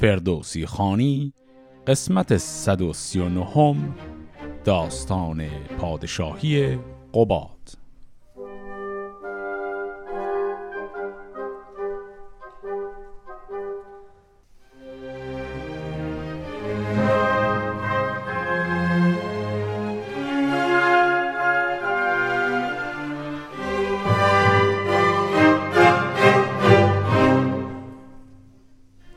فردوسی 0.00 0.66
خانی 0.66 1.32
قسمت 1.86 2.36
139 2.36 3.76
داستان 4.64 5.48
پادشاهی 5.78 6.78
قباد. 7.14 7.52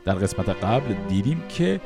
در 0.04 0.14
قسمت 0.14 0.55
قبل 0.66 0.94
دیدیم 1.08 1.48
که 1.48 1.80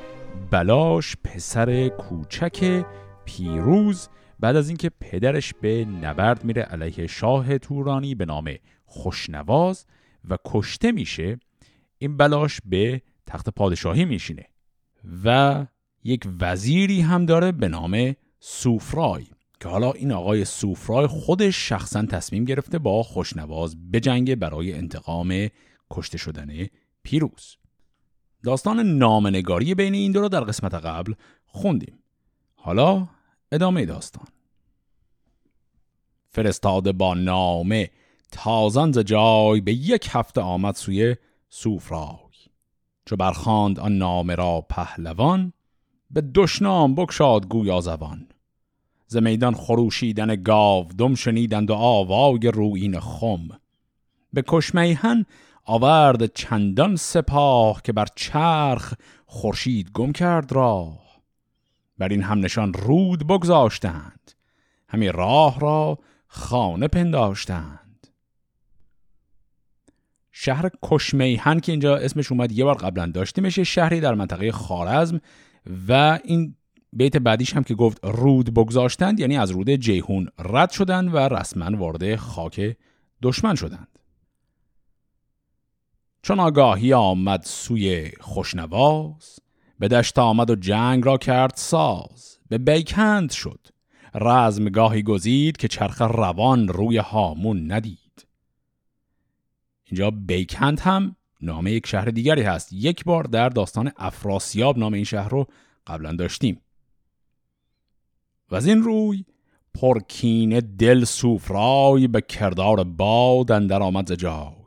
بلاش 0.51 1.17
پسر 1.25 1.89
کوچک 1.89 2.85
پیروز 3.25 4.09
بعد 4.39 4.57
از 4.57 4.69
اینکه 4.69 4.91
پدرش 5.01 5.55
به 5.61 5.85
نبرد 5.85 6.45
میره 6.45 6.63
علیه 6.63 7.07
شاه 7.07 7.59
تورانی 7.59 8.15
به 8.15 8.25
نام 8.25 8.55
خوشنواز 8.85 9.87
و 10.29 10.37
کشته 10.45 10.93
میشه 10.93 11.39
این 11.99 12.17
بلاش 12.17 12.61
به 12.65 13.03
تخت 13.27 13.49
پادشاهی 13.49 14.05
میشینه 14.05 14.47
و 15.25 15.67
یک 16.05 16.29
وزیری 16.41 17.01
هم 17.01 17.27
داره 17.27 17.53
به 17.53 17.69
نام 17.69 18.15
سوفرای 18.39 19.27
که 19.61 19.69
حالا 19.69 19.93
این 19.93 20.13
آقای 20.13 20.45
سوفرای 20.45 21.07
خودش 21.07 21.69
شخصا 21.69 22.03
تصمیم 22.03 22.45
گرفته 22.45 22.79
با 22.79 23.03
خوشنواز 23.03 23.91
بجنگه 23.91 24.37
برای 24.37 24.73
انتقام 24.73 25.49
کشته 25.91 26.19
شدن 26.19 26.67
پیروز. 27.03 27.60
داستان 28.43 28.81
نامنگاری 28.81 29.75
بین 29.75 29.95
این 29.95 30.13
دو 30.13 30.21
رو 30.21 30.29
در 30.29 30.41
قسمت 30.41 30.75
قبل 30.75 31.15
خوندیم. 31.47 31.99
حالا 32.55 33.09
ادامه 33.53 33.87
داستان. 33.87 34.27
فرستاده 36.29 36.93
با 36.93 37.15
نامه 37.15 37.91
تازان 38.33 38.93
ز 38.93 38.99
جای 38.99 39.61
به 39.61 39.73
یک 39.73 40.09
هفته 40.11 40.41
آمد 40.41 40.75
سوی 40.75 41.17
سوفرای. 41.49 42.31
چو 43.07 43.17
برخاند 43.17 43.81
آن 43.81 43.99
نامه 43.99 44.35
را 44.35 44.67
پهلوان 44.69 45.53
به 46.11 46.21
دشنام 46.35 46.95
بکشاد 46.95 47.49
گویا 47.49 47.81
زبان 47.81 48.27
ز 49.07 49.17
میدان 49.17 49.55
خروشیدن 49.55 50.43
گاو 50.43 50.89
دم 50.99 51.15
شنیدند 51.15 51.71
و 51.71 51.75
آوای 51.75 52.51
روین 52.55 53.01
خم. 53.01 53.49
به 54.33 54.45
کشمیهن 54.49 55.27
آورد 55.71 56.27
چندان 56.27 56.97
سپاه 56.97 57.83
که 57.83 57.93
بر 57.93 58.07
چرخ 58.17 58.95
خورشید 59.27 59.91
گم 59.91 60.13
کرد 60.13 60.53
راه. 60.53 61.21
بر 61.99 62.09
این 62.09 62.23
هم 62.23 62.39
نشان 62.39 62.73
رود 62.73 63.27
بگذاشتند. 63.27 64.33
همی 64.89 65.09
راه 65.09 65.61
را 65.61 65.99
خانه 66.27 66.89
پنداشتند. 66.89 68.07
شهر 70.33 70.71
کشمیهن 70.83 71.61
که 71.61 71.73
اینجا 71.73 71.97
اسمش 71.97 72.33
اومد 72.33 72.53
یه 72.53 72.65
بار 72.65 72.75
قبلا 72.75 73.07
داشتیمش 73.07 73.59
یه 73.59 73.65
شهری 73.65 74.01
در 74.01 74.15
منطقه 74.15 74.53
خارزم 74.53 75.21
و 75.89 76.19
این 76.25 76.55
بیت 76.93 77.17
بعدیش 77.17 77.57
هم 77.57 77.65
که 77.65 77.75
گفت 77.75 78.05
رود 78.05 78.55
بگذاشتند 78.55 79.21
یعنی 79.21 79.37
از 79.37 79.51
رود 79.51 79.71
جیهون 79.71 80.29
رد 80.39 80.71
شدند 80.71 81.15
و 81.15 81.19
رسما 81.19 81.77
وارد 81.77 82.17
خاک 82.17 82.77
دشمن 83.23 83.55
شدند. 83.55 84.00
چون 86.23 86.41
آگاهی 86.41 86.93
آمد 86.93 87.43
سوی 87.43 88.11
خوشنواز 88.21 89.41
به 89.79 89.89
دشت 89.89 90.19
آمد 90.19 90.51
و 90.51 90.55
جنگ 90.55 91.07
را 91.07 91.19
کرد 91.19 91.53
ساز 91.57 92.39
به 92.49 92.59
بیکند 92.59 93.31
شد. 93.31 93.67
رزمگاهی 94.15 95.03
گزید 95.03 95.57
که 95.57 95.69
چرخ 95.69 96.03
روان 96.03 96.69
روی 96.69 96.99
هامون 96.99 97.73
ندید. 97.73 98.27
اینجا 99.85 100.11
بیکند 100.11 100.81
هم 100.81 101.17
نام 101.41 101.67
یک 101.67 101.87
شهر 101.87 102.05
دیگری 102.05 102.43
هست. 102.43 102.73
یک 102.73 103.05
بار 103.05 103.25
در 103.25 103.49
داستان 103.49 103.93
افراسیاب 103.97 104.79
نام 104.79 104.93
این 104.93 105.05
شهر 105.05 105.29
رو 105.29 105.47
قبلا 105.87 106.13
داشتیم. 106.13 106.61
و 108.51 108.55
از 108.55 108.67
این 108.67 108.83
روی 108.83 109.25
پرکین 109.75 110.61
دل 110.61 111.05
سوفرای 111.05 112.09
به 112.09 112.21
کردار 112.21 112.85
باد 112.85 113.53
اندر 113.53 113.83
آمد 113.83 114.15
جای 114.15 114.60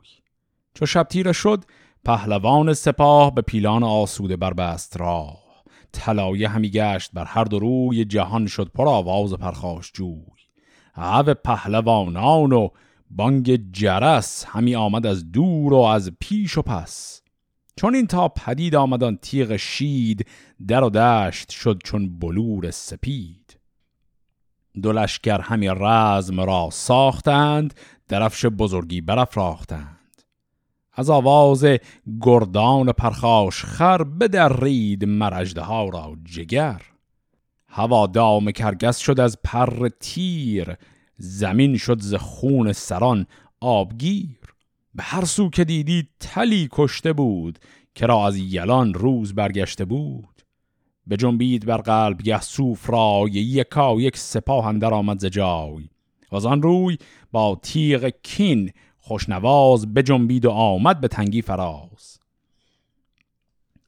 چو 0.74 0.86
شب 0.86 1.02
تیره 1.02 1.32
شد 1.32 1.64
پهلوان 2.04 2.74
سپاه 2.74 3.34
به 3.34 3.42
پیلان 3.42 3.82
آسوده 3.82 4.36
بربست 4.36 4.96
راه. 4.96 5.44
طلایه 5.92 6.48
همی 6.48 6.70
گشت 6.70 7.10
بر 7.12 7.24
هر 7.24 7.44
دو 7.44 7.58
روی 7.58 8.04
جهان 8.04 8.46
شد 8.46 8.70
پر 8.74 8.88
آواز 8.88 9.32
پرخاش 9.32 9.92
جوی. 9.94 10.24
عو 10.94 11.34
پهلوانان 11.34 12.52
و 12.52 12.68
بانگ 13.10 13.72
جرس 13.72 14.44
همی 14.44 14.74
آمد 14.74 15.06
از 15.06 15.32
دور 15.32 15.74
و 15.74 15.76
از 15.76 16.12
پیش 16.20 16.58
و 16.58 16.62
پس. 16.62 17.22
چون 17.76 17.94
این 17.94 18.06
تا 18.06 18.28
پدید 18.28 18.74
آمدان 18.74 19.16
تیغ 19.16 19.56
شید 19.56 20.26
در 20.68 20.84
و 20.84 20.90
دشت 20.90 21.50
شد 21.50 21.80
چون 21.84 22.18
بلور 22.18 22.70
سپید. 22.70 23.60
دو 24.82 24.92
لشکر 24.92 25.40
همی 25.40 25.68
رزم 25.68 26.40
را 26.40 26.68
ساختند 26.72 27.74
درفش 28.08 28.46
بزرگی 28.46 29.00
برافراختند. 29.00 30.03
از 30.94 31.10
آواز 31.10 31.66
گردان 32.20 32.92
پرخاش 32.92 33.64
خر 33.64 34.02
بدرید 34.02 35.04
مرجده 35.04 35.60
ها 35.60 35.88
را 35.88 36.16
جگر. 36.24 36.82
هوا 37.68 38.06
دام 38.06 38.50
کرگس 38.50 38.98
شد 38.98 39.20
از 39.20 39.38
پر 39.44 39.88
تیر 40.00 40.76
زمین 41.16 41.76
شد 41.76 42.00
ز 42.00 42.14
خون 42.14 42.72
سران 42.72 43.26
آبگیر. 43.60 44.38
به 44.94 45.02
هر 45.02 45.24
سو 45.24 45.50
که 45.50 45.64
دیدی 45.64 46.08
تلی 46.20 46.68
کشته 46.72 47.12
بود 47.12 47.58
که 47.94 48.06
را 48.06 48.26
از 48.26 48.36
یلان 48.36 48.94
روز 48.94 49.34
برگشته 49.34 49.84
بود. 49.84 50.42
به 51.06 51.16
جنبید 51.16 51.66
بر 51.66 51.76
قلب 51.76 52.26
یه 52.26 52.40
سوفرای 52.40 53.30
یکا 53.30 54.00
یک 54.00 54.16
سپاه 54.16 54.66
اندر 54.66 54.94
آمد 54.94 55.18
ز 55.18 55.26
جای. 55.26 55.88
و 56.32 56.48
آن 56.48 56.62
روی 56.62 56.98
با 57.32 57.58
تیغ 57.62 58.12
کین 58.22 58.72
خوشنواز 59.06 59.94
بجنبید 59.94 60.44
و 60.44 60.50
آمد 60.50 61.00
به 61.00 61.08
تنگی 61.08 61.42
فراز. 61.42 62.18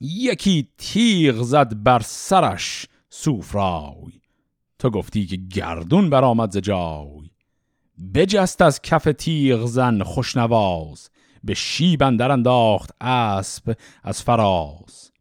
یکی 0.01 0.69
تیغ 0.79 1.43
زد 1.43 1.83
بر 1.83 2.01
سرش 2.05 2.87
سوفرای. 3.09 4.21
تو 4.79 4.91
گفتی 4.91 5.27
که 5.27 5.37
گردون 5.37 6.11
برآمد 6.11 6.51
ز 6.51 6.57
جای. 6.57 7.31
بجست 8.15 8.63
از 8.63 8.83
کف 8.83 9.09
تیغ 9.19 9.67
زن 9.67 10.03
خوشنواز 10.03 11.11
به 11.45 11.55
شیب 11.55 12.03
اندر 12.03 12.31
انداخت 12.31 12.91
اسب 13.01 13.77
از 14.03 14.23
فراز. 14.23 15.13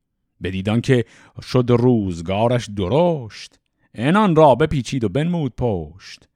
بدیدان 0.43 0.81
که 0.81 1.05
شد 1.41 1.65
روزگارش 1.69 2.69
درشت 2.69 3.59
انان 3.93 4.35
را 4.35 4.55
بپیچید 4.55 5.03
و 5.03 5.09
بنمود 5.09 5.53
پشت. 5.57 6.27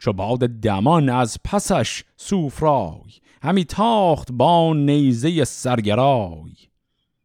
چو 0.00 0.12
باد 0.12 0.38
دمان 0.38 1.08
از 1.08 1.38
پسش 1.44 2.04
سوفرای 2.16 3.12
همی 3.42 3.64
تاخت 3.64 4.32
با 4.32 4.74
نیزه 4.74 5.44
سرگرای. 5.44 6.52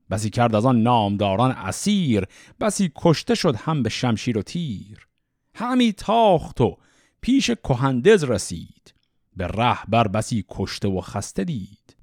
بسی 0.09 0.29
کرد 0.29 0.55
از 0.55 0.65
آن 0.65 0.81
نامداران 0.81 1.51
اسیر 1.51 2.25
بسی 2.59 2.91
کشته 2.95 3.35
شد 3.35 3.55
هم 3.55 3.83
به 3.83 3.89
شمشیر 3.89 4.37
و 4.37 4.41
تیر. 4.41 5.07
همی 5.55 5.93
تاخت 5.93 6.61
و 6.61 6.77
پیش 7.21 7.51
کهندز 7.51 8.23
رسید 8.23 8.93
به 9.35 9.47
ره 9.47 9.77
بر 9.87 10.07
بسی 10.07 10.45
کشته 10.49 10.87
و 10.87 11.01
خسته 11.01 11.43
دید. 11.43 11.95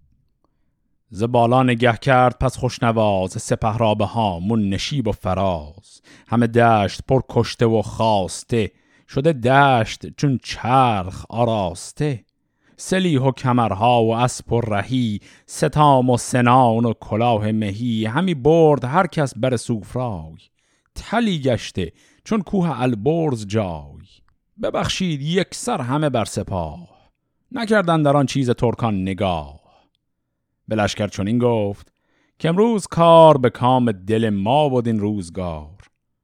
ز 1.11 1.23
بالا 1.23 1.63
نگه 1.63 1.97
کرد 1.97 2.39
پس 2.39 2.57
خوشنواز 2.57 3.43
سپه 3.43 3.79
را 3.79 3.95
به 3.95 4.05
هامون 4.05 4.69
نشیب 4.69 5.09
و 5.09 5.13
فراز. 5.13 6.01
همه 6.29 6.47
دشت 6.47 7.01
پر 7.09 7.21
کشته 7.29 7.67
و 7.67 7.83
خواسته 7.83 8.71
شده 9.15 9.33
دشت 9.33 10.07
چون 10.17 10.39
چرخ 10.43 11.25
آراسته 11.29 12.25
سلیح 12.77 13.21
و 13.21 13.31
کمرها 13.31 14.05
و 14.05 14.15
اسب 14.15 14.53
و 14.53 14.61
رهی 14.61 15.21
ستام 15.47 16.11
و 16.11 16.17
سنان 16.17 16.85
و 16.85 16.93
کلاه 17.01 17.53
مهی 17.53 18.07
همی 18.07 18.35
برد 18.35 18.85
هر 18.85 19.07
کس 19.07 19.39
بر 19.39 19.57
سوفرای. 19.57 20.37
تلی 20.95 21.41
گشته 21.41 21.93
چون 22.25 22.43
کوه 22.43 22.81
البرز 22.81 23.47
جای. 23.47 24.07
ببخشید 24.63 25.23
یک 25.23 25.49
سر 25.55 25.81
همه 25.81 26.11
بر 26.11 26.25
سپاه 26.25 26.89
نکردن 27.53 28.03
در 28.03 28.17
آن 28.17 28.27
چیز 28.27 28.51
ترکان 28.51 29.03
نگاه. 29.03 29.61
به 30.69 30.77
لشکر 30.77 31.07
چنین 31.07 31.39
گفت 31.39 31.93
که 32.39 32.49
امروز 32.49 32.87
کار 32.87 33.39
به 33.39 33.51
کام 33.51 33.93
دل 33.93 34.31
ما 34.31 34.69
بود 34.69 34.87
این 34.87 35.01
روزگار. 35.01 35.72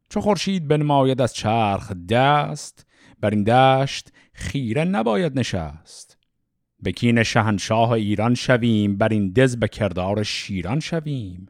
چو 0.09 0.21
خورشید 0.21 0.69
بنماید 0.69 1.21
از 1.21 1.35
چرخ 1.35 1.93
دست 1.93 2.87
بر 3.21 3.31
این 3.31 3.45
دشت 3.45 4.13
خیره 4.33 4.85
نباید 4.85 5.39
نشست. 5.39 6.19
به 6.83 6.93
کین 6.93 7.23
شهنشاه 7.23 7.91
ایران 7.91 8.35
شویم 8.35 8.97
بر 8.97 9.09
این 9.09 9.33
دز 9.33 9.57
به 9.57 9.69
کردار 9.69 10.23
شیران 10.23 10.81
شویم. 10.81 11.47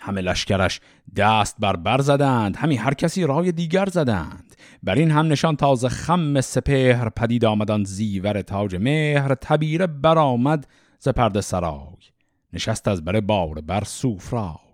همه 0.00 0.20
لشکرش 0.20 0.80
دست 1.16 1.56
بر 1.58 1.76
بر 1.76 2.00
زدند 2.00 2.56
همی 2.56 2.76
هر 2.76 2.94
کسی 2.94 3.24
رای 3.24 3.52
دیگر 3.52 3.86
زدند. 3.86 4.56
بر 4.82 4.94
این 4.94 5.10
هم 5.10 5.26
نشان 5.26 5.56
تازه 5.56 5.88
خم 5.88 6.40
سپهر 6.40 7.08
پدید 7.08 7.44
آمدان 7.44 7.84
زیور 7.84 8.42
تاج 8.42 8.76
مهر 8.76 9.34
تبیره 9.34 9.86
برآمد 9.86 10.66
ز 10.98 11.08
پرده 11.08 11.40
سرای. 11.40 11.96
نشست 12.52 12.88
از 12.88 13.04
بر 13.04 13.20
بار 13.20 13.60
بر 13.60 13.84
سوفرای. 13.84 14.69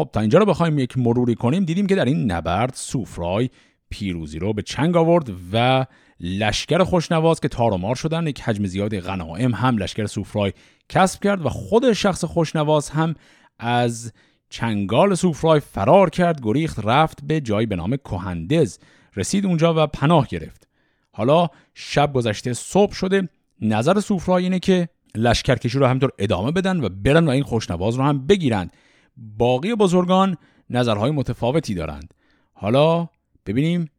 خب 0.00 0.10
تا 0.12 0.20
اینجا 0.20 0.38
رو 0.38 0.46
بخوایم 0.46 0.78
یک 0.78 0.98
مروری 0.98 1.34
کنیم 1.34 1.64
دیدیم 1.64 1.86
که 1.86 1.94
در 1.94 2.04
این 2.04 2.32
نبرد 2.32 2.72
سوفرای 2.74 3.50
پیروزی 3.90 4.38
رو 4.38 4.52
به 4.52 4.62
چنگ 4.62 4.96
آورد 4.96 5.30
و 5.52 5.86
لشکر 6.20 6.84
خوشنواز 6.84 7.40
که 7.40 7.48
تار 7.48 7.72
و 7.72 7.76
مار 7.76 7.94
شدن 7.94 8.26
یک 8.26 8.40
حجم 8.40 8.66
زیادی 8.66 9.00
غنایم 9.00 9.54
هم 9.54 9.78
لشکر 9.78 10.06
سوفرای 10.06 10.52
کسب 10.88 11.22
کرد 11.22 11.46
و 11.46 11.48
خود 11.48 11.92
شخص 11.92 12.24
خوشنواز 12.24 12.90
هم 12.90 13.14
از 13.58 14.12
چنگال 14.50 15.14
سوفرای 15.14 15.60
فرار 15.60 16.10
کرد 16.10 16.40
گریخت 16.42 16.80
رفت 16.84 17.18
به 17.24 17.40
جایی 17.40 17.66
به 17.66 17.76
نام 17.76 17.96
کهندز 17.96 18.78
رسید 19.16 19.46
اونجا 19.46 19.74
و 19.76 19.86
پناه 19.86 20.26
گرفت. 20.26 20.68
حالا 21.12 21.48
شب 21.74 22.12
گذشته 22.12 22.52
صبح 22.52 22.92
شده 22.92 23.28
نظر 23.60 24.00
سوفرای 24.00 24.44
اینه 24.44 24.58
که 24.58 24.88
لشکرکشی 25.14 25.78
رو 25.78 25.86
همطور 25.86 26.10
ادامه 26.18 26.52
بدن 26.52 26.80
و 26.80 26.88
برن 26.88 27.26
و 27.26 27.30
این 27.30 27.42
خوشنواز 27.42 27.94
رو 27.94 28.04
هم 28.04 28.26
بگیرند 28.26 28.72
باقی 29.16 29.74
بزرگان 29.74 30.36
نظرهای 30.70 31.10
متفاوتی 31.10 31.74
دارند. 31.74 32.14
حالا 32.52 33.08
ببینیم 33.46 33.90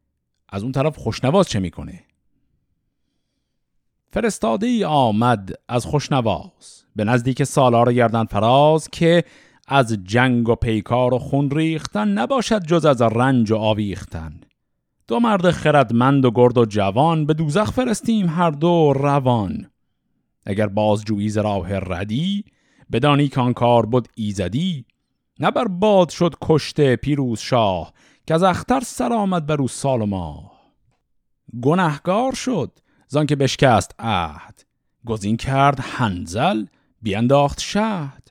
از 0.49 0.63
اون 0.63 0.71
طرف 0.71 0.97
خوشنواز 0.97 1.49
چه 1.49 1.59
می‌کنه. 1.59 2.03
فرستاده 4.13 4.67
ای 4.67 4.83
آمد 4.83 5.53
از 5.67 5.85
خوشنواز 5.85 6.83
به 6.95 7.03
نزدیک 7.03 7.43
سالار 7.43 7.93
گردن 7.93 8.25
فراز 8.25 8.89
که 8.89 9.23
از 9.67 9.97
جنگ 10.03 10.49
و 10.49 10.55
پیکار 10.55 11.13
و 11.13 11.19
خون 11.19 11.51
ریختن 11.51 12.07
نباشد 12.07 12.63
جز 12.63 12.85
از 12.85 13.01
رنج 13.01 13.51
و 13.51 13.55
آویختن. 13.55 14.41
دو 15.07 15.19
مرد 15.19 15.51
خردمند 15.51 16.25
و 16.25 16.31
گرد 16.31 16.57
و 16.57 16.65
جوان 16.65 17.25
به 17.25 17.33
دوزخ 17.33 17.71
فرستیم 17.71 18.29
هر 18.29 18.51
دو 18.51 18.93
روان. 18.93 19.71
اگر 20.45 20.67
بازجویی 20.67 21.29
ز 21.29 21.37
راه 21.37 21.69
ردی 21.73 22.45
بدانی 22.91 23.27
کان 23.27 23.53
کار 23.53 23.85
بود 23.85 24.07
ایزدی 24.15 24.85
نه 25.41 25.51
بر 25.51 25.67
باد 25.67 26.09
شد 26.09 26.35
کشته 26.41 26.95
پیروز 26.95 27.39
شاه 27.39 27.93
که 28.27 28.33
از 28.33 28.43
اختر 28.43 28.79
سر 28.79 29.13
آمد 29.13 29.45
بر 29.45 29.61
او 29.61 29.67
سال 29.67 30.01
و 30.01 30.33
گنهگار 31.61 32.33
شد 32.33 32.79
زان 33.07 33.25
که 33.25 33.35
بشکست 33.35 33.95
عهد 33.99 34.65
گزین 35.05 35.37
کرد 35.37 35.79
هنزل 35.79 36.65
بینداخت 37.01 37.59
شهد. 37.59 38.27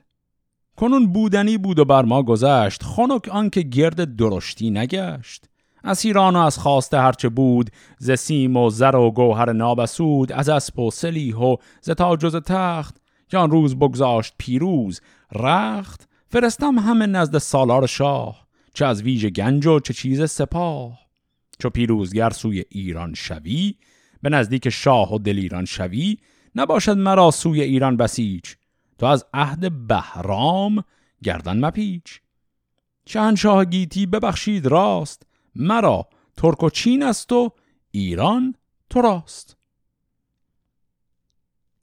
کنون 0.75 1.13
بودنی 1.13 1.57
بود 1.57 1.79
و 1.79 1.85
بر 1.85 2.05
ما 2.05 2.23
گذشت 2.23 2.83
خنک 2.83 3.29
آنکه 3.29 3.61
گرد 3.61 4.15
درشتی 4.15 4.71
نگشت. 4.71 5.45
از 5.83 6.05
ایران 6.05 6.35
و 6.35 6.39
از 6.39 6.57
خواسته 6.57 6.99
هرچه 6.99 7.29
بود 7.29 7.69
ز 7.97 8.11
سیم 8.11 8.57
و 8.57 8.69
زر 8.69 8.95
و 8.95 9.11
گوهر 9.11 9.51
نابسود 9.51 10.31
از 10.31 10.49
اسب 10.49 10.79
و 10.79 10.91
سلیح 10.91 11.35
و 11.35 11.55
ز 11.81 11.89
تاج 11.89 12.25
و 12.25 12.39
تخت. 12.39 13.01
که 13.29 13.37
آن 13.37 13.51
روز 13.51 13.75
بگذاشت 13.75 14.33
پیروز 14.37 15.01
رخت 15.31 16.10
فرستم 16.31 16.79
همه 16.79 17.07
نزد 17.07 17.37
سالار 17.37 17.87
شاه 17.87 18.47
چه 18.73 18.85
از 18.85 19.01
ویژ 19.01 19.25
گنج 19.25 19.67
و 19.67 19.79
چه 19.79 19.93
چیز 19.93 20.29
سپاه. 20.29 20.99
چو 21.59 21.69
پیروزگر 21.69 22.29
سوی 22.29 22.65
ایران 22.69 23.13
شوی 23.13 23.75
به 24.21 24.29
نزدیک 24.29 24.69
شاه 24.69 25.13
و 25.13 25.17
دلیران 25.17 25.65
شوی 25.65 26.17
نباشد 26.55 26.97
مرا 26.97 27.31
سوی 27.31 27.61
ایران 27.61 27.97
بسیج 27.97 28.53
تو 28.99 29.05
از 29.05 29.25
عهد 29.33 29.87
بهرام 29.87 30.83
گردن 31.23 31.65
مپیچ. 31.65 32.21
شهنشاه 33.05 33.65
گیتی 33.65 34.05
ببخشید 34.05 34.65
راست 34.65 35.23
مرا 35.55 36.07
ترک 36.37 36.63
و 36.63 36.69
چین 36.69 37.03
است 37.03 37.31
و 37.31 37.49
ایران 37.91 38.55
تو 38.89 39.01
راست. 39.01 39.57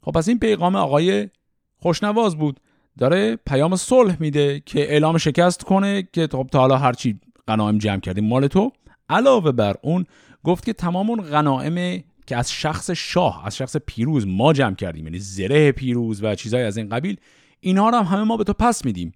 خب 0.03 0.13
پس 0.13 0.29
این 0.29 0.39
پیغام 0.39 0.77
آقای 0.77 1.29
خوشنواز 1.77 2.37
بود. 2.37 2.61
داره 2.99 3.37
پیام 3.37 3.77
صلح 3.77 4.17
میده 4.21 4.63
که 4.67 4.81
اعلام 4.81 5.19
شکست 5.19 5.65
کنه 5.65 6.09
که 6.13 6.29
خب 6.33 6.49
تا 6.53 6.59
حالا 6.59 6.77
هرچی 6.77 7.21
غنایم 7.49 7.79
جمع 7.79 8.01
کردیم 8.01 8.25
مال 8.25 8.47
تو. 8.47 8.73
علاوه 9.09 9.53
بر 9.53 9.77
اون 9.83 10.05
گفت 10.45 10.65
که 10.65 10.73
تمام 10.73 11.11
اون 11.11 11.21
غنائم 11.21 12.05
که 12.27 12.37
از 12.37 12.53
شخص 12.53 12.91
شاه 12.91 13.47
از 13.47 13.57
شخص 13.57 13.77
پیروز 13.87 14.27
ما 14.27 14.53
جمع 14.53 14.75
کردیم 14.75 15.05
یعنی 15.05 15.19
زره 15.19 15.73
پیروز 15.73 16.25
و 16.25 16.35
چیزهای 16.35 16.63
از 16.63 16.77
این 16.77 16.89
قبیل 16.89 17.17
اینها 17.61 17.91
رو 17.91 17.99
هم 17.99 18.05
همه 18.05 18.23
ما 18.23 18.37
به 18.37 18.45
تو 18.45 18.53
پس 18.53 18.85
میدیم. 18.85 19.13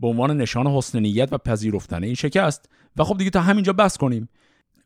به 0.00 0.08
عنوان 0.08 0.36
نشان 0.36 0.66
حسن 0.66 0.98
نیت 0.98 1.32
و 1.32 1.38
پذیرفتن 1.38 2.04
این 2.04 2.14
شکست. 2.14 2.68
و 2.96 3.04
خب 3.04 3.18
دیگه 3.18 3.30
تا 3.30 3.40
همینجا 3.40 3.72
بس 3.72 3.98
کنیم. 3.98 4.28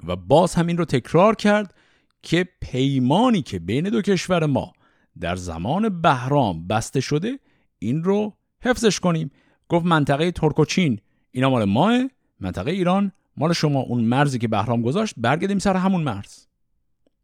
و 0.07 0.17
باز 0.17 0.55
همین 0.55 0.79
رو 0.79 0.85
تکرار 0.85 1.35
کرد 1.35 1.75
که 2.23 2.49
پیمانی 2.61 3.43
که 3.43 3.59
بین 3.59 3.85
دو 3.89 4.03
کشور 4.03 4.47
ما 4.47 4.73
در 5.21 5.37
زمان 5.37 6.03
بهرام 6.03 6.67
بسته 6.67 7.01
شده 7.01 7.39
این 7.79 8.05
رو 8.05 8.38
حفظش 8.61 9.01
کنیم. 9.01 9.31
گفت 9.69 9.87
منطقه 9.87 10.31
ترک 10.31 10.59
و 10.59 10.65
چین 10.65 11.01
اینا 11.31 11.51
مال 11.51 11.65
ماه 11.65 11.93
منطقه 12.41 12.71
ایران. 12.71 13.13
مال 13.37 13.53
شما 13.53 13.81
اون 13.81 14.05
مرزی 14.05 14.39
که 14.39 14.49
بهرام 14.49 14.83
گذاشت 14.83 15.15
برگردیم 15.17 15.59
سر 15.59 15.77
همون 15.77 16.03
مرز. 16.03 16.47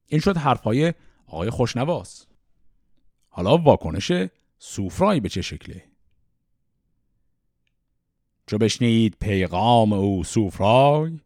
این 0.07 0.21
شد 0.21 0.37
حرفهای 0.37 0.95
آقای 1.27 1.51
خوشنواز. 1.51 2.27
حالا 3.29 3.57
واکنش 3.57 4.13
سوفرای 4.59 5.21
به 5.21 5.29
چه 5.29 5.43
شکله؟ 5.43 5.85
چو 8.47 8.59
بشنید 8.59 9.17
پیغام 9.21 9.93
او 9.93 10.25
سوفرای 10.25 11.21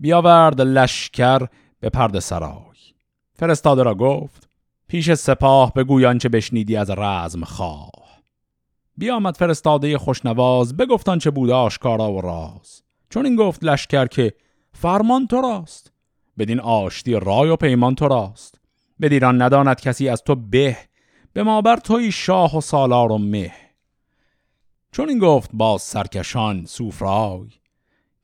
بیاورد 0.00 0.60
لشکر 0.60 1.46
به 1.80 1.90
پرده 1.90 2.20
سرای. 2.20 2.78
فرستاده 3.32 3.82
را 3.82 3.94
گفت 3.94 4.48
پیش 4.88 5.14
سپاه 5.14 5.72
بگویان 5.72 6.18
چه 6.18 6.28
بشنیدی 6.28 6.76
از 6.76 6.90
رزم 6.90 7.44
خواه 7.44 7.90
بیامد 8.98 9.36
فرستاده 9.36 9.98
خوشنواز 9.98 10.76
بگفتان 10.76 11.18
چه 11.18 11.30
بود 11.30 11.50
آشکارا 11.50 12.12
و 12.12 12.20
راز. 12.20 12.82
چون 13.10 13.26
این 13.26 13.36
گفت 13.36 13.64
لشکر 13.64 14.06
که 14.06 14.34
فرمان 14.72 15.26
تو 15.26 15.40
راست 15.40 15.92
بدین 16.38 16.60
آشتی 16.60 17.12
رای 17.12 17.50
و 17.50 17.56
پیمان 17.56 17.94
تو 17.94 18.08
راست. 18.08 18.60
بدیران 19.00 19.42
نداند 19.42 19.80
کسی 19.80 20.08
از 20.08 20.22
تو 20.22 20.34
به 20.34 20.76
به 21.32 21.42
ما 21.42 21.62
بر 21.62 21.76
توی 21.76 22.12
شاه 22.12 22.58
و 22.58 22.60
سالار 22.60 23.12
و 23.12 23.18
مه. 23.18 23.52
چون 24.92 25.08
این 25.08 25.18
گفت 25.18 25.50
باز 25.52 25.82
سرکشان 25.82 26.64
سوفرای 26.64 27.48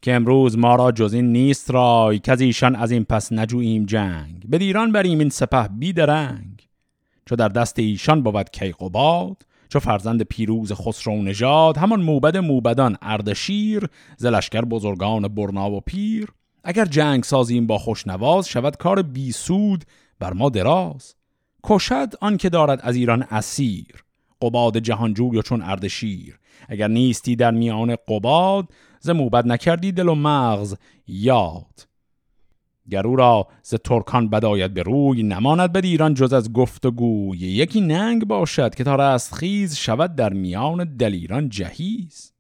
که 0.03 0.15
امروز 0.15 0.59
ما 0.59 0.77
را 0.77 0.93
جز 0.93 1.15
این 1.15 1.33
نیست 1.33 1.71
رای 1.71 2.19
که 2.19 2.33
از 2.33 2.41
ایشان 2.41 2.77
از 2.77 2.91
این 2.91 3.05
پس 3.05 3.33
نجوییم 3.33 3.85
جنگ. 3.87 4.45
به 4.49 4.59
دیران 4.59 4.93
بریم 4.93 5.19
این 5.19 5.31
سپه 5.31 5.69
بیدرنگ. 5.69 6.69
چو 7.27 7.37
در 7.37 7.49
دست 7.49 7.79
ایشان 7.79 8.23
بود 8.23 8.51
کیقوباد 8.51 9.37
چو 9.75 9.81
فرزند 9.81 10.23
پیروز 10.23 10.73
خسرو 10.73 11.23
نژاد 11.23 11.77
همان 11.77 12.03
موبد 12.03 12.37
موبدان 12.37 12.97
اردشیر 13.03 13.89
ز 14.17 14.27
لشکر 14.27 14.61
بزرگان 14.61 15.29
برنا 15.29 15.71
و 15.71 15.81
پیر. 15.81 16.29
اگر 16.65 16.85
جنگ 16.85 17.25
سازیم 17.25 17.67
با 17.67 17.79
خوشنواز 17.79 18.49
شود 18.49 18.77
کار 18.77 19.03
بی 19.03 19.33
سود 19.33 19.85
بر 20.19 20.33
ما 20.33 20.49
دراز. 20.49 21.15
کشد 21.65 22.13
آن 22.21 22.37
که 22.37 22.49
دارد 22.49 22.81
از 22.83 22.97
ایران 22.97 23.23
اسیر 23.31 24.05
قباد 24.43 24.79
جهانجوی 24.79 25.39
و 25.39 25.43
چون 25.43 25.63
اردشیر. 25.63 26.39
اگر 26.69 26.89
نیستی 26.89 27.37
در 27.37 27.51
میان 27.51 27.97
قباد 28.09 28.69
ز 29.01 29.11
موبد 29.11 29.47
نکردی 29.47 29.93
دل 29.93 30.09
و 30.09 30.15
مغز 30.15 30.75
یاد. 31.07 31.87
گرو 32.91 33.17
را 33.17 33.49
ز 33.63 33.75
ترکان 33.75 34.29
بداید 34.29 34.75
به 34.75 34.83
روی 34.83 35.23
نماند 35.23 35.73
به 35.73 35.81
ایران 35.85 36.15
جز 36.15 36.33
از 36.33 36.53
گفت 36.53 36.87
و 36.87 36.91
گوی 36.91 37.39
یکی 37.39 37.81
ننگ 37.81 38.25
باشد 38.25 38.75
که 38.75 38.85
تا 38.85 38.95
رست 38.97 39.35
خیز 39.35 39.77
شود 39.77 40.15
در 40.15 40.33
میان 40.33 40.97
دلیران 40.97 41.49
جهیز. 41.49 42.33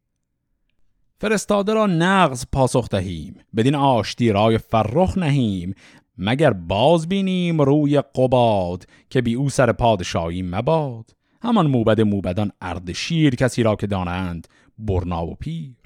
فرستاده 1.18 1.74
را 1.74 1.86
نغز 1.86 2.44
پاسخ 2.52 2.88
دهیم 2.88 3.36
بدین 3.56 3.74
آشتی 3.74 4.32
رای 4.32 4.58
فرخ 4.58 5.18
نهیم. 5.18 5.74
مگر 6.18 6.52
باز 6.52 7.08
بینیم 7.08 7.62
روی 7.62 8.00
قباد 8.00 8.86
که 9.10 9.22
بی 9.22 9.34
او 9.34 9.50
سر 9.50 9.72
پادشاهی 9.72 10.42
مباد؟ 10.42 11.10
همان 11.42 11.66
موبد 11.66 12.00
موبدان 12.00 12.52
اردشیر 12.60 13.34
کسی 13.34 13.62
را 13.62 13.76
که 13.76 13.86
دانند 13.86 14.48
برنا 14.78 15.26
و 15.26 15.34
پیر. 15.34 15.83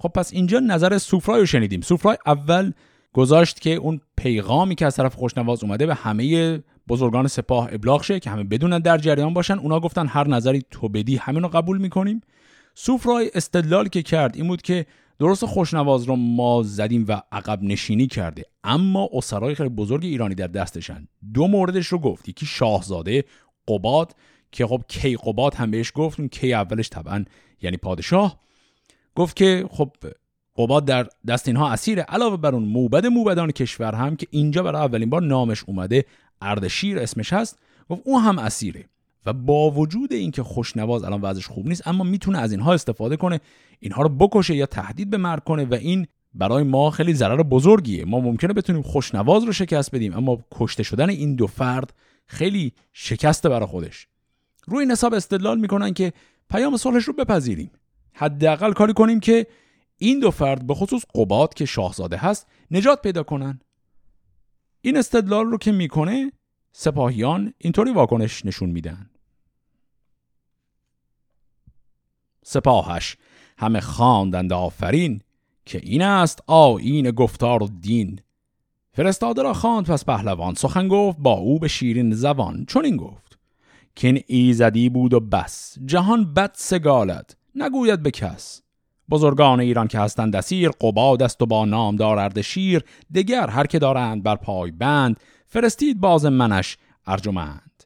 خب 0.00 0.08
پس 0.08 0.32
اینجا 0.32 0.60
نظر 0.60 0.98
سوفرای 0.98 1.40
رو 1.40 1.46
شنیدیم. 1.46 1.80
سوفرای 1.80 2.16
اول 2.26 2.72
گذاشت 3.12 3.60
که 3.60 3.74
اون 3.74 4.00
پیغامی 4.16 4.74
که 4.74 4.86
از 4.86 4.96
طرف 4.96 5.14
خوشنواز 5.14 5.64
اومده 5.64 5.86
به 5.86 5.94
همه 5.94 6.58
بزرگان 6.88 7.28
سپاه 7.28 7.68
ابلاغ 7.72 8.02
شه 8.02 8.20
که 8.20 8.30
همه 8.30 8.44
بدونن 8.44 8.78
در 8.78 8.98
جریان 8.98 9.34
باشن. 9.34 9.58
اونا 9.58 9.80
گفتن 9.80 10.06
هر 10.06 10.28
نظری 10.28 10.62
تو 10.70 10.88
بدی 10.88 11.16
همین 11.16 11.42
رو 11.42 11.48
قبول 11.48 11.78
می‌کنیم. 11.78 12.20
سوفرای 12.74 13.30
استدلال 13.34 13.88
که 13.88 14.02
کرد 14.02 14.36
این 14.36 14.48
بود 14.48 14.62
که 14.62 14.86
درست 15.18 15.44
خوشنواز 15.44 16.04
رو 16.04 16.16
ما 16.16 16.62
زدیم 16.62 17.04
و 17.08 17.22
عقب 17.32 17.62
نشینی 17.62 18.06
کرده. 18.06 18.44
اما 18.64 19.08
اسرای 19.12 19.54
خیلی 19.54 19.68
بزرگ 19.68 20.04
ایرانی 20.04 20.34
در 20.34 20.46
دستشن. 20.46 21.08
دو 21.34 21.46
موردش 21.46 21.86
رو 21.86 21.98
گفت. 21.98 22.28
یکی 22.28 22.46
شاهزاده 22.46 23.24
قباد 23.68 24.14
که 24.52 24.66
خب 24.66 24.82
کیقوباد 24.88 25.54
هم 25.54 25.70
بهش 25.70 25.92
گفت 25.94 26.20
کی 26.20 26.54
اولش 26.54 26.88
طبعا 26.88 27.24
یعنی 27.62 27.76
پادشاه. 27.76 28.40
گفت 29.14 29.36
که 29.36 29.66
خب 29.70 29.90
قباد 30.56 30.84
در 30.84 31.08
دست 31.26 31.48
اینها 31.48 31.70
اسیره. 31.70 32.02
علاوه 32.02 32.36
بر 32.36 32.54
اون 32.54 32.64
موبد 32.64 33.06
موبدان 33.06 33.50
کشور 33.50 33.94
هم 33.94 34.16
که 34.16 34.26
اینجا 34.30 34.62
برای 34.62 34.82
اولین 34.82 35.10
بار 35.10 35.22
نامش 35.22 35.64
اومده 35.66 36.04
اردشیر 36.40 36.98
اسمش 36.98 37.32
هست 37.32 37.58
گفت 37.88 38.02
اون 38.04 38.22
هم 38.22 38.38
اسیره. 38.38 38.84
و 39.26 39.32
با 39.32 39.70
وجود 39.70 40.12
اینکه 40.12 40.42
خوشنواز 40.42 41.04
الان 41.04 41.20
وضعش 41.20 41.46
خوب 41.46 41.68
نیست 41.68 41.88
اما 41.88 42.04
می‌تونه 42.04 42.38
از 42.38 42.52
اینها 42.52 42.74
استفاده 42.74 43.16
کنه 43.16 43.40
اینها 43.80 44.02
رو 44.02 44.08
بکشه 44.08 44.54
یا 44.54 44.66
تهدید 44.66 45.10
به 45.10 45.16
مرگ 45.16 45.44
کنه 45.44 45.64
و 45.64 45.74
این 45.74 46.06
برای 46.34 46.62
ما 46.62 46.90
خیلی 46.90 47.14
ضرر 47.14 47.42
بزرگیه. 47.42 48.04
ما 48.04 48.20
ممکنه 48.20 48.52
بتونیم 48.52 48.82
خوشنواز 48.82 49.44
رو 49.44 49.52
شکست 49.52 49.94
بدیم 49.94 50.16
اما 50.16 50.38
کشته 50.52 50.82
شدن 50.82 51.10
این 51.10 51.34
دو 51.34 51.46
فرد 51.46 51.92
خیلی 52.26 52.72
شکسته 52.92 53.48
برای 53.48 53.66
خودش. 53.66 54.08
روی 54.66 54.80
این 54.80 54.90
حساب 54.90 55.14
استدلال 55.14 55.60
می‌کنن 55.60 55.94
که 55.94 56.12
پیام 56.50 56.76
صلحش 56.76 57.04
رو 57.04 57.12
بپذیریم. 57.12 57.70
حداقل 58.20 58.72
کاری 58.72 58.92
کنیم 58.92 59.20
که 59.20 59.46
این 59.96 60.20
دو 60.20 60.30
فرد 60.30 60.66
به 60.66 60.74
خصوص 60.74 61.02
قباد 61.14 61.54
که 61.54 61.64
شاهزاده 61.64 62.16
هست 62.16 62.46
نجات 62.70 63.02
پیدا 63.02 63.22
کنن. 63.22 63.60
این 64.80 64.96
استدلال 64.96 65.46
رو 65.46 65.58
که 65.58 65.72
می‌کنه 65.72 66.32
سپاهیان 66.72 67.54
اینطوری 67.58 67.92
واکنش 67.92 68.46
نشون 68.46 68.70
میدن. 68.70 69.10
سپاهش 72.44 73.16
همه 73.58 73.80
خواندند 73.80 74.52
آفرین 74.52 75.20
که 75.66 75.80
این 75.82 76.02
است 76.02 76.42
آیین 76.46 77.10
گفتار 77.10 77.68
دین 77.80 78.20
فرستاده 78.92 79.42
را 79.42 79.54
خواند 79.54 79.86
پس 79.86 80.04
پهلوان. 80.04 80.54
سخن 80.54 80.88
گفت 80.88 81.18
با 81.18 81.32
او 81.32 81.58
به 81.58 81.68
شیرین 81.68 82.14
زبان 82.14 82.64
چون 82.68 82.84
این 82.84 82.96
گفت. 82.96 83.38
که 83.96 84.06
این 84.06 84.22
ایزدی 84.26 84.88
بود 84.88 85.14
و 85.14 85.20
بس 85.20 85.78
جهان 85.84 86.34
بد 86.34 86.50
سگالد. 86.54 87.39
نگوید 87.54 88.02
به 88.02 88.10
کس. 88.10 88.62
بزرگان 89.10 89.60
ایران 89.60 89.88
که 89.88 89.98
هستند 89.98 90.36
دسیر 90.36 90.70
قباد 90.80 91.22
است 91.22 91.42
و 91.42 91.46
با 91.46 91.64
نام 91.64 91.96
دارد 91.96 92.40
شیر. 92.40 92.84
دگر 93.14 93.50
هر 93.50 93.66
که 93.66 93.78
دارند 93.78 94.22
بر 94.22 94.36
پای 94.36 94.70
بند 94.70 95.20
فرستید 95.46 96.00
باز 96.00 96.24
منش 96.24 96.76
ارجمند. 97.06 97.84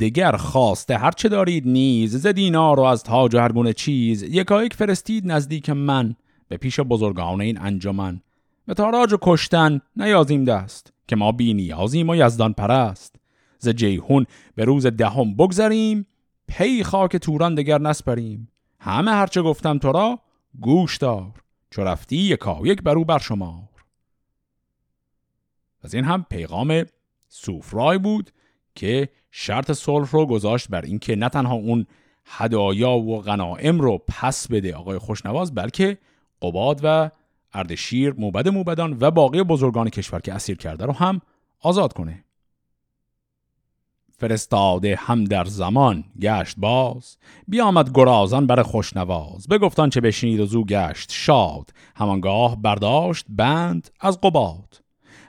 دگر 0.00 0.36
خواسته 0.36 0.98
هر 0.98 1.10
چه 1.10 1.28
دارید 1.28 1.68
نیز 1.68 2.16
ز 2.16 2.26
دینار 2.26 2.80
و 2.80 2.82
از 2.82 3.02
تاج 3.02 3.34
و 3.34 3.38
هر 3.38 3.52
گونه 3.52 3.72
چیز. 3.72 4.22
یکایک 4.22 4.74
فرستید 4.74 5.32
نزدیک 5.32 5.70
من 5.70 6.14
به 6.48 6.56
پیش 6.56 6.80
بزرگان 6.80 7.40
این 7.40 7.60
انجمن. 7.60 8.20
به 8.66 8.74
تاراج 8.74 9.12
و 9.12 9.18
کشتن 9.22 9.80
نیازیم 9.96 10.44
دست 10.44 10.92
که 11.08 11.16
ما 11.16 11.32
بی 11.32 11.54
نیازیم 11.54 12.08
و 12.08 12.16
یزدان 12.16 12.52
پرست. 12.52 13.16
ز 13.58 13.68
جیهون 13.68 14.26
به 14.54 14.64
روز 14.64 14.86
دهم 14.86 15.34
بگذریم 15.34 16.06
پی 16.48 16.82
خاک 16.82 17.16
توران 17.16 17.54
دگر 17.54 17.80
نسپریم. 17.80 18.48
همه 18.80 19.10
هرچه 19.10 19.42
گفتم 19.42 19.78
تو 19.78 19.92
را 19.92 20.20
گوش 20.60 20.96
دار 20.96 21.32
چو 21.70 21.82
رفتی 21.82 22.16
یکا 22.16 22.60
یک 22.64 22.82
برو 22.82 23.04
بر 23.04 23.18
شمار. 23.18 23.68
از 25.82 25.94
این 25.94 26.04
هم 26.04 26.26
پیغام 26.30 26.84
سوفرای 27.28 27.98
بود 27.98 28.30
که 28.74 29.08
شرط 29.30 29.72
صلح 29.72 30.10
رو 30.10 30.26
گذاشت 30.26 30.68
بر 30.68 30.82
اینکه 30.82 31.16
نه 31.16 31.28
تنها 31.28 31.54
اون 31.54 31.86
هدایا 32.24 32.90
و 32.90 33.20
غنائم 33.20 33.80
رو 33.80 33.98
پس 34.08 34.48
بده 34.48 34.74
آقای 34.74 34.98
خوشنواز 34.98 35.54
بلکه 35.54 35.98
قباد 36.42 36.80
و 36.82 37.10
اردشیر 37.52 38.14
موبد 38.18 38.48
موبدان 38.48 38.96
و 39.00 39.10
باقی 39.10 39.42
بزرگان 39.42 39.88
کشور 39.88 40.20
که 40.20 40.32
اسیر 40.32 40.56
کرده 40.56 40.86
رو 40.86 40.92
هم 40.92 41.20
آزاد 41.60 41.92
کنه. 41.92 42.24
فرستاده 44.18 44.96
هم 44.98 45.24
در 45.24 45.44
زمان 45.44 46.04
گشت 46.20 46.54
باز. 46.58 47.16
بیامد 47.48 47.90
گرازان 47.94 48.46
بر 48.46 48.62
خوشنواز. 48.62 49.48
بگفتان 49.48 49.90
چه 49.90 50.00
بشنید 50.00 50.40
و 50.40 50.46
زو 50.46 50.64
گشت 50.64 51.10
شاد. 51.12 51.70
همانگاه 51.96 52.62
برداشت 52.62 53.26
بند 53.28 53.90
از 54.00 54.20
قباد. 54.20 54.82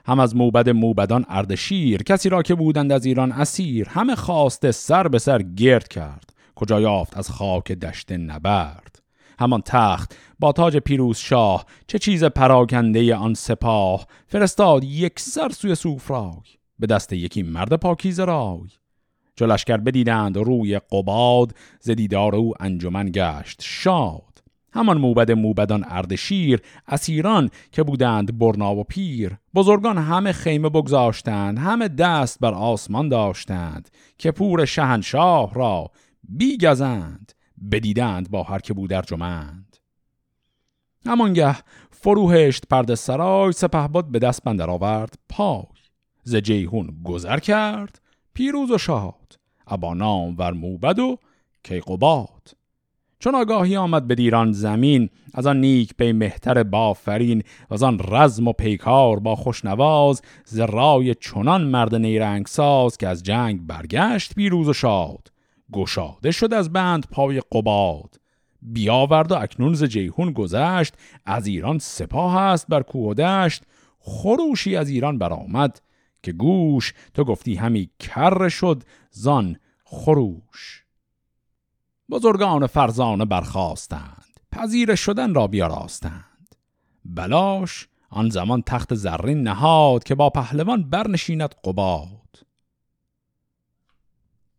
هم 0.06 0.20
از 0.20 0.36
موبد 0.36 0.68
موبدان 0.68 1.26
اردشیر 1.28 2.02
کسی 2.02 2.28
را 2.28 2.42
که 2.42 2.54
بودند 2.54 2.92
از 2.92 3.04
ایران 3.04 3.32
اسیر. 3.32 3.88
همه 3.88 4.14
خواسته 4.14 4.72
سر 4.72 5.08
به 5.08 5.18
سر 5.18 5.42
گرد 5.42 5.88
کرد. 5.88 6.32
کجا 6.54 6.80
یافت 6.80 7.16
از 7.16 7.30
خاک 7.30 7.72
دشت 7.72 8.12
نبرد. 8.12 9.02
همان 9.38 9.62
تخت 9.62 10.16
با 10.38 10.52
تاج 10.52 10.76
پیروز 10.76 11.18
شاه. 11.18 11.66
چه 11.86 11.98
چیز 11.98 12.24
پراکنده 12.24 13.16
آن 13.16 13.34
سپاه. 13.34 14.06
فرستاد 14.26 14.84
یک 14.84 15.20
سر 15.20 15.48
سوی 15.48 15.74
سوفرای. 15.74 16.60
به 16.78 16.86
دست 16.86 17.12
یکی 17.12 17.42
مرد 17.42 17.74
پاکیز 17.74 18.20
رای. 18.20 18.79
چو 19.36 19.46
لشکر 19.46 19.76
بدیدند 19.76 20.36
روی 20.36 20.78
قباد 20.78 21.54
ز 21.80 21.90
دیدار 21.90 22.34
او 22.34 22.54
انجمن 22.60 23.10
گشت 23.14 23.60
شاد. 23.64 24.30
همان 24.72 24.98
موبد 24.98 25.30
موبدان 25.30 25.84
اردشیر 25.88 26.60
اسیران 26.88 27.50
که 27.72 27.82
بودند 27.82 28.38
برنا 28.38 28.74
و 28.74 28.84
پیر. 28.84 29.36
بزرگان 29.54 29.98
همه 29.98 30.32
خیمه 30.32 30.68
بگذاشتند 30.68 31.58
همه 31.58 31.88
دست 31.88 32.40
بر 32.40 32.54
آسمان 32.54 33.08
داشتند 33.08 33.88
که 34.18 34.30
پور 34.30 34.64
شهنشاه 34.64 35.54
را 35.54 35.90
بیگزند 36.28 37.32
بدیدند 37.72 38.30
با 38.30 38.42
هر 38.42 38.58
که 38.58 38.74
بود 38.74 38.92
ارجمند. 38.92 39.76
همانگه 41.06 41.56
فروهشت 41.90 42.66
پرده 42.66 42.94
سرای 42.94 43.52
سپهبد 43.52 44.04
به 44.04 44.18
دست 44.18 44.44
بندر 44.44 44.70
آورد 44.70 45.14
پای. 45.28 45.64
ز 46.24 46.36
جیهون 46.36 47.00
گذر 47.04 47.38
کرد 47.38 48.00
پیروز 48.34 48.70
و 48.70 48.78
شاد 48.78 49.38
ابا 49.66 49.94
نام 49.94 50.34
ور 50.38 50.52
موبد 50.52 50.98
و 50.98 51.18
کیقوباد 51.62 52.56
چون 53.18 53.34
آگاهی 53.34 53.76
آمد 53.76 54.06
به 54.06 54.14
دیران 54.14 54.52
زمین 54.52 55.08
از 55.34 55.46
آن 55.46 55.60
نیک 55.60 55.94
پی 55.94 56.12
مهتر 56.12 56.62
بافرین 56.62 57.42
و 57.70 57.74
از 57.74 57.82
آن 57.82 58.00
رزم 58.08 58.48
و 58.48 58.52
پیکار 58.52 59.20
با 59.20 59.36
خوشنواز 59.36 60.22
ز 60.44 60.60
رای 60.60 61.14
چنان 61.14 61.64
مرد 61.64 61.94
نیرنگ 61.94 62.46
ساز 62.46 62.96
که 62.96 63.08
از 63.08 63.22
جنگ 63.22 63.66
برگشت 63.66 64.34
پیروز 64.34 64.68
و 64.68 64.72
شاد. 64.72 65.32
گشاده 65.72 66.30
شد 66.30 66.54
از 66.54 66.72
بند 66.72 67.06
پای 67.10 67.42
قباد. 67.52 68.20
بیاورد 68.62 69.32
و 69.32 69.34
اکنون 69.34 69.74
ز 69.74 69.84
جیهون 69.84 70.32
گذشت 70.32 70.94
از 71.26 71.46
ایران 71.46 71.78
سپاه 71.78 72.36
است 72.36 72.66
بر 72.68 72.82
کوه 72.82 73.10
و 73.10 73.14
دشت. 73.14 73.62
خروشی 73.98 74.76
از 74.76 74.88
ایران 74.88 75.18
برآمد 75.18 75.80
که 76.22 76.32
گوش 76.32 76.94
تو 77.14 77.24
گفتی 77.24 77.54
همی 77.54 77.90
کر 77.98 78.48
شد 78.48 78.82
زان 79.10 79.56
خروش. 79.84 80.84
بزرگان 82.10 82.66
فرزانه 82.66 83.24
برخواستند 83.24 84.40
پذیر 84.52 84.94
شدن 84.94 85.34
را 85.34 85.46
بیاراستند. 85.46 86.54
بلاش 87.04 87.88
آن 88.10 88.30
زمان 88.30 88.62
تخت 88.62 88.94
زرین 88.94 89.42
نهاد 89.42 90.04
که 90.04 90.14
با 90.14 90.30
پهلوان 90.30 90.90
برنشیند 90.90 91.54
قباد. 91.64 92.46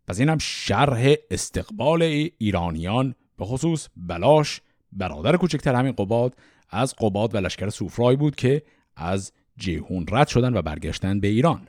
پس 0.07 0.19
این 0.19 0.29
هم 0.29 0.37
شرح 0.37 1.13
استقبال 1.31 2.01
ایرانیان 2.37 3.15
به 3.37 3.45
خصوص 3.45 3.87
بلاش 3.97 4.61
برادر 4.91 5.37
کوچکتر 5.37 5.75
همین 5.75 5.91
قباد 5.91 6.35
از 6.69 6.95
قباد 6.95 7.35
و 7.35 7.37
لشکر 7.37 7.69
سوفرای 7.69 8.15
بود 8.15 8.35
که 8.35 8.63
از 8.95 9.31
جیهون 9.57 10.05
رد 10.11 10.27
شدن 10.27 10.57
و 10.57 10.61
برگشتن 10.61 11.19
به 11.19 11.27
ایران. 11.27 11.67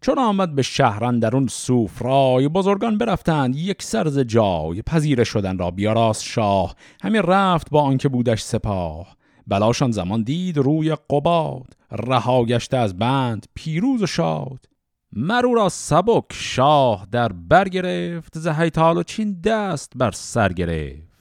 چون 0.00 0.18
آمد 0.18 0.54
به 0.54 0.62
شهران 0.62 1.18
در 1.18 1.36
اون 1.36 1.46
سوفرای 1.46 2.48
بزرگان 2.48 2.98
برفتند 2.98 3.56
یک 3.56 3.82
سرز 3.82 4.18
جای 4.18 4.82
پذیره 4.82 5.24
شدن 5.24 5.58
را 5.58 5.70
بیاراست 5.70 6.24
شاه. 6.24 6.74
همین 7.02 7.22
رفت 7.22 7.70
با 7.70 7.82
آنکه 7.82 8.08
بودش 8.08 8.42
سپاه. 8.42 9.16
بلاشان 9.46 9.90
زمان 9.90 10.22
دید 10.22 10.56
روی 10.56 10.96
قباد. 11.10 11.76
رها 11.90 12.44
گشته 12.44 12.76
از 12.76 12.98
بند 12.98 13.46
پیروز 13.54 14.02
و 14.02 14.06
شاد. 14.06 14.66
مرو 15.12 15.54
را 15.54 15.68
سبک 15.68 16.24
شاه 16.32 17.06
در 17.10 17.32
بر 17.32 17.68
گرفت 17.68 18.38
ز 18.38 18.46
هیتال 18.46 18.96
و 18.96 19.02
چین 19.02 19.40
دست 19.40 19.92
بر 19.96 20.10
سر 20.10 20.52
گرفت. 20.52 21.11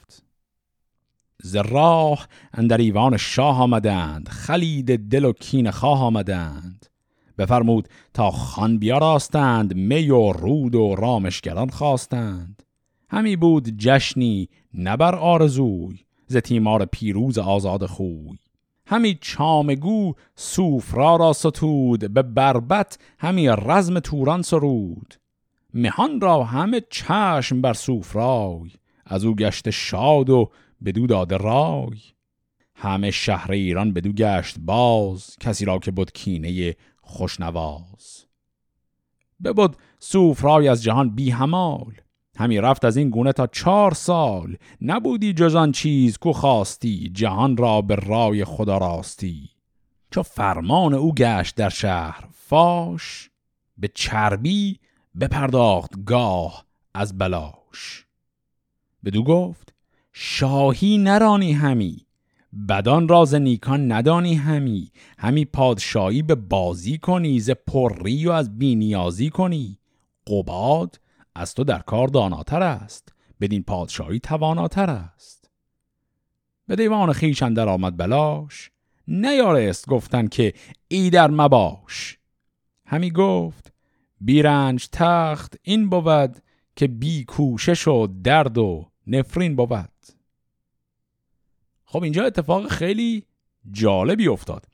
ز 1.44 1.56
راه 1.56 2.28
اندر 2.54 2.78
ایوان 2.78 3.18
شاه 3.18 3.62
آمدند 3.62 4.30
خلید 4.30 5.10
دل 5.10 5.26
و 5.26 5.34
کین 5.34 5.72
خواه 5.72 6.04
آمدند. 6.04 6.86
بفرمود 7.38 7.88
تا 8.14 8.32
خان 8.32 8.78
بیاراستند 8.78 9.76
می 9.76 10.10
و 10.10 10.32
رود 10.32 10.76
و 10.76 10.96
رامشگران 10.96 11.70
خواستند. 11.70 12.64
همی 13.10 13.36
بود 13.36 13.78
جشنی 13.78 14.50
نبر 14.78 15.16
آرزوی 15.16 16.00
ز 16.28 16.38
تیمار 16.38 16.86
پیروز 16.86 17.38
آزاد 17.38 17.86
خوی. 17.86 18.38
همی 18.88 19.18
چامگو 19.22 20.14
سوفرا 20.36 21.16
را 21.16 21.34
ستود 21.34 22.14
به 22.14 22.22
بربت 22.22 23.00
همی 23.20 23.48
رزم 23.48 24.00
توران 24.00 24.42
سرود. 24.42 25.16
مهان 25.74 26.22
را 26.22 26.44
همه 26.44 26.82
چشم 26.90 27.62
بر 27.62 27.74
سوفرای. 27.74 28.72
از 29.12 29.26
او 29.26 29.36
گشت 29.36 29.70
شاد 29.70 30.30
و 30.30 30.52
بدو 30.86 31.08
داده 31.08 31.38
رای. 31.38 32.00
همه 32.76 33.12
شهر 33.12 33.52
ایران 33.52 33.94
بدو 33.94 34.12
گشت 34.12 34.56
باز 34.60 35.38
کسی 35.40 35.66
را 35.66 35.80
که 35.80 35.92
بود 35.92 36.12
کینه 36.12 36.76
خوشنواز 37.02 38.26
ببود 39.44 39.76
سوفرای 40.00 40.68
از 40.68 40.84
جهان 40.84 41.16
بی 41.16 41.30
همال 41.30 41.94
همی 42.38 42.58
رفت 42.58 42.86
از 42.86 42.98
این 42.98 43.10
گونه 43.10 43.34
تا 43.34 43.48
چهار 43.48 43.94
سال. 43.94 44.58
نبودی 44.82 45.34
جز 45.34 45.72
چیز 45.72 46.18
کو 46.18 46.34
خواستی 46.34 47.10
جهان 47.10 47.58
را 47.58 47.82
به 47.82 47.96
رای 47.96 48.46
خدا 48.46 48.78
راستی. 48.78 49.50
چو 50.12 50.24
فرمان 50.24 50.94
او 50.94 51.14
گشت 51.14 51.56
در 51.56 51.70
شهر 51.70 52.28
فاش 52.34 53.30
به 53.78 53.88
چربی 53.88 54.80
بپرداخت 55.20 56.06
گاه 56.06 56.66
از 56.94 57.18
بلاش. 57.18 58.06
بدو 59.06 59.24
گفت 59.24 59.74
شاهی 60.14 60.98
نرانی 60.98 61.54
همی 61.54 62.06
بدان 62.70 63.08
راز 63.08 63.36
نیکان 63.36 63.92
ندانی 63.92 64.36
همی 64.36 64.92
همی 65.18 65.46
پادشاهی 65.46 66.22
به 66.22 66.36
بازی 66.36 66.98
کنی 66.98 67.40
ز 67.40 67.50
پری 67.50 68.28
و 68.28 68.32
از 68.32 68.60
بینیازی 68.60 69.30
کنی. 69.30 69.78
قباد 70.28 71.00
از 71.36 71.54
تو 71.54 71.64
در 71.64 71.80
کار 71.80 72.08
داناتر 72.08 72.64
است 72.64 73.14
بدین 73.42 73.64
پادشاهی 73.64 74.20
تواناتر 74.20 74.90
است. 74.90 75.50
به 76.68 76.76
دیوان 76.76 77.14
خیش 77.14 77.44
در 77.44 77.70
آمد 77.70 77.98
بلاش 77.98 78.72
نیارست 79.08 79.88
گفتن 79.88 80.28
که 80.28 80.54
ای 80.88 81.10
در 81.10 81.30
مباش. 81.30 82.18
همی 82.86 83.12
گفت 83.12 83.74
بیرنج 84.22 84.88
تخت 84.92 85.56
این 85.62 85.90
بود 85.90 86.42
که 86.76 86.88
بی 86.88 87.24
کوشش 87.24 87.88
و 87.88 88.08
درد 88.08 88.58
و 88.58 88.91
نفرین 89.08 89.56
بود 89.56 89.90
خب 91.86 92.04
اینجا 92.04 92.26
اتفاق 92.26 92.68
خیلی 92.68 93.26
جالبی 93.72 94.28
افتاد. 94.28 94.66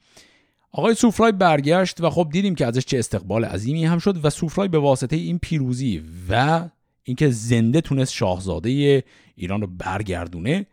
آقای 0.72 0.96
سوفرای 0.96 1.32
برگشت 1.32 2.02
و 2.02 2.10
خب 2.10 2.30
دیدیم 2.32 2.56
که 2.56 2.66
ازش 2.66 2.86
چه 2.86 3.00
استقبال 3.00 3.46
عظیمی 3.46 3.86
هم 3.86 4.00
شد 4.00 4.26
و 4.26 4.30
سوفرای 4.30 4.68
به 4.68 4.80
واسطه 4.80 5.16
این 5.16 5.40
پیروزی 5.40 6.04
و 6.30 6.70
اینکه 7.04 7.30
زنده 7.30 7.82
تونست 7.82 8.14
شاهزاده 8.14 9.04
ایران 9.36 9.62
رو 9.62 9.68
برگردونه 9.68 10.66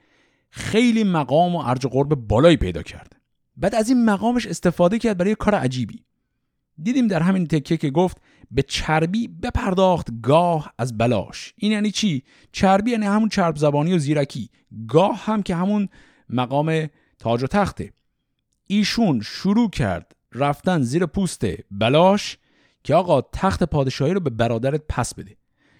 خیلی 0.50 1.04
مقام 1.04 1.56
و 1.56 1.58
ارج 1.58 1.86
قرب 1.86 2.14
بالایی 2.14 2.56
پیدا 2.56 2.82
کرد. 2.82 3.16
بعد 3.56 3.74
از 3.74 3.88
این 3.88 4.04
مقامش 4.04 4.46
استفاده 4.46 4.98
کرد 4.98 5.18
برای 5.18 5.34
کار 5.34 5.54
عجیبی. 5.54 6.04
دیدیم 6.82 7.08
در 7.08 7.22
همین 7.22 7.46
تکه 7.46 7.76
که 7.76 7.90
گفت 7.90 8.20
به 8.50 8.62
چربی 8.62 9.28
بپرداخت 9.28 10.08
گاه 10.22 10.72
از 10.78 10.98
بلاش. 10.98 11.54
این 11.56 11.72
یعنی 11.72 11.90
چی؟ 11.90 12.22
چربی 12.52 12.90
یعنی 12.90 13.06
همون 13.06 13.28
چرب 13.28 13.56
زبانی 13.56 13.94
و 13.94 13.98
زیرکی. 13.98 14.50
گاه 14.88 15.24
هم 15.24 15.42
که 15.42 15.56
همون 15.56 15.88
مقام 16.28 16.86
تاج 17.18 17.42
و 17.42 17.46
تخته. 17.46 17.92
ایشون 18.66 19.20
شروع 19.20 19.70
کرد 19.70 20.16
رفتن 20.32 20.82
زیر 20.82 21.06
پوست 21.06 21.44
بلاش 21.70 22.38
که 22.84 22.94
آقا 22.94 23.20
تخت 23.20 23.62
پادشاهی 23.64 24.14
رو 24.14 24.20
به 24.20 24.30
برادرت 24.30 24.82
پس 24.88 25.14
بده. 25.14 25.36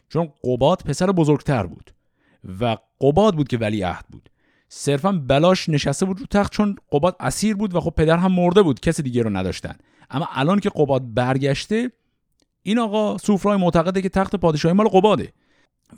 چون 0.09 0.33
قباد 0.45 0.83
پسر 0.83 1.13
بزرگتر 1.13 1.67
بود 1.67 1.95
و 2.61 2.77
قباد 3.01 3.35
بود 3.35 3.49
که 3.49 3.59
ولی 3.59 3.83
عهد 3.83 4.05
بود. 4.11 4.31
صرفا 4.69 5.13
بلاش 5.13 5.69
نشسته 5.69 6.07
بود 6.07 6.21
رو 6.21 6.27
تخت 6.27 6.53
چون 6.53 6.77
قباد 6.93 7.17
اسیر 7.21 7.57
بود 7.57 7.75
و 7.75 7.81
خب 7.81 7.91
پدر 7.91 8.17
هم 8.17 8.33
مرده 8.33 8.63
بود 8.63 8.81
کسی 8.81 9.03
دیگه 9.03 9.23
رو 9.23 9.31
نداشتن. 9.31 9.75
اما 10.11 10.29
الان 10.33 10.61
که 10.61 10.71
قباد 10.71 11.15
برگشته 11.15 11.91
این 12.67 12.79
آقا 12.79 13.19
سوفرای 13.19 13.57
معتقده 13.57 14.03
که 14.03 14.09
تخت 14.09 14.37
پادشاهی 14.37 14.75
مال 14.75 14.89
قباده. 14.89 15.33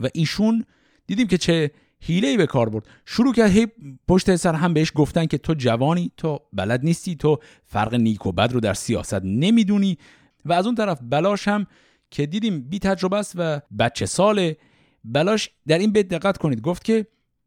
و 0.01 0.09
ایشون 0.15 0.65
دیدیم 1.07 1.27
که 1.27 1.39
چه 1.39 1.71
هیله 2.01 2.37
به 2.37 2.47
کار 2.47 2.69
برد. 2.69 2.87
شروع 3.07 3.35
کرد 3.35 3.51
هی 3.51 3.67
پشت 4.09 4.37
سر 4.37 4.55
هم 4.55 4.75
بهش 4.75 4.93
گفتن 4.95 5.27
که 5.27 5.39
تو 5.39 5.55
جوانی 5.55 6.13
تو 6.17 6.41
بلد 6.53 6.85
نیستی 6.85 7.17
تو 7.17 7.39
فرق 7.65 7.95
نیک 7.95 8.27
و 8.27 8.33
بد 8.33 8.53
رو 8.53 8.61
در 8.61 8.75
سیاست 8.75 9.21
نمی‌دونی. 9.25 9.99
و 10.45 10.53
از 10.53 10.67
اون 10.67 10.75
طرف 10.75 11.01
بلاش 11.03 11.49
هم 11.49 11.67
که 12.11 12.27
دیدیم 12.27 12.61
بی 12.61 12.79
تجربه 12.79 13.17
است 13.17 13.33
و 13.37 13.61
بچه 13.79 14.07
ساله 14.07 14.57
بلاش 15.05 15.51
در 15.67 15.79
این 15.79 15.93
بیت 15.93 16.09
دقت 16.09 16.39
کنید. 16.39 16.61
گفت 16.61 16.85
که 16.85 17.07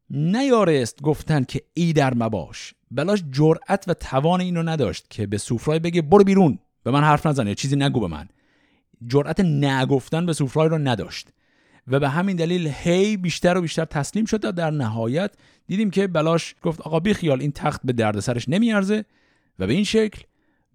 نیارست 0.09 1.01
گفتن 1.01 1.43
که 1.43 1.61
ای 1.73 1.93
در 1.93 2.13
مباش. 2.13 2.73
بلاش 2.91 3.23
جرأت 3.31 3.85
و 3.87 3.93
توان 3.93 4.41
اینو 4.41 4.63
نداشت 4.63 5.05
که 5.09 5.27
به 5.27 5.37
سوفرای 5.37 5.79
بگه 5.79 6.01
برو 6.01 6.23
بیرون. 6.23 6.59
به 6.83 6.91
من 6.91 7.03
حرف 7.03 7.25
نزن 7.25 7.47
یا 7.47 7.53
چیزی 7.53 7.75
نگو 7.75 7.99
به 7.99 8.07
من. 8.07 8.27
جرأت 9.07 9.39
نگفتن 9.39 10.25
به 10.25 10.33
سوفرای 10.33 10.69
رو 10.69 10.77
نداشت. 10.77 11.29
و 11.89 11.99
به 11.99 12.09
همین 12.09 12.35
دلیل 12.35 12.67
هی 12.67 13.17
بیشتر 13.17 13.57
و 13.57 13.61
بیشتر 13.61 13.85
تسلیم 13.85 14.25
شد 14.25 14.45
و 14.45 14.51
در 14.51 14.71
نهایت 14.71 15.31
دیدیم 15.67 15.91
که 15.91 16.07
بلاش 16.07 16.55
گفت 16.61 16.81
آقا 16.81 16.99
بی 16.99 17.13
خیال 17.13 17.41
این 17.41 17.51
تخت 17.51 17.81
به 17.83 17.93
دردسرش 17.93 18.49
نمیارزه 18.49 19.05
و 19.59 19.67
به 19.67 19.73
این 19.73 19.83
شکل 19.83 20.21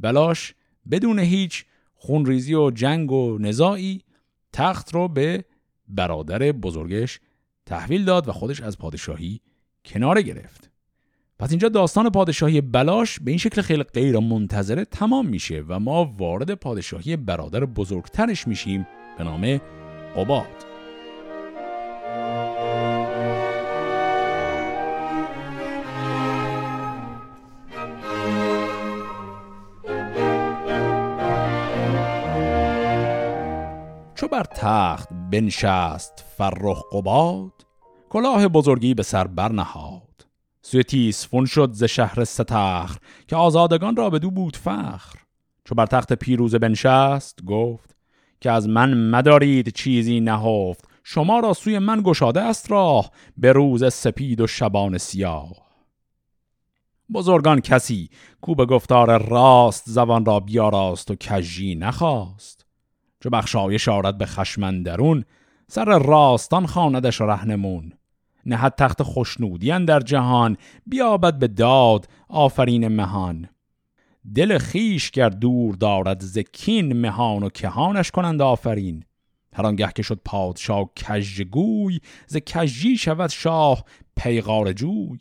بلاش 0.00 0.54
بدون 0.90 1.18
هیچ 1.18 1.64
خونریزی 1.94 2.54
و 2.54 2.70
جنگ 2.70 3.12
و 3.12 3.38
نزاعی 3.38 4.00
تخت 4.52 4.94
رو 4.94 5.08
به 5.08 5.44
برادر 5.88 6.52
بزرگش 6.52 7.20
تحویل 7.66 8.04
داد 8.04 8.28
و 8.28 8.32
خودش 8.32 8.60
از 8.60 8.78
پادشاهی 8.78 9.40
کناره 9.84 10.22
گرفت. 10.22 10.70
پس 11.44 11.50
اینجا 11.50 11.68
داستان 11.68 12.10
پادشاهی 12.10 12.60
بلاش 12.60 13.20
به 13.20 13.30
این 13.30 13.38
شکل 13.38 13.62
خیلی 13.62 13.82
غیر 13.82 14.18
منتظره 14.18 14.84
تمام 14.84 15.26
میشه 15.26 15.64
و 15.68 15.78
ما 15.78 16.14
وارد 16.18 16.54
پادشاهی 16.54 17.16
برادر 17.16 17.64
بزرگترش 17.64 18.48
میشیم 18.48 18.86
به 19.18 19.24
نام 19.24 19.60
قباد 20.16 20.66
چو 34.14 34.28
بر 34.28 34.44
تخت 34.44 35.08
بنشست 35.32 36.24
فرخ 36.38 36.82
قباد 36.92 37.52
کلاه 38.10 38.48
بزرگی 38.48 38.94
به 38.94 39.02
سر 39.02 39.26
برنهاد. 39.26 40.13
سوی 40.66 41.12
فون 41.12 41.46
شد 41.46 41.70
ز 41.72 41.84
شهر 41.84 42.24
ستخر 42.24 42.98
که 43.28 43.36
آزادگان 43.36 43.96
را 43.96 44.10
به 44.10 44.18
دو 44.18 44.30
بود 44.30 44.56
فخر. 44.56 45.18
چو 45.64 45.74
بر 45.74 45.86
تخت 45.86 46.12
پیروز 46.12 46.54
بنشست 46.54 47.44
گفت 47.44 47.96
که 48.40 48.50
از 48.50 48.68
من 48.68 49.10
مدارید 49.10 49.68
چیزی 49.68 50.20
نهفت. 50.20 50.88
شما 51.02 51.40
را 51.40 51.52
سوی 51.52 51.78
من 51.78 52.02
گشاده 52.04 52.40
است 52.40 52.70
راه 52.70 53.10
به 53.36 53.52
روز 53.52 53.94
سپید 53.94 54.40
و 54.40 54.46
شبان 54.46 54.98
سیاه. 54.98 55.52
بزرگان 57.14 57.60
کسی 57.60 58.10
کو 58.40 58.54
به 58.54 58.66
گفتار 58.66 59.28
راست 59.28 59.84
زبان 59.86 60.24
را 60.24 60.40
بیاراست 60.40 61.10
و 61.10 61.14
کجی 61.14 61.74
نخواست. 61.74 62.66
چو 63.20 63.30
بخشایش 63.30 63.88
آرد 63.88 64.18
به 64.18 64.26
خشمندرون 64.26 65.24
سر 65.68 65.98
راستان 65.98 66.66
خاندش 66.66 67.20
رهنمون. 67.20 67.92
نهد 68.46 68.74
تخت 68.74 69.02
خوشنودی 69.02 69.84
در 69.84 70.00
جهان 70.00 70.56
بیابد 70.86 71.38
به 71.38 71.48
داد 71.48 72.08
آفرین 72.28 72.88
مهان. 72.88 73.48
دل 74.34 74.58
خیش 74.58 75.10
گر 75.10 75.28
دور 75.28 75.74
دارد 75.74 76.20
زکین 76.20 76.92
مهان 76.92 77.42
و 77.42 77.48
کهانش 77.48 78.10
کنند 78.10 78.42
آفرین. 78.42 79.04
هر 79.54 79.66
آنگه 79.66 79.92
که 79.94 80.02
شد 80.02 80.20
پادشاه 80.24 80.90
کژگوی 80.96 82.00
ز 82.26 82.36
کژی 82.36 82.96
شود 82.96 83.30
شاه 83.30 83.84
پیغار 84.16 84.72
جوی. 84.72 85.18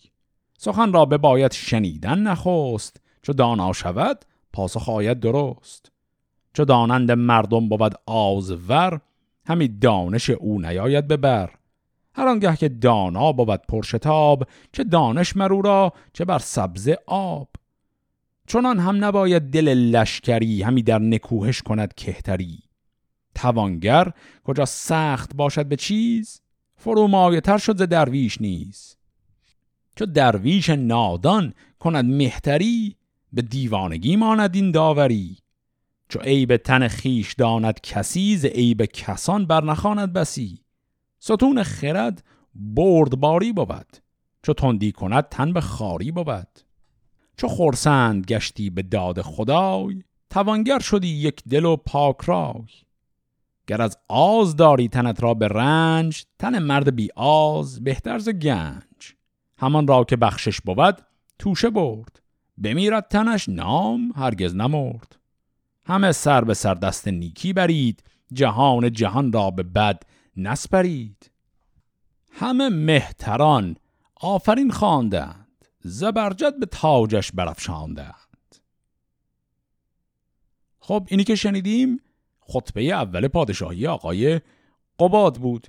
سخن 0.57 0.93
را 0.93 1.05
بباید 1.05 1.51
شنیدن 1.51 2.19
نخست 2.19 3.01
چو 3.21 3.33
دانا 3.33 3.73
شود 3.73 4.25
پاسخ 4.53 4.89
آید 4.89 5.19
درست. 5.19 5.91
چو 6.53 6.65
دانند 6.65 7.12
مردم 7.12 7.69
بود 7.69 7.93
آزور 8.05 9.01
همی 9.45 9.67
دانش 9.67 10.29
او 10.29 10.62
نیاید 10.62 11.07
ببر 11.07 11.49
هر 12.15 12.28
آنگه 12.28 12.56
که 12.56 12.69
دانا 12.69 13.32
بود 13.32 13.62
پرشتاب 13.67 14.47
چه 14.71 14.84
دانش 14.84 15.38
مرو 15.38 15.62
را 15.62 15.93
چه 16.13 16.26
بر 16.26 16.39
سبز 16.39 16.89
آب. 17.08 17.49
چنان 18.47 18.80
هم 18.80 19.06
نباید 19.06 19.41
دل 19.41 19.67
لشکری 19.73 20.62
همی 20.62 20.84
در 20.84 20.99
نکوهش 20.99 21.62
کند 21.62 21.93
کهتری. 21.93 22.60
توانگر 23.36 24.12
کجا 24.43 24.65
سخت 24.65 25.36
باشد 25.36 25.65
به 25.65 25.76
چیز 25.76 26.41
فرو 26.76 27.39
تر 27.39 27.58
شد 27.58 27.78
ز 27.78 27.82
درویش 27.82 28.41
نیز. 28.41 28.97
چو 29.95 30.06
درویش 30.06 30.69
نادان 30.69 31.54
کند 31.80 32.06
مهتری 32.06 32.95
به 33.34 33.41
دیوانگی 33.41 34.15
ماند 34.15 34.56
این 34.56 34.71
داوری. 34.71 35.38
چو 36.10 36.19
عیب 36.19 36.58
تن 36.58 36.88
خیش 36.88 37.34
داند 37.34 37.82
کسی 37.82 38.38
ز 38.38 38.45
عیب 38.45 38.86
کسان 38.86 39.45
برنخواند 39.45 40.13
بسی. 40.13 40.62
ستون 41.25 41.63
خرد 41.63 42.23
بردباری 42.55 43.53
بود. 43.53 43.97
چو 44.41 44.53
تندی 44.53 44.91
کند 44.91 45.29
تن 45.29 45.53
به 45.53 45.62
خاری 45.62 46.12
بود. 46.12 46.59
چو 47.38 47.47
خورسند 47.47 48.25
گشتی 48.25 48.69
به 48.69 48.81
داد 48.81 49.21
خدای 49.21 50.03
توانگر 50.29 50.79
شدی 50.79 51.07
یک 51.07 51.43
دل 51.49 51.65
و 51.65 51.75
پاک 51.75 52.21
رای. 52.25 52.67
گر 53.67 53.81
از 53.81 53.97
آز 54.07 54.55
داری 54.55 54.88
تنت 54.88 55.23
را 55.23 55.33
به 55.33 55.47
رنج 55.47 56.25
تن 56.39 56.59
مرد 56.59 56.95
بی 56.95 57.09
آز 57.15 57.83
بهتر 57.83 58.19
ز 58.19 58.29
گنج. 58.29 59.13
همان 59.57 59.88
را 59.88 60.03
که 60.03 60.15
بخشش 60.15 60.62
بود 60.62 61.01
توشه 61.39 61.69
برد. 61.69 62.21
بمیرد 62.57 63.07
تنش 63.07 63.49
نام 63.49 64.12
هرگز 64.15 64.55
نمرد. 64.55 65.19
همه 65.86 66.12
سر 66.12 66.43
به 66.43 66.53
سر 66.53 66.73
دست 66.73 67.07
نیکی 67.07 67.53
برید 67.53 68.03
جهان 68.33 68.91
جهان 68.91 69.31
را 69.31 69.51
به 69.51 69.63
بد 69.63 70.03
نسپرید. 70.38 71.32
همه 72.32 72.69
مهتران 72.69 73.76
آفرین 74.15 74.72
خواندند. 74.72 75.65
زبرجد 75.80 76.60
به 76.60 76.65
تاجش 76.65 77.32
برافشاندند. 77.32 78.56
خب 80.80 81.08
اینی 81.10 81.24
که 81.24 81.36
شنیدیم 81.36 82.00
خطبه 82.39 82.84
اول 82.84 83.28
پادشاهی 83.28 83.88
آقای 83.88 84.41
قباد 85.00 85.36
بود. 85.36 85.67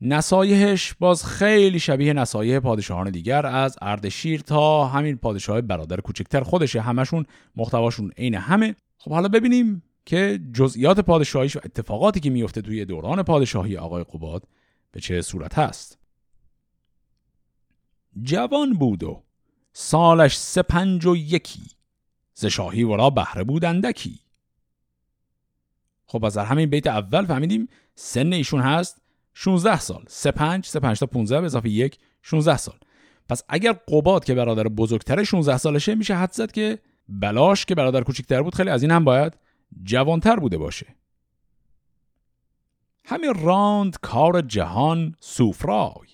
نصایحش 0.00 0.94
باز 0.94 1.24
خیلی 1.24 1.78
شبیه 1.78 2.12
نصایح 2.12 2.58
پادشاهان 2.58 3.10
دیگر 3.10 3.46
از 3.46 3.76
اردشیر 3.82 4.40
تا 4.40 4.86
همین 4.86 5.16
پادشاه 5.16 5.60
برادر 5.60 6.00
کوچکتر 6.00 6.40
خودشه 6.40 6.80
همشون 6.80 7.26
محتواشون 7.56 8.10
عین 8.18 8.34
همه. 8.34 8.74
خب 8.98 9.10
حالا 9.10 9.28
ببینیم 9.28 9.82
که 10.08 10.40
جزئیات 10.54 11.00
پادشاهیش 11.00 11.56
و 11.56 11.60
اتفاقاتی 11.64 12.20
که 12.20 12.30
میفته 12.30 12.62
توی 12.62 12.84
دوران 12.84 13.22
پادشاهی 13.22 13.76
آقای 13.76 14.04
قباد 14.04 14.48
به 14.92 15.00
چه 15.00 15.22
صورت 15.22 15.58
هست. 15.58 15.98
جوان 18.22 18.72
بود 18.72 19.02
و 19.02 19.22
سالش 19.72 20.38
سه 20.38 20.62
پنج 20.62 21.06
و 21.06 21.16
یکی 21.16 21.62
ز 22.34 22.46
شاهی 22.46 22.84
ورا 22.84 23.10
بهره 23.10 23.44
بود 23.44 23.64
اندکی. 23.64 24.20
خب 26.06 26.24
از 26.24 26.38
همین 26.38 26.70
بیت 26.70 26.86
اول 26.86 27.26
فهمیدیم 27.26 27.68
سن 27.94 28.32
ایشون 28.32 28.60
هست 28.60 29.00
16 29.34 29.80
سال. 29.80 30.04
3 30.08 30.30
5 30.30 30.66
3 30.66 30.80
5 30.80 30.98
تا 30.98 31.06
15 31.06 31.40
به 31.40 31.46
اضافه 31.46 31.68
1 31.68 31.98
16 32.22 32.56
سال. 32.56 32.78
پس 33.28 33.42
اگر 33.48 33.72
قباد 33.72 34.24
که 34.24 34.34
برادر 34.34 34.68
بزرگتر 34.68 35.24
16 35.24 35.56
سالشه 35.56 35.94
میشه 35.94 36.14
حد 36.14 36.32
زد 36.32 36.52
که 36.52 36.78
بلاش 37.08 37.64
که 37.64 37.74
برادر 37.74 38.02
کوچیکتر 38.02 38.42
بود 38.42 38.54
خیلی 38.54 38.70
از 38.70 38.82
این 38.82 38.90
هم 38.90 39.04
باید 39.04 39.47
جوانتر 39.84 40.36
بوده 40.36 40.58
باشه. 40.58 40.86
همین 43.04 43.34
راند 43.34 43.96
کار 44.02 44.40
جهان 44.40 45.14
سوفرای. 45.20 46.08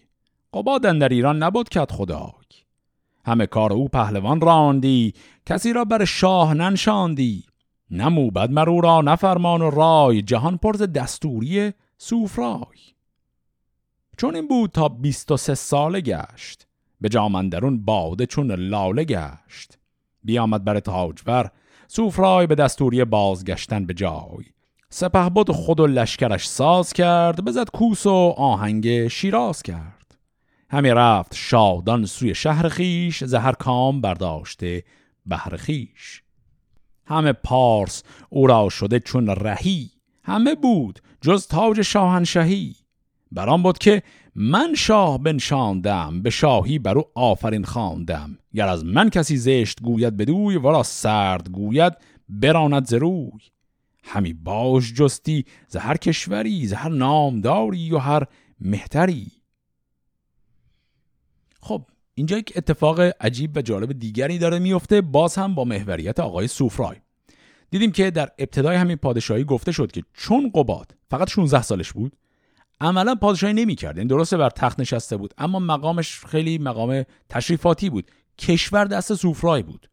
قباد 0.54 0.82
در 0.82 1.08
ایران 1.08 1.42
نبود 1.42 1.68
کت 1.68 1.92
خدای. 1.92 2.44
همه 3.24 3.46
کار 3.46 3.72
او 3.72 3.88
پهلوان 3.88 4.40
راندی 4.40 5.14
کسی 5.46 5.72
را 5.72 5.84
بر 5.84 6.04
شاه 6.04 6.54
ننشاندی. 6.54 7.44
نه 7.90 8.30
بد 8.30 8.50
مرو 8.50 8.80
را 8.80 9.00
نفرمان 9.00 9.62
و 9.62 9.70
رای 9.70 10.22
جهان 10.22 10.56
پرز 10.56 10.82
دستوری 10.82 11.72
سوفرای. 11.98 12.78
چون 14.18 14.34
این 14.34 14.48
بود 14.48 14.70
تا 14.70 14.88
بیست 14.88 15.30
و 15.30 15.36
سه 15.36 15.54
ساله 15.54 16.00
گشت 16.00 16.66
به 17.00 17.08
جامندرون 17.08 17.84
باده 17.84 18.26
چون 18.26 18.52
لاله 18.52 19.04
گشت. 19.04 19.78
بیامد 20.22 20.64
بر 20.64 20.80
تاجور 20.80 21.50
سوفرای 21.88 22.46
به 22.46 22.54
دستوری 22.54 23.04
بازگشتن 23.04 23.86
به 23.86 23.94
جای. 23.94 24.44
سپه 24.90 25.28
بود 25.28 25.50
خود 25.50 25.80
و 25.80 25.86
لشکرش 25.86 26.48
ساز 26.48 26.92
کرد 26.92 27.44
بزد 27.44 27.70
کوس 27.70 28.06
و 28.06 28.34
آهنگ 28.36 29.08
شیراز 29.08 29.62
کرد. 29.62 30.18
همی 30.70 30.90
رفت 30.90 31.34
شادان 31.34 32.06
سوی 32.06 32.34
شهر 32.34 32.68
خیش 32.68 33.24
زهر 33.24 33.52
کام 33.52 34.00
برداشته 34.00 34.84
بهر 35.26 35.56
خیش. 35.56 36.22
همه 37.06 37.32
پارس 37.32 38.02
او 38.28 38.46
را 38.46 38.68
شده 38.68 39.00
چون 39.00 39.28
رهی 39.28 39.90
همه 40.22 40.54
بود 40.54 41.00
جز 41.20 41.46
تاج 41.46 41.82
شاهنشهی 41.82 42.76
برام 43.32 43.62
بود 43.62 43.78
که 43.78 44.02
من 44.36 44.74
شاه 44.74 45.18
بنشاندم 45.18 46.22
به 46.22 46.30
شاهی 46.30 46.78
بر 46.78 46.98
او 46.98 47.04
آفرین 47.14 47.64
خواندم. 47.64 48.38
گر 48.54 48.68
از 48.68 48.84
من 48.84 49.10
کسی 49.10 49.36
زشت 49.36 49.82
گوید 49.82 50.16
بدوی 50.16 50.56
ورا 50.56 50.82
سرد 50.82 51.48
گوید 51.50 51.92
براند 52.28 52.86
زروی 52.86 53.30
همی 54.04 54.32
باش 54.32 54.92
جستی 54.92 55.44
ز 55.68 55.76
هر 55.76 55.96
کشوری 55.96 56.66
ز 56.66 56.72
هر 56.72 56.88
نامداری 56.88 57.92
و 57.92 57.98
هر 57.98 58.22
مهتری. 58.60 59.26
خب 61.60 61.86
اینجا 62.14 62.38
یک 62.38 62.52
اتفاق 62.56 63.00
عجیب 63.00 63.56
و 63.56 63.62
جالب 63.62 63.92
دیگری 63.92 64.38
داره 64.38 64.58
میفته 64.58 65.00
باز 65.00 65.34
هم 65.34 65.54
با 65.54 65.64
محوریت 65.64 66.20
آقای 66.20 66.46
سوفرای. 66.48 66.96
دیدیم 67.70 67.92
که 67.92 68.10
در 68.10 68.30
ابتدای 68.38 68.76
همین 68.76 68.96
پادشاهی 68.96 69.44
گفته 69.44 69.72
شد 69.72 69.92
که 69.92 70.02
چون 70.12 70.50
قباد 70.54 70.94
فقط 71.10 71.30
16 71.30 71.62
سالش 71.62 71.92
بود 71.92 72.16
عملا 72.80 73.14
پادشاهی 73.14 73.52
نمی‌کرد. 73.52 73.98
این 73.98 74.08
درسته 74.08 74.36
بر 74.36 74.50
تخت 74.50 74.80
نشسته 74.80 75.16
بود 75.16 75.34
اما 75.38 75.58
مقامش 75.58 76.24
خیلی 76.24 76.58
مقام 76.58 77.04
تشریفاتی 77.28 77.90
بود. 77.90 78.10
کشور 78.38 78.84
دست 78.84 79.14
سوفرای 79.14 79.62
بود 79.62 79.88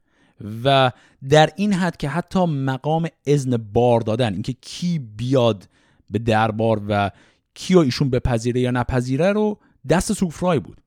و 0.63 0.91
در 1.30 1.50
این 1.56 1.74
حد 1.74 1.98
که 1.98 2.10
حتی 2.10 2.46
مقام 2.46 3.08
اذن 3.26 3.58
بار 3.58 4.02
دادن 4.02 4.34
اینکه 4.34 4.54
کی 4.54 5.00
بیاد 5.00 5.67
به 6.10 6.20
دربار 6.20 6.82
و 6.88 7.12
کیو 7.54 7.78
ایشون 7.80 8.10
بپذیره 8.10 8.62
یا 8.62 8.72
نپذیره 8.72 9.32
رو 9.32 9.58
دست 9.89 10.13
سوفرای 10.13 10.60
بود. 10.60 10.82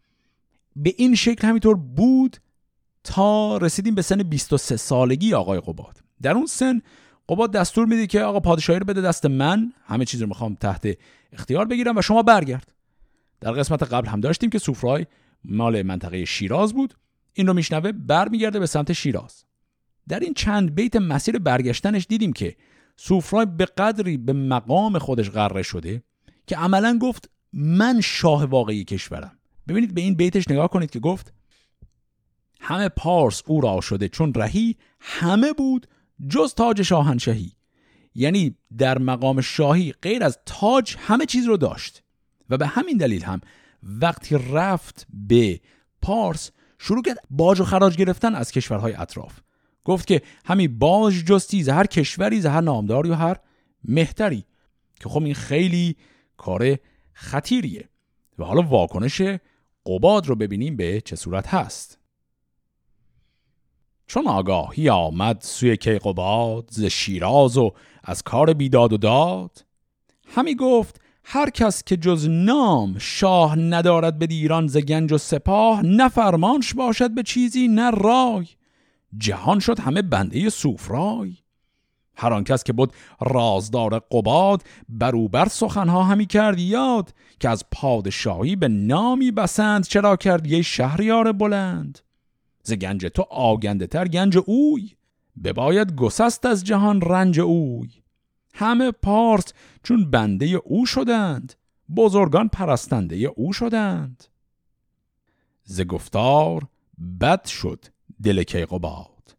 به 0.77 0.95
این 0.97 1.15
شکل 1.15 1.49
همینطور 1.49 1.77
بود 1.77 2.37
تا 3.05 3.57
رسیدیم 3.57 3.95
به 3.95 4.03
سن 4.03 4.23
23 4.23 4.77
سالگی 4.77 5.35
آقای 5.35 5.61
قباد. 5.61 6.01
در 6.23 6.33
اون 6.33 6.47
سن 6.47 6.83
قباد 7.29 7.53
دستور 7.53 7.87
میده 7.87 8.07
که 8.07 8.21
آقا 8.21 8.41
پادشاهی 8.41 8.79
رو 8.79 8.85
بده 8.85 9.01
دست 9.01 9.27
من. 9.27 9.73
همه 9.87 10.05
چیز 10.05 10.23
رو 10.23 10.29
می‌خوام 10.29 10.55
تحت 10.55 10.99
اختیار 11.33 11.65
بگیرم 11.65 11.97
و 11.97 12.03
شما 12.03 12.23
برگرد. 12.23 12.73
در 13.41 13.53
قسمت 13.53 13.83
قبل 13.83 14.09
هم 14.09 14.21
داشتیم 14.21 14.51
که 14.51 14.59
سوفرای 14.59 15.07
مال 15.45 15.83
منطقه 15.83 16.25
شیراز 16.25 16.75
بود. 16.75 16.95
این 17.33 17.47
رو 17.47 17.55
میشنوه 17.55 17.93
برمیگرده 17.93 18.59
به 18.59 18.67
سمت 18.67 18.93
شیراز. 18.93 19.45
در 20.09 20.21
این 20.21 20.35
چند 20.35 20.75
بیت 20.75 20.97
مسیر 20.97 21.39
برگشتنش 21.39 22.07
دیدیم 22.09 22.33
که 22.33 22.57
سوفرای 22.97 23.47
به 23.47 23.65
قدری 23.65 24.17
به 24.17 24.33
مقام 24.33 24.99
خودش 24.99 25.31
غره 25.31 25.63
شده 25.63 26.03
که 26.47 26.57
عملا 26.57 26.99
گفت 26.99 27.31
من 27.53 28.01
شاه 28.01 28.45
واقعی 28.45 28.85
کشورم. 28.85 29.39
ببینید 29.69 29.95
به 29.95 30.01
این 30.01 30.15
بیتش 30.15 30.51
نگاه 30.51 30.69
کنید 30.69 30.91
که 30.91 31.01
گفت 31.01 31.33
همه 32.61 32.89
پارس 32.89 33.43
او 33.47 33.61
را 33.61 33.81
شده 33.81 34.09
چون 34.09 34.35
رهی 34.35 34.77
همه 35.01 35.53
بود 35.53 35.87
جز 36.29 36.55
تاج 36.55 36.83
شاهنشهی 36.83 37.53
یعنی 38.15 38.57
در 38.79 38.99
مقام 38.99 39.41
شاهی 39.41 39.93
غیر 40.03 40.25
از 40.25 40.39
تاج 40.47 40.97
همه 40.99 41.27
چیز 41.27 41.47
رو 41.47 41.57
داشت. 41.57 42.03
و 42.51 42.57
به 42.57 42.67
همین 42.67 42.97
دلیل 42.97 43.25
هم 43.25 43.41
وقتی 43.83 44.39
رفت 44.53 45.07
به 45.13 45.61
پارس 46.03 46.51
شروع 46.79 47.03
کرد 47.03 47.19
باج 47.31 47.61
و 47.61 47.65
خراج 47.65 47.97
گرفتن 47.97 48.35
از 48.35 48.53
کشورهای 48.53 48.95
اطراف. 48.95 49.41
گفت 49.85 50.07
که 50.07 50.23
همین 50.45 50.79
باج 50.79 51.15
جستی 51.15 51.71
هر 51.71 51.87
کشوری 51.87 52.41
هر 52.41 52.61
نامداری 52.61 53.11
و 53.11 53.15
هر 53.15 53.37
مهتری. 53.85 54.45
که 55.01 55.09
خب 55.09 55.23
این 55.23 55.35
خیلی 55.35 55.97
کار 56.37 56.77
خطیریه. 57.13 57.89
و 58.39 58.45
حالا 58.45 58.63
واکنش 58.63 59.23
قباد 59.87 60.27
رو 60.27 60.37
ببینیم 60.37 60.77
به 60.77 61.01
چه 61.01 61.17
صورت 61.17 61.47
هست. 61.47 61.99
چون 64.07 64.27
آگاهی 64.27 64.89
آمد 64.89 65.41
سوی 65.41 65.77
کیقوباد 65.77 66.69
ز 66.71 66.85
شیراز 66.85 67.57
و 67.57 67.73
از 68.05 68.23
کار 68.23 68.53
بیداد 68.53 68.93
و 68.93 68.97
داد 68.97 69.65
همی 70.29 70.55
گفت 70.55 71.01
هر 71.25 71.51
کس 71.51 71.85
که 71.85 71.97
جز 71.97 72.29
نام 72.29 72.99
شاه 72.99 73.57
ندارد 73.59 74.19
به 74.19 74.27
دیران 74.27 74.67
ز 74.67 74.77
گنج 74.77 75.13
و 75.13 75.19
سپاه 75.19 75.83
نه 75.83 76.09
فرمانش 76.09 76.75
باشد 76.75 77.11
به 77.11 77.23
چیزی 77.23 77.69
نه 77.69 77.91
رای. 77.91 78.47
جهان 79.19 79.59
شد 79.59 79.81
همه 79.81 80.03
بنده 80.03 80.51
سوفرای. 80.51 81.37
هر 82.17 82.33
آن 82.33 82.45
کس 82.45 82.65
که 82.65 82.73
بود 82.73 82.93
رازدار 83.21 83.99
قباد 83.99 84.63
بروبر 84.89 85.49
سخنها 85.49 86.03
همی 86.03 86.27
کرد 86.27 86.59
یاد 86.59 87.15
که 87.41 87.49
از 87.49 87.65
پادشاهی 87.73 88.57
به 88.57 88.69
نامی 88.69 89.31
بسند 89.31 89.87
چرا 89.87 90.17
کرد 90.17 90.47
یه 90.47 90.63
شهریار 90.63 91.33
بلند. 91.33 91.99
ز 92.65 92.73
گنج 92.73 93.07
تو 93.07 93.23
آگنده 93.31 93.87
تر 93.87 94.09
گنج 94.09 94.39
اوی 94.47 94.91
بباید 95.45 95.95
گسست 95.95 96.47
از 96.47 96.65
جهان 96.65 97.01
رنج 97.01 97.41
اوی. 97.41 97.91
همه 98.55 98.91
پارس 98.91 99.45
چون 99.83 100.11
بنده 100.11 100.47
او 100.47 100.87
شدند 100.87 101.55
بزرگان 101.97 102.49
پرستنده 102.49 103.17
او 103.17 103.53
شدند. 103.53 104.25
ز 105.65 105.81
گفتار 105.81 106.67
بد 107.21 107.47
شد 107.47 107.85
دل 108.23 108.43
کیقوباد 108.43 109.37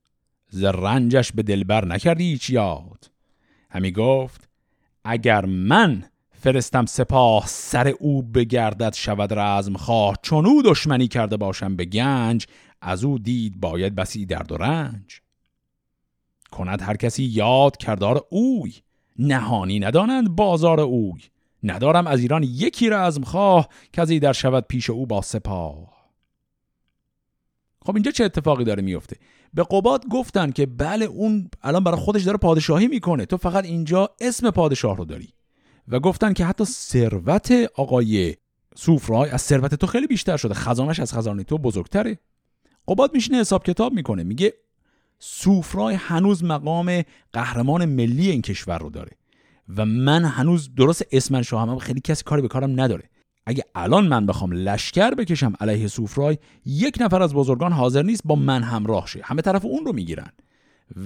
ز 0.50 0.64
رنجش 0.64 1.32
به 1.32 1.44
دلبر 1.44 1.86
نکردی 1.86 2.24
هیچ 2.24 2.50
یاد. 2.50 3.12
همی 3.70 3.92
گفت 3.92 4.50
اگر 5.04 5.46
من 5.46 6.04
فرستم 6.32 6.86
سپاه 6.86 7.48
سر 7.48 7.88
او 7.88 8.22
بگردد 8.22 8.94
شود 8.94 9.34
رزم 9.34 9.78
خواه 9.78 10.18
چون 10.22 10.46
او 10.46 10.62
دشمنی 10.62 11.08
کرده 11.08 11.38
باشم 11.38 11.76
به 11.76 11.86
گنج 11.86 12.48
از 12.86 13.04
او 13.04 13.20
دید 13.20 13.60
باید 13.60 13.96
بسی 13.96 14.26
درد 14.26 14.52
و 14.52 14.58
رنج. 14.58 15.22
کند 16.52 16.82
هر 16.82 16.96
کسی 16.96 17.24
یاد 17.24 17.78
کردار 17.78 18.26
اوی 18.30 18.74
نهانی 19.20 19.80
ندانند 19.80 20.30
بازار 20.30 20.80
اوی. 20.80 21.22
ندارم 21.64 22.08
از 22.08 22.20
ایران 22.20 22.44
یکی 22.44 22.90
را 22.90 23.02
از 23.02 23.20
خواه 23.24 23.70
کزی 23.94 24.20
در 24.20 24.34
شود 24.34 24.66
پیش 24.68 24.90
او 24.90 25.06
با 25.06 25.22
سپاه. 25.22 25.96
خب 27.86 27.96
اینجا 27.96 28.12
چه 28.12 28.24
اتفاقی 28.24 28.64
داره 28.64 28.84
میفته؟ 28.84 29.18
به 29.54 29.64
قباد 29.64 30.08
گفتن 30.08 30.52
که 30.52 30.66
بله 30.66 31.06
اون 31.06 31.50
الان 31.62 31.84
برای 31.84 32.00
خودش 32.00 32.24
داره 32.24 32.38
پادشاهی 32.38 32.88
می‌کنه. 32.88 33.26
تو 33.26 33.38
فقط 33.38 33.66
اینجا 33.66 34.10
اسم 34.22 34.52
پادشاه 34.52 34.98
رو 34.98 35.06
داری. 35.06 35.30
و 35.88 36.00
گفتن 36.00 36.34
که 36.34 36.46
حتی 36.46 36.66
ثروت 36.66 37.52
آقای 37.76 38.36
سوفرای 38.76 39.30
از 39.30 39.42
ثروت 39.42 39.76
تو 39.76 39.88
خیلی 39.88 40.08
بیشتر 40.08 40.38
شده. 40.38 40.54
خزانش 40.54 41.00
از 41.00 41.14
خزانه 41.14 41.44
تو 41.44 41.58
بزرگتره. 41.58 42.20
قباد 42.88 43.14
میشینه 43.14 43.40
حساب 43.40 43.64
کتاب 43.64 43.94
می‌کنه 43.94 44.24
میگه 44.24 44.54
سوفرای 45.20 45.96
هنوز 45.96 46.44
مقام 46.44 47.04
قهرمان 47.34 47.86
ملی 47.86 48.32
این 48.32 48.42
کشور 48.42 48.78
رو 48.78 48.90
داره 48.90 49.12
و 49.78 49.86
من 49.86 50.26
هنوز 50.26 50.76
درست 50.76 51.06
اسمن 51.12 51.42
شاه 51.42 51.80
خیلی 51.80 52.02
کسی 52.02 52.24
کاری 52.24 52.42
به 52.42 52.48
کارم 52.48 52.82
نداره. 52.82 53.10
اگه 53.46 53.64
الان 53.76 54.08
من 54.08 54.26
بخوام 54.26 54.52
لشکر 54.52 55.12
بکشم 55.12 55.54
علیه 55.60 55.88
سوفرای 55.88 56.38
یک 56.66 56.98
نفر 57.00 57.22
از 57.22 57.34
بزرگان 57.34 57.72
حاضر 57.72 58.04
نیست 58.04 58.22
با 58.26 58.36
من 58.36 58.64
همراه 58.64 59.08
شه. 59.08 59.22
همه 59.24 59.42
طرف 59.42 59.66
اون 59.66 59.86
رو 59.86 59.94
می‌گیرن 59.94 60.32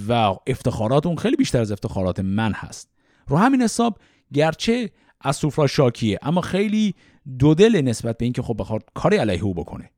و 0.09 0.13
افتخارات 0.47 1.05
اون 1.05 1.15
خیلی 1.15 1.35
بیشتر 1.35 1.61
از 1.61 1.71
افتخارات 1.71 2.19
من 2.19 2.51
هست. 2.51 2.89
رو 3.27 3.37
همین 3.37 3.61
حساب 3.61 3.99
گرچه 4.33 4.89
از 5.21 5.35
سوفرا 5.35 5.67
شاکیه 5.67 6.19
اما 6.21 6.41
خیلی 6.41 6.95
دودل 7.39 7.81
نسبت 7.81 8.17
به 8.17 8.25
اینکه 8.25 8.41
خب 8.41 8.55
بخواد 8.59 8.83
کاری 8.93 9.17
علیه 9.17 9.43
او 9.43 9.53
بکنه. 9.53 9.89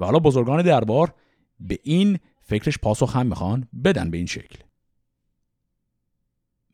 و 0.00 0.04
حالا 0.04 0.18
بزرگان 0.18 0.62
دربار 0.62 1.14
به 1.60 1.78
این 1.82 2.18
فکرش 2.40 2.78
پاسخ 2.78 3.16
هم 3.16 3.26
می‌خوان 3.26 3.68
بدن 3.84 4.10
به 4.10 4.16
این 4.16 4.26
شکل. 4.26 4.58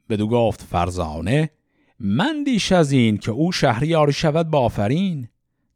بدو 0.09 0.29
گفت 0.29 0.63
فرزانه 0.63 1.51
مندیش 2.01 2.73
از 2.73 2.93
این 2.93 3.19
که 3.19 3.31
او 3.31 3.53
شهریار 3.53 4.11
شود 4.11 4.51
با 4.51 4.61
آفرین 4.61 5.29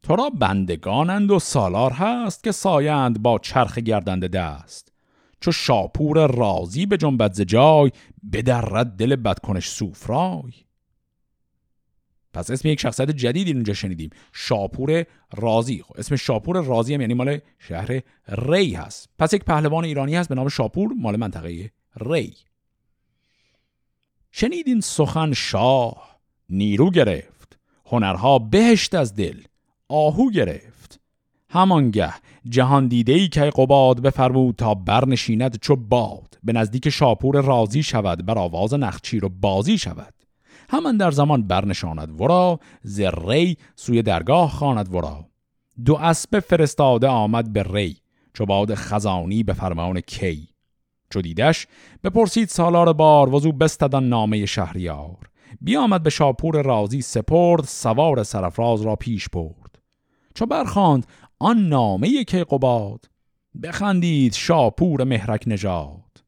تو 0.03 0.15
را 0.15 0.29
بندگانند 0.29 1.31
و 1.31 1.39
سالار 1.39 1.91
هست 1.91 2.43
که 2.43 2.51
سایند 2.51 3.21
با 3.21 3.39
چرخ 3.39 3.77
گردنده 3.77 4.27
دست. 4.27 4.93
چو 5.39 5.51
شاپور 5.51 6.35
رازی 6.35 6.85
به 6.85 6.97
جنبت 6.97 7.33
ز 7.33 7.41
جای 7.41 7.91
بدرد 8.33 8.87
دل 8.87 9.15
بدکنش 9.15 9.69
سوفرای. 9.69 10.51
پس 12.33 12.51
اسم 12.51 12.67
یک 12.67 12.79
شخصیت 12.79 13.11
جدیدی 13.11 13.51
اینجا 13.51 13.73
شنیدیم. 13.73 14.09
شاپور 14.33 15.05
رازی. 15.37 15.83
خب 15.83 15.95
اسم 15.97 16.15
شاپور 16.15 16.63
رازی 16.63 16.93
هم 16.93 17.01
یعنی 17.01 17.13
مال 17.13 17.39
شهر 17.59 18.01
ری 18.27 18.73
هست. 18.73 19.09
پس 19.19 19.33
یک 19.33 19.43
پهلوان 19.43 19.85
ایرانی 19.85 20.15
هست 20.15 20.29
به 20.29 20.35
نام 20.35 20.49
شاپور 20.49 20.93
مال 20.99 21.15
منطقه 21.15 21.71
ری. 21.99 22.33
شنیدین 24.31 24.81
سخن 24.81 25.33
شاه 25.33 26.19
نیرو 26.49 26.89
گرفت. 26.89 27.59
هنرها 27.85 28.39
بهشت 28.39 28.95
از 28.95 29.15
دل 29.15 29.41
آهو 29.89 30.31
گرفت. 30.31 30.99
همانگه 31.49 32.13
جهان 32.49 32.87
دیده 32.87 33.13
ای 33.13 33.27
که 33.27 33.41
قباد 33.41 34.01
بفرمود 34.01 34.55
تا 34.55 34.73
برنشیند 34.73 35.59
چو 35.59 35.75
باد. 35.75 36.37
به 36.43 36.53
نزدیک 36.53 36.89
شاپور 36.89 37.41
رازی 37.41 37.83
شود 37.83 38.25
بر 38.25 38.37
آواز 38.37 38.73
نخچیر 38.73 39.25
و 39.25 39.29
بازی 39.29 39.77
شود. 39.77 40.20
همان 40.71 40.97
در 40.97 41.11
زمان 41.11 41.47
برنشاند 41.47 42.21
ورا 42.21 42.59
ز 42.81 42.99
ری 42.99 43.57
سوی 43.75 44.01
درگاه 44.01 44.51
خواند 44.51 44.95
ورا. 44.95 45.25
دو 45.85 45.95
اسب 45.95 46.39
فرستاده 46.39 47.07
آمد 47.07 47.53
به 47.53 47.63
ری 47.63 47.97
چو 48.33 48.45
باد 48.45 48.75
خزانی 48.75 49.43
به 49.43 49.53
فرمان 49.53 50.01
کی. 50.01 50.47
چو 51.09 51.21
دیدش 51.21 51.67
بپرسید 52.03 52.49
سالار 52.49 52.93
بار 52.93 53.35
وزو 53.35 53.51
بستدن 53.51 54.03
نامه 54.03 54.45
شهریار. 54.45 55.29
بیامد 55.61 56.03
به 56.03 56.09
شاپور 56.09 56.61
رازی 56.61 57.01
سپرد 57.01 57.63
سوار 57.63 58.23
سرفراز 58.23 58.81
را 58.81 58.95
پیش 58.95 59.29
برد. 59.29 59.79
چو 60.35 60.45
برخاند 60.45 61.05
آن 61.39 61.69
نامه 61.69 62.23
که 62.23 62.43
قباد؟ 62.43 63.05
بخندید 63.63 64.33
شاپور 64.33 65.03
مهرک 65.03 65.43
نژاد. 65.47 66.23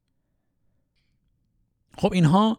خب 1.98 2.14
اینها 2.14 2.58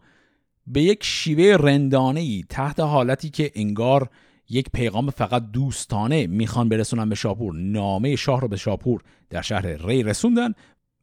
به 0.66 0.83
یک 0.83 1.05
شیوه 1.05 1.57
رندانه 1.61 2.20
ای 2.20 2.44
تحت 2.48 2.81
حالتی 2.81 3.31
که 3.31 3.50
انگار 3.55 4.11
یک 4.48 4.68
پیغام 4.72 5.11
فقط 5.11 5.50
دوستانه 5.50 6.27
می‌خوان 6.27 6.68
برسونن 6.68 7.09
به 7.09 7.14
شاپور. 7.14 7.55
نامه 7.55 8.16
شاه 8.16 8.40
رو 8.40 8.48
به 8.48 8.57
شاپور 8.57 9.03
در 9.31 9.42
شهر 9.42 9.66
ری 9.66 10.03
رسوندن 10.03 10.53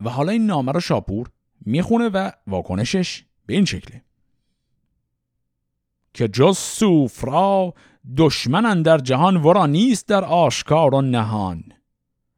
و 0.02 0.10
حالا 0.10 0.32
این 0.32 0.45
نامه 0.45 0.71
رو 0.71 0.80
شاپور 0.80 1.28
می‌خونه 1.65 2.10
و 2.10 2.32
واکنشش 2.47 3.24
به 3.45 3.54
این 3.54 3.65
شکله. 3.65 4.04
که 6.13 6.28
جز 6.28 6.58
سوفرا 6.58 7.74
دشمن 8.17 8.82
در 8.82 8.97
جهان 8.97 9.38
ورا 9.38 9.65
نیست 9.65 10.08
در 10.08 10.26
آشکار 10.26 10.95
و 10.95 11.02
نهان. 11.02 11.63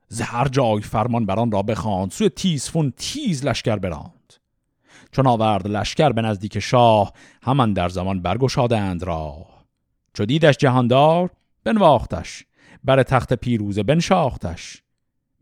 زهر 0.08 0.48
جای 0.48 0.82
فرمان 0.82 1.26
بران 1.26 1.52
را 1.52 1.62
بخواند 1.62 2.12
سوی 2.12 2.30
تیزفون 2.30 2.94
تیز 2.98 3.46
لشکر 3.46 3.76
براند 3.76 4.23
چون 5.14 5.28
آورد 5.28 5.68
لشکر 5.68 6.10
به 6.10 6.22
نزدیک 6.22 6.60
شاه 6.60 7.14
همان 7.44 7.74
در 7.74 7.90
زمان 7.90 8.22
برگشادند 8.22 9.04
را 9.04 9.46
چو 10.14 10.26
دیدش 10.26 10.58
جهاندار 10.58 11.30
بنواختش 11.64 12.46
بر 12.84 13.04
تخت 13.04 13.34
پیروزه 13.34 13.84
بنشاختش. 13.84 14.84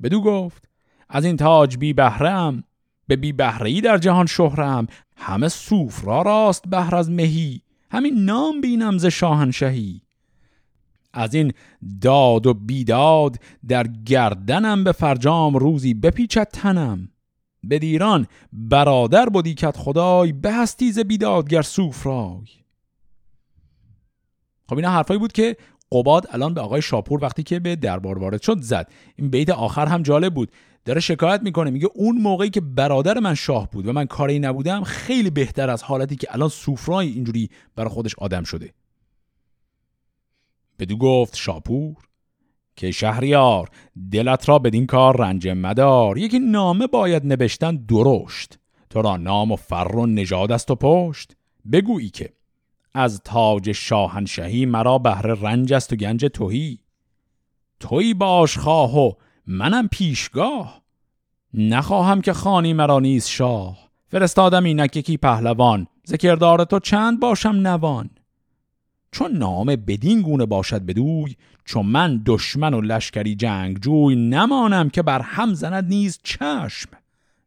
بدو 0.03 0.21
گفت 0.21 0.69
از 1.09 1.25
این 1.25 1.37
تاج 1.37 1.77
بی 1.77 1.93
بهرم 1.93 2.63
به 3.07 3.15
بی 3.15 3.31
بهرهی 3.31 3.81
در 3.81 3.97
جهان 3.97 4.25
شهرم 4.25 4.87
همه 5.17 5.47
سوفرا 5.47 6.21
راست 6.21 6.67
بهر 6.67 6.95
از 6.95 7.11
مهی 7.11 7.61
همین 7.91 8.25
نام 8.25 8.61
بینم 8.61 8.97
ز 8.97 9.05
شاهنشهی. 9.05 10.01
از 11.13 11.33
این 11.33 11.53
داد 12.01 12.47
و 12.47 12.53
بیداد 12.53 13.37
در 13.67 13.87
گردنم 14.05 14.83
به 14.83 14.91
فرجام 14.91 15.55
روزی 15.55 15.93
بپیچد 15.93 16.47
تنم. 16.53 17.09
به 17.63 17.79
دیران 17.79 18.27
برادر 18.53 19.29
بودی 19.29 19.53
کت 19.53 19.77
خدای 19.77 20.33
به 20.33 20.53
هستی 20.53 20.91
ز 20.91 20.99
بیدادگر 20.99 21.61
سوفرای. 21.61 22.45
خب 24.69 24.75
اینا 24.75 24.89
حرفایی 24.89 25.19
بود 25.19 25.31
که 25.31 25.57
قباد 25.91 26.27
الان 26.29 26.53
به 26.53 26.61
آقای 26.61 26.81
شاپور 26.81 27.23
وقتی 27.23 27.43
که 27.43 27.59
به 27.59 27.75
دربار 27.75 28.19
وارد 28.19 28.41
شد 28.41 28.61
زد. 28.61 28.91
این 29.15 29.29
بیت 29.29 29.49
آخر 29.49 29.85
هم 29.85 30.03
جالب 30.03 30.33
بود. 30.33 30.51
داره 30.85 30.99
شکایت 30.99 31.41
می‌کنه 31.41 31.71
میگه 31.71 31.89
اون 31.95 32.17
موقعی 32.17 32.49
که 32.49 32.61
برادر 32.61 33.19
من 33.19 33.33
شاه 33.33 33.69
بود 33.71 33.87
و 33.87 33.93
من 33.93 34.05
کاری 34.05 34.39
نبودم 34.39 34.83
خیلی 34.83 35.29
بهتر 35.29 35.69
از 35.69 35.83
حالتی 35.83 36.15
که 36.15 36.27
الان 36.31 36.49
سوفرای 36.49 37.07
اینجوری 37.07 37.49
برای 37.75 37.89
خودش 37.89 38.15
آدم 38.15 38.43
شده. 38.43 38.73
بدو 40.79 40.97
گفت 40.97 41.35
شاپور 41.35 41.95
که 42.81 42.91
شهریار 42.91 43.69
دلت 44.11 44.49
را 44.49 44.59
بدین 44.59 44.85
کار 44.85 45.17
رنج 45.17 45.47
مدار. 45.47 46.17
یکی 46.17 46.39
نامه 46.39 46.87
باید 46.87 47.25
نوشتن 47.25 47.75
درشت. 47.75 48.59
تو 48.89 49.01
را 49.01 49.17
نام 49.17 49.51
و 49.51 49.55
فر 49.55 49.95
و 49.95 50.05
نژاد 50.05 50.51
است 50.51 50.71
و 50.71 50.75
پشت. 50.75 51.35
بگویی 51.71 52.09
که 52.09 52.33
از 52.93 53.21
تاج 53.23 53.71
شاهنشهی 53.71 54.65
مرا 54.65 54.97
بهر 54.97 55.21
رنج 55.21 55.73
است 55.73 55.93
و 55.93 55.95
گنج 55.95 56.25
توهی 56.25 56.79
توی 57.79 58.13
باش 58.13 58.57
خواه 58.57 58.99
و 58.99 59.11
منم 59.47 59.87
پیشگاه. 59.87 60.81
نخواهم 61.53 62.21
که 62.21 62.33
خانی 62.33 62.73
مرا 62.73 62.99
نیست 62.99 63.29
شاه. 63.29 63.77
فرستادم 64.07 64.63
اینک 64.63 64.97
یکی 64.97 65.17
پهلوان. 65.17 65.87
ذکردار 66.07 66.63
تو 66.63 66.79
چند 66.79 67.19
باشم 67.19 67.49
نوان. 67.49 68.09
چون 69.11 69.37
نام 69.37 69.65
بدین 69.65 70.21
گونه 70.21 70.45
باشد 70.45 70.85
بدوی 70.85 71.35
چون 71.65 71.85
من 71.85 72.21
دشمن 72.25 72.73
و 72.73 72.81
لشکری 72.81 73.35
جنگ 73.35 73.79
جوی 73.79 74.15
نمانم 74.15 74.89
که 74.89 75.01
بر 75.01 75.21
هم 75.21 75.53
زند 75.53 75.87
نیز 75.89 76.19
چشم. 76.23 76.89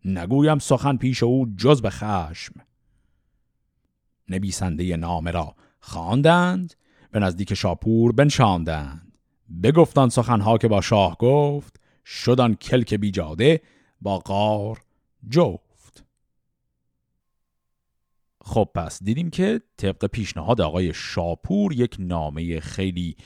نگویم 0.04 0.58
سخن 0.58 0.96
پیش 0.96 1.22
او 1.22 1.46
جز 1.56 1.82
به 1.82 1.90
خشم. 1.90 2.54
نویسنده 4.28 4.96
نامه 4.96 5.30
را 5.30 5.54
خواندند 5.80 6.74
به 7.10 7.20
نزدیک 7.20 7.54
شاپور 7.54 8.12
بنشاندند. 8.12 9.12
بگفتان 9.62 10.08
سخنها 10.08 10.58
که 10.58 10.68
با 10.68 10.80
شاه 10.80 11.16
گفت 11.18 11.80
شدن 12.06 12.54
کلک 12.54 12.94
بیجاده 12.94 13.60
با 14.00 14.18
قار 14.18 14.80
جفت 15.30 15.63
خب 18.46 18.68
پس 18.74 19.02
دیدیم 19.02 19.30
که 19.30 19.60
طبق 19.76 20.06
پیشنهاد 20.06 20.60
آقای 20.60 20.94
شاپور 20.94 21.72
یک 21.72 21.96
نامه 21.98 22.60
خیلی 22.60 23.16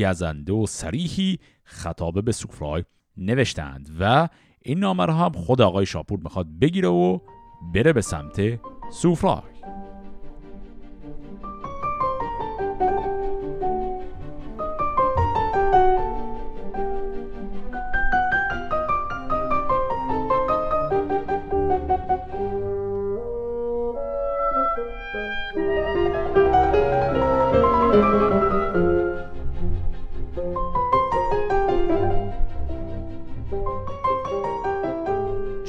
گزنده 0.00 0.52
و 0.52 0.66
سریحی 0.66 1.38
خطابه 1.64 2.22
به 2.22 2.32
سوفرای 2.32 2.84
نوشتند 3.16 3.96
و 4.00 4.28
این 4.62 4.78
نامه 4.78 5.06
رو 5.06 5.12
هم 5.12 5.32
خود 5.32 5.60
آقای 5.60 5.86
شاپور 5.86 6.20
می‌خواد 6.22 6.58
بگیره 6.58 6.88
و 6.88 7.18
بره 7.74 7.92
به 7.92 8.00
سمت 8.00 8.60
سوفرای. 8.92 9.59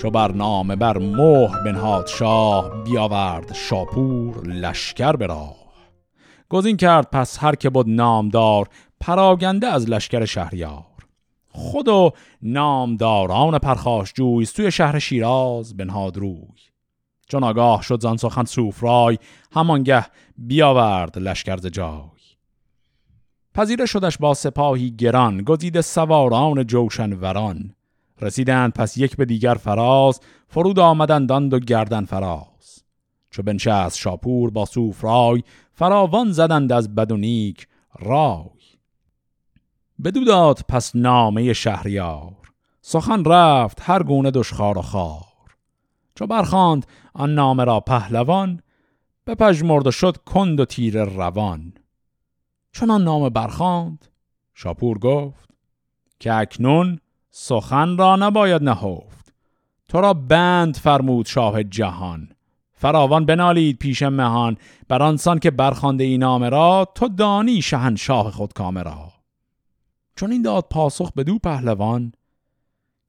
چو 0.02 0.10
برنامه 0.10 0.76
بر 0.76 0.98
مهر 0.98 1.64
بنهاد 1.64 2.08
شاه 2.08 2.84
بیاورد 2.84 3.54
شاپور 3.54 4.48
لشکر 4.48 5.12
به 5.12 5.26
راه. 5.26 5.56
گزین 6.50 6.78
کرد 6.78 7.10
پس 7.12 7.44
هر 7.44 7.56
که 7.56 7.70
بود 7.70 7.90
نامدار 7.90 8.68
پراگنده 9.00 9.68
از 9.68 9.90
لشکر 9.90 10.26
شهریار. 10.26 10.86
خود 11.50 11.88
و 11.88 12.12
نامداران 12.42 13.58
پرخاشجوی 13.58 14.46
سوی 14.46 14.72
شهر 14.72 15.00
شیراز 15.00 15.78
بنهاد 15.78 16.18
روی. 16.18 16.48
چون 17.28 17.44
آگاه 17.44 17.82
شد 17.82 18.02
زان 18.02 18.18
سخن 18.18 18.46
سوفرای 18.46 19.18
همانگه 19.52 20.06
بیاورد 20.38 21.20
لشکر 21.20 21.56
جای. 21.58 22.02
پذیره 23.56 23.86
شدش 23.86 24.18
با 24.18 24.34
سپاهی 24.34 24.92
گران 24.92 25.42
گزیده 25.42 25.82
سواران 25.82 26.64
جوشن 26.64 27.14
وران 27.14 27.76
رسیدند 28.22 28.74
پس 28.74 28.98
یک 28.98 29.18
به 29.18 29.26
دیگر 29.26 29.54
فراز 29.54 30.20
فرود 30.48 30.80
آمدند 30.80 31.30
داند 31.30 31.54
و 31.54 31.60
گردن 31.60 32.06
فراز. 32.06 32.84
چو 33.30 33.44
بنشست 33.44 33.98
شاپور 33.98 34.50
با 34.50 34.66
سوفرای 34.66 35.44
فراوان 35.72 36.32
زدند 36.32 36.72
از 36.72 36.96
بد 36.96 37.12
و 37.12 37.18
نیک 37.18 37.68
رای. 38.00 38.62
بدو 40.04 40.24
داد 40.24 40.60
پس 40.70 40.96
نامه 40.96 41.54
شهریار. 41.54 42.38
سخن 42.82 43.26
رفت 43.26 43.78
هر 43.82 44.04
گونه 44.04 44.32
دشخار 44.32 44.78
و 44.78 44.82
خار. 44.82 45.26
چو 46.16 46.28
برخاند 46.28 46.86
آن 47.14 47.36
نامه 47.36 47.64
را 47.64 47.80
پهلوان 47.80 48.62
بپژمرد 49.28 49.88
و 49.88 49.92
شد 49.92 50.18
کند 50.18 50.60
و 50.60 50.66
تیر 50.66 51.04
روان. 51.04 51.74
چون 52.72 52.92
آن 52.92 53.04
نامه 53.04 53.30
برخاند 53.30 54.08
شاپور 54.54 55.00
گفت 55.00 55.50
که 56.20 56.34
اکنون 56.34 57.00
سخن 57.32 57.98
را 57.98 58.16
نباید 58.16 58.64
نهفت. 58.64 59.34
تو 59.88 60.02
را 60.02 60.14
بند 60.14 60.78
فرمود 60.78 61.26
شاه 61.26 61.64
جهان. 61.64 62.30
فراوان 62.74 63.26
بنالید 63.26 63.78
پیش 63.78 64.04
مهان. 64.04 64.58
بر 64.88 65.04
آنسان 65.04 65.40
که 65.40 65.52
برخوانده 65.52 66.04
این 66.04 66.20
نامه 66.20 66.50
را 66.50 66.88
تو 66.96 67.08
دانی 67.08 67.62
شهنشاه 67.62 68.32
خود 68.32 68.54
کامه 68.54 68.84
را. 68.84 69.12
چون 70.16 70.32
این 70.32 70.42
داد 70.42 70.66
پاسخ 70.70 71.12
به 71.12 71.24
دو 71.24 71.38
پهلوان 71.38 72.12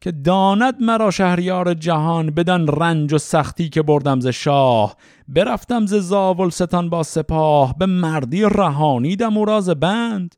که 0.01 0.13
داند 0.13 0.83
مرا 0.83 1.11
شهریار 1.11 1.75
جهان 1.75 2.31
بدن 2.31 2.67
رنج 2.67 3.13
و 3.13 3.19
سختی 3.19 3.69
که 3.69 3.83
بردم 3.83 4.21
ز 4.21 4.27
شاه. 4.27 4.97
برفتم 5.29 5.87
ز 5.87 5.95
زاول 5.95 6.51
ستان 6.51 6.91
با 6.91 7.03
سپاه 7.03 7.79
به 7.79 7.87
مردی 7.87 8.43
رهانیدم 8.43 9.37
و 9.37 9.45
راز 9.45 9.69
بند. 9.69 10.35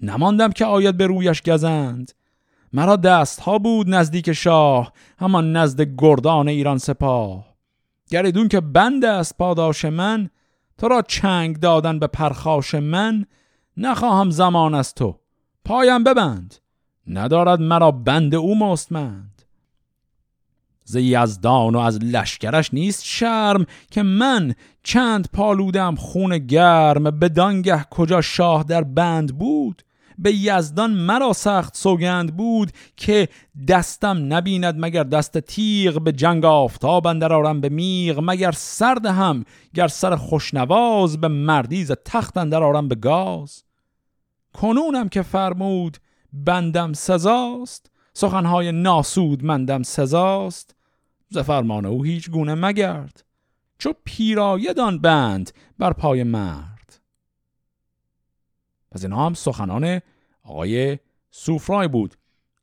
نماندم 0.00 0.52
که 0.52 0.64
آید 0.64 0.96
به 0.96 1.06
رویش 1.06 1.42
گزند. 1.42 2.12
مرا 2.74 2.96
دست 2.96 3.40
ها 3.40 3.58
بود 3.58 3.90
نزدیک 3.90 4.32
شاه 4.32 4.92
همان 5.18 5.56
نزد 5.56 5.80
گردان 5.98 6.48
ایران 6.48 6.78
سپاه. 6.78 7.54
گریدون 8.10 8.48
که 8.48 8.60
بند 8.60 9.04
است 9.04 9.38
پاداش 9.38 9.84
من 9.84 10.30
تو 10.78 10.88
را 10.88 11.02
چنگ 11.02 11.60
دادن 11.60 11.98
به 11.98 12.06
پرخاش 12.06 12.74
من 12.74 13.26
نخواهم 13.76 14.30
زمان 14.30 14.74
از 14.74 14.94
تو. 14.94 15.18
پایم 15.64 16.04
ببند 16.04 16.54
ندارد 17.06 17.60
مرا 17.60 17.90
بند 17.90 18.34
او 18.34 18.58
مستمند. 18.58 19.42
ز 20.84 20.96
یزدان 20.96 21.74
و 21.74 21.78
از 21.78 21.98
لشکرش 22.04 22.74
نیست 22.74 23.04
شرم 23.04 23.66
که 23.90 24.02
من 24.02 24.54
چند 24.82 25.28
پالودم 25.32 25.94
خون 25.94 26.38
گرم 26.38 27.18
به 27.18 27.28
دانگه 27.28 27.84
کجا 27.90 28.20
شاه 28.20 28.62
در 28.62 28.84
بند 28.84 29.38
بود. 29.38 29.82
به 30.18 30.32
یزدان 30.32 30.90
مرا 30.90 31.32
سخت 31.32 31.76
سوگند 31.76 32.36
بود 32.36 32.70
که 32.96 33.28
دستم 33.68 34.32
نبیند 34.32 34.74
مگر 34.78 35.02
دست 35.04 35.38
تیغ 35.38 36.00
به 36.00 36.12
جنگ 36.12 36.44
آفتاب 36.44 37.06
اندر 37.06 37.32
آرم 37.32 37.60
به 37.60 37.68
میغ 37.68 38.20
مگر 38.22 38.52
سرد 38.52 39.06
هم 39.06 39.44
گر 39.74 39.88
سر 39.88 40.16
خوشنواز 40.16 41.20
به 41.20 41.28
مردیز 41.28 41.92
تخت 42.04 42.36
اندر 42.36 42.62
آرم 42.62 42.88
به 42.88 42.94
گاز. 42.94 43.64
کنونم 44.52 45.08
که 45.08 45.22
فرمود 45.22 45.98
بندم 46.32 46.92
سزاست 46.92 47.90
سخنهای 48.14 48.72
ناسود 48.72 49.44
مندم 49.44 49.82
سزاست. 49.82 50.74
ز 51.30 51.38
فرمان 51.38 51.86
او 51.86 52.04
هیچ 52.04 52.30
گونه 52.30 52.54
مگرد 52.54 53.24
چو 53.78 53.92
پیرایدان 54.04 54.98
بند 54.98 55.50
بر 55.78 55.92
پای 55.92 56.22
مرد. 56.22 56.73
پس 58.94 59.02
اینا 59.02 59.26
هم 59.26 59.34
سخنان 59.34 60.00
آقای 60.42 60.98
سوفرای 61.30 61.88
بود 61.88 62.14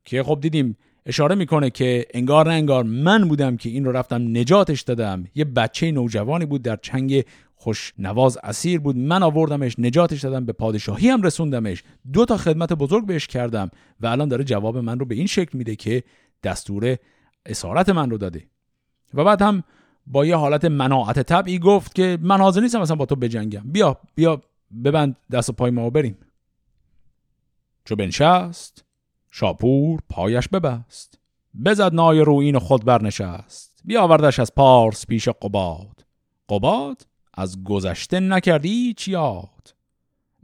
که 0.04 0.22
خب 0.22 0.38
دیدیم 0.40 0.76
اشاره 1.06 1.34
می‌کنه 1.34 1.70
که 1.70 2.06
انگار 2.14 2.48
نه 2.48 2.54
انگار 2.54 2.84
من 2.84 3.28
بودم 3.28 3.56
که 3.56 3.68
این 3.68 3.84
رو 3.84 3.92
رفتم 3.92 4.22
نجاتش 4.38 4.80
دادم. 4.82 5.24
یه 5.34 5.44
بچه 5.44 5.90
نوجوانی 5.90 6.46
بود 6.46 6.62
در 6.62 6.76
چنگ 6.76 7.24
خوش 7.54 7.92
نواز 7.98 8.38
اسیر 8.42 8.80
بود. 8.80 8.96
من 8.96 9.22
آوردمش 9.22 9.78
نجاتش 9.78 10.20
دادم 10.20 10.44
به 10.44 10.52
پادشاهی 10.52 11.08
هم 11.08 11.22
رسوندمش. 11.22 11.82
دو 12.12 12.24
تا 12.24 12.36
خدمت 12.36 12.72
بزرگ 12.72 13.06
بهش 13.06 13.26
کردم 13.26 13.70
و 14.00 14.06
الان 14.06 14.28
داره 14.28 14.44
جواب 14.44 14.78
من 14.78 14.98
رو 14.98 15.06
به 15.06 15.14
این 15.14 15.26
شکل 15.26 15.58
میده 15.58 15.76
که 15.76 16.02
دستور 16.42 16.96
اسارت 17.46 17.88
من 17.88 18.10
رو 18.10 18.18
داده. 18.18 18.42
و 19.14 19.24
بعد 19.24 19.42
هم 19.42 19.64
با 20.06 20.26
یه 20.26 20.36
حالت 20.36 20.64
مناعت 20.64 21.22
طبعی 21.22 21.58
گفت 21.58 21.94
که 21.94 22.18
من 22.20 22.40
حاضر 22.40 22.60
نیستم 22.60 22.80
مثلا 22.80 22.96
با 22.96 23.06
تو 23.06 23.16
بجنگم. 23.16 23.62
بیا 23.64 23.96
بیا 24.14 24.42
ببند 24.84 25.16
دست 25.32 25.48
و 25.48 25.52
پای 25.52 25.70
ما 25.70 25.90
بریم. 25.90 26.16
چو 27.84 27.96
بنشست 27.96 28.84
شاپور 29.30 30.00
پایش 30.08 30.48
ببست. 30.48 31.18
بزد 31.64 31.94
نای 31.94 32.20
روین 32.20 32.56
و 32.56 32.58
خود 32.58 32.84
برنشست. 32.84 33.80
بیاوردش 33.84 34.38
از 34.38 34.54
پارس 34.54 35.06
پیش 35.06 35.28
قباد. 35.28 36.04
قباد 36.48 37.06
از 37.34 37.64
گذشته 37.64 38.20
نکردی 38.20 38.94
چی 38.94 39.10
یاد. 39.10 39.74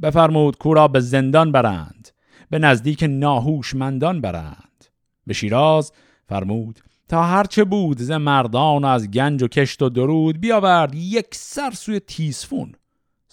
بفرمود 0.02 0.58
کورا 0.58 0.88
به 0.88 1.00
زندان 1.00 1.52
برند 1.52 2.08
به 2.50 2.58
نزدیک 2.58 3.04
ناهوشمندان 3.08 4.20
برند. 4.20 4.84
به 5.26 5.34
شیراز 5.34 5.92
فرمود 6.28 6.80
تا 7.08 7.22
هرچه 7.22 7.64
بود 7.64 7.98
ز 7.98 8.10
مردان 8.10 8.84
از 8.84 9.10
گنج 9.10 9.42
و 9.42 9.48
کشت 9.48 9.82
و 9.82 9.88
درود 9.88 10.40
بیاورد 10.40 10.94
یک 10.94 11.34
سر 11.34 11.70
سوی 11.70 12.00
تیسفون 12.00 12.72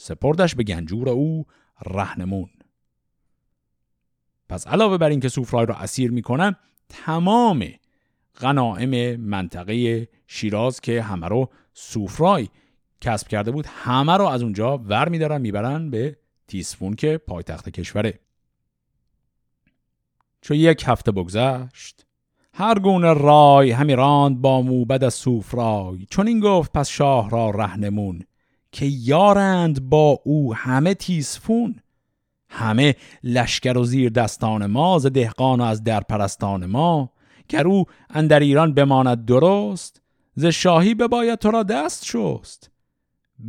سپردش 0.06 0.56
به 0.56 0.64
گنجور 0.64 1.10
او 1.10 1.46
رهنمون. 1.86 2.50
پس 4.50 4.68
علاوه 4.68 4.98
بر 4.98 5.10
اینکه 5.10 5.30
سوفرای 5.30 5.66
را 5.66 5.76
اسیر 5.76 6.12
می‌کنن 6.12 6.56
تمام 6.90 7.66
غنائم 8.40 9.22
منطقه 9.22 10.08
شیراز 10.28 10.82
که 10.82 11.02
همه 11.02 11.28
رو 11.28 11.50
سوفرای 11.74 12.50
کسب 13.02 13.28
کرده 13.28 13.52
بود 13.52 13.66
همه 13.70 14.18
رو 14.18 14.26
از 14.26 14.44
اونجا 14.44 14.78
ور 14.78 15.10
میدارن 15.10 15.42
می‌برن 15.42 15.90
به 15.90 16.18
تیسفون 16.48 16.94
که 16.94 17.18
پایتخت 17.18 17.70
کشوره. 17.70 18.20
چو 20.42 20.56
یک 20.56 20.84
هفته 20.88 21.12
بگذشت 21.12 22.06
هر 22.54 22.80
گونه 22.80 23.14
رای 23.14 23.72
همی 23.72 23.96
راند 23.96 24.42
با 24.42 24.62
موبد 24.62 25.04
از 25.04 25.14
سوفرای. 25.14 26.06
چون 26.10 26.28
این 26.28 26.40
گفت 26.40 26.72
پس 26.72 26.90
شاه 26.90 27.30
را 27.30 27.50
رهنمون. 27.50 28.24
که 28.76 28.86
یارند 28.86 29.90
با 29.90 30.22
او 30.24 30.56
همه 30.56 30.94
تیسفون 30.94 31.80
همه 32.50 32.96
لشکر 33.24 33.78
و 33.78 33.84
زیر 33.84 34.10
دستان 34.10 34.66
ما 34.66 35.00
ز 35.00 35.06
دهقان 35.06 35.62
و 35.62 35.64
از 35.64 35.84
در 35.84 36.02
پرستان 36.02 36.66
ما. 36.66 37.12
گر 37.50 37.68
او 37.68 37.86
اندر 38.10 38.40
ایران 38.40 38.74
بماند 38.74 39.26
درست 39.26 40.02
ز 40.36 40.46
شاهی 40.46 40.94
بباید 40.94 41.40
تو 41.40 41.52
را 41.52 41.64
دست 41.64 42.06
شست. 42.06 42.72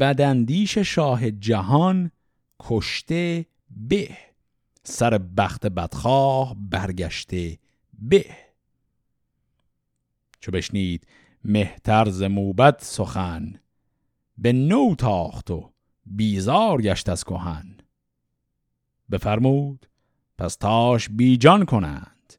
بدندیش 0.01 0.79
شاه 0.79 1.31
جهان 1.31 2.11
کشته 2.61 3.47
به. 3.71 4.09
سر 4.83 5.19
بخت 5.19 5.67
بدخواه 5.67 6.57
برگشته 6.71 7.59
به. 7.99 8.25
چو 10.41 10.53
بشنید 10.53 11.07
مهتر 11.45 12.09
ز 12.09 12.23
موبد 12.23 12.77
سخن. 12.81 13.61
به 14.39 14.53
نو 14.53 14.95
تاخت 14.95 15.51
و 15.51 15.73
بیزار 16.07 16.83
گشت 16.83 17.09
از 17.09 17.25
کهن. 17.25 17.77
بفرمود 19.11 19.87
پس 20.39 20.57
تاش 20.57 21.09
بیجان 21.09 21.65
کنند 21.65 22.35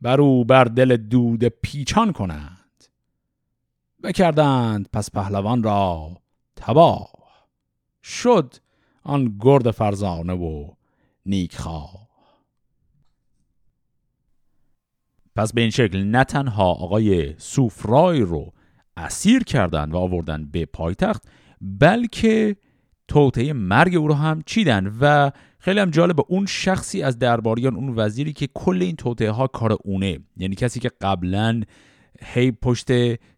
بر 0.00 0.20
او 0.20 0.44
بر 0.44 0.64
دل 0.64 0.96
دود 0.96 1.44
پیچان 1.44 2.12
کنند. 2.12 2.84
بکردند 4.02 4.88
پس 4.92 5.10
پهلوان 5.10 5.62
را 5.62 6.16
تباه. 6.56 7.10
شد 8.02 8.54
آن 9.02 9.36
گرد 9.40 9.70
فرزانه 9.70 10.32
و 10.32 10.70
نیکخواه. 11.26 12.10
پس 15.36 15.52
به 15.52 15.60
این 15.60 15.70
شکل 15.70 15.98
نه 15.98 16.24
تنها 16.24 16.70
آقای 16.70 17.38
سوفرای 17.38 18.20
رو 18.20 18.52
اسیر 18.96 19.44
کردند 19.44 19.94
و 19.94 19.96
آوردن 19.96 20.46
به 20.46 20.66
پایتخت 20.66 21.28
بلکه 21.60 22.56
توطعه 23.08 23.52
مرگ 23.52 23.96
او 23.96 24.08
رو 24.08 24.14
هم 24.14 24.42
چیدن 24.46 24.96
و 25.00 25.30
خیلی 25.58 25.80
هم 25.80 25.90
جالب 25.90 26.20
اون 26.28 26.46
شخصی 26.46 27.02
از 27.02 27.18
درباریان 27.18 27.76
اون 27.76 27.94
وزیری 27.96 28.32
که 28.32 28.48
کل 28.54 28.82
این 28.82 28.96
توطعه 28.96 29.30
ها 29.30 29.46
کار 29.46 29.78
اونه. 29.84 30.18
یعنی 30.36 30.54
کسی 30.54 30.80
که 30.80 30.90
قبلا 31.00 31.60
هی 32.22 32.52
پشت 32.52 32.88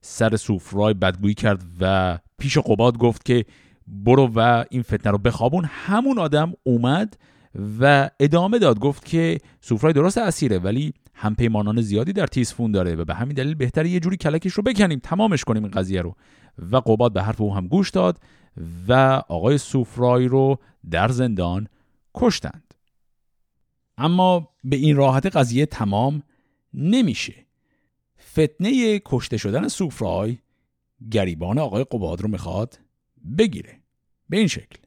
سر 0.00 0.36
سوفرای 0.36 0.94
بدگویی 0.94 1.34
کرد 1.34 1.62
و 1.80 2.18
پیش 2.38 2.58
قباد 2.58 2.98
گفت 2.98 3.24
که 3.24 3.44
برو 3.86 4.30
و 4.34 4.64
این 4.70 4.82
فتنه 4.82 5.12
رو 5.12 5.18
بخوابون. 5.18 5.64
همون 5.68 6.18
آدم 6.18 6.52
اومد 6.62 7.16
و 7.80 8.10
ادامه 8.20 8.58
داد 8.58 8.78
گفت 8.78 9.04
که 9.04 9.38
سوفرای 9.60 9.92
درست 9.92 10.18
اسیره 10.18 10.58
ولی 10.58 10.92
همپیمانان 11.14 11.80
زیادی 11.80 12.12
در 12.12 12.26
تیسفون 12.26 12.72
داره 12.72 12.94
و 12.94 13.04
به 13.04 13.14
همین 13.14 13.34
دلیل 13.34 13.54
بهتره 13.54 13.88
یه 13.88 14.00
جوری 14.00 14.16
کلکش 14.16 14.52
رو 14.52 14.62
بکنیم. 14.62 14.98
تمامش 14.98 15.44
کنیم 15.44 15.62
این 15.62 15.72
قضیه 15.72 16.02
رو. 16.02 16.14
و 16.58 16.76
قباد 16.76 17.12
به 17.12 17.22
حرف 17.22 17.40
او 17.40 17.54
هم 17.54 17.66
گوش 17.66 17.90
داد 17.90 18.20
و 18.88 18.92
آقای 19.28 19.58
سوفرای 19.58 20.28
رو 20.28 20.58
در 20.90 21.08
زندان 21.08 21.68
کشتند. 22.14 22.74
اما 23.98 24.48
به 24.64 24.76
این 24.76 24.96
راحت 24.96 25.36
قضیه 25.36 25.66
تمام 25.66 26.22
نمیشه. 26.74 27.34
فتنه 28.32 29.00
کشته 29.04 29.36
شدن 29.36 29.68
سوفرای 29.68 30.38
گریبان 31.10 31.58
آقای 31.58 31.84
قباد 31.84 32.20
رو 32.20 32.28
می‌خواد 32.28 32.78
بگیره. 33.38 33.80
به 34.28 34.36
این 34.36 34.46
شکل. 34.46 34.78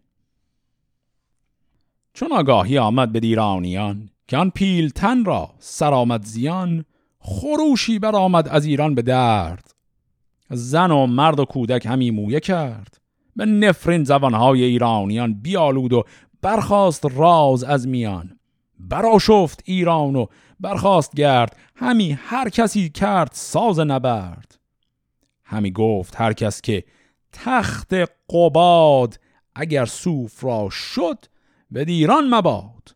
چون 2.13 2.31
آگاهی 2.31 2.77
آمد 2.77 3.11
به 3.11 3.19
دیرانیان 3.19 4.09
که 4.27 4.37
آن 4.37 4.49
پیلتن 4.49 5.25
را 5.25 5.53
سرآمد 5.59 6.25
زیان 6.25 6.85
خروشی 7.19 7.99
برآمد 7.99 8.47
از 8.47 8.65
ایران 8.65 8.95
به 8.95 9.01
درد. 9.01 9.74
زن 10.49 10.91
و 10.91 11.05
مرد 11.05 11.39
و 11.39 11.45
کودک 11.45 11.85
همی 11.85 12.11
مویه 12.11 12.39
کرد. 12.39 12.97
به 13.35 13.45
نفرین 13.45 14.03
زبانهای 14.03 14.63
ایرانیان 14.63 15.33
بیالود 15.33 15.93
و 15.93 16.03
برخواست 16.41 17.05
راز 17.15 17.63
از 17.63 17.87
میان. 17.87 18.39
براشفت 18.79 19.61
ایران 19.65 20.15
و 20.15 20.25
برخواست 20.59 21.15
گرد. 21.15 21.57
همی 21.75 22.11
هر 22.11 22.49
کسی 22.49 22.89
کرد 22.89 23.29
ساز 23.33 23.79
نبرد. 23.79 24.59
همی 25.43 25.71
گفت 25.71 26.21
هر 26.21 26.33
کس 26.33 26.61
که 26.61 26.83
تخت 27.31 27.93
قباد 28.29 29.19
اگر 29.55 29.85
صوف 29.85 30.43
را 30.43 30.69
شد 30.69 31.25
به 31.71 31.85
دیران 31.85 32.35
مباد. 32.35 32.95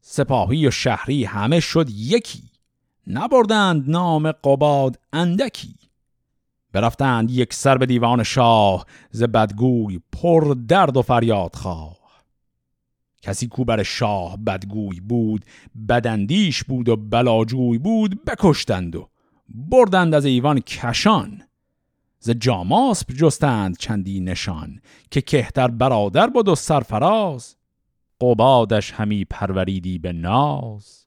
سپاهی 0.00 0.66
و 0.66 0.70
شهری 0.70 1.24
همه 1.24 1.60
شد 1.60 1.90
یکی. 1.90 2.42
نبردند 3.06 3.90
نام 3.90 4.32
قباد 4.32 4.98
اندکی. 5.12 5.74
برفتند 6.72 7.30
یک 7.30 7.54
سر 7.54 7.78
به 7.78 7.86
دیوان 7.86 8.22
شاه 8.22 8.86
ز 9.10 9.22
بدگوی 9.22 10.00
پر 10.12 10.56
درد 10.68 10.96
و 10.96 11.02
فریاد 11.02 11.56
خواه. 11.56 11.96
کسی 13.22 13.48
کو 13.48 13.64
بر 13.64 13.82
شاه 13.82 14.36
بدگوی 14.36 15.00
بود 15.00 15.44
بدندیش 15.88 16.64
بود 16.64 16.88
و 16.88 16.96
بلاجوی 16.96 17.78
بود 17.78 18.24
بکشتند 18.24 18.96
و 18.96 19.08
بردند 19.48 20.14
از 20.14 20.24
ایوان 20.24 20.60
کشان. 20.60 21.42
ز 22.18 22.30
جاماسب 22.30 23.12
جستند 23.12 23.76
چندی 23.76 24.20
نشان 24.20 24.80
که 25.10 25.20
کهتر 25.20 25.68
برادر 25.68 26.26
بود 26.26 26.48
و 26.48 26.54
سرفراز. 26.54 27.56
قبادش 28.20 28.92
همی 28.92 29.24
پروریدی 29.24 29.98
به 29.98 30.12
ناز. 30.12 31.06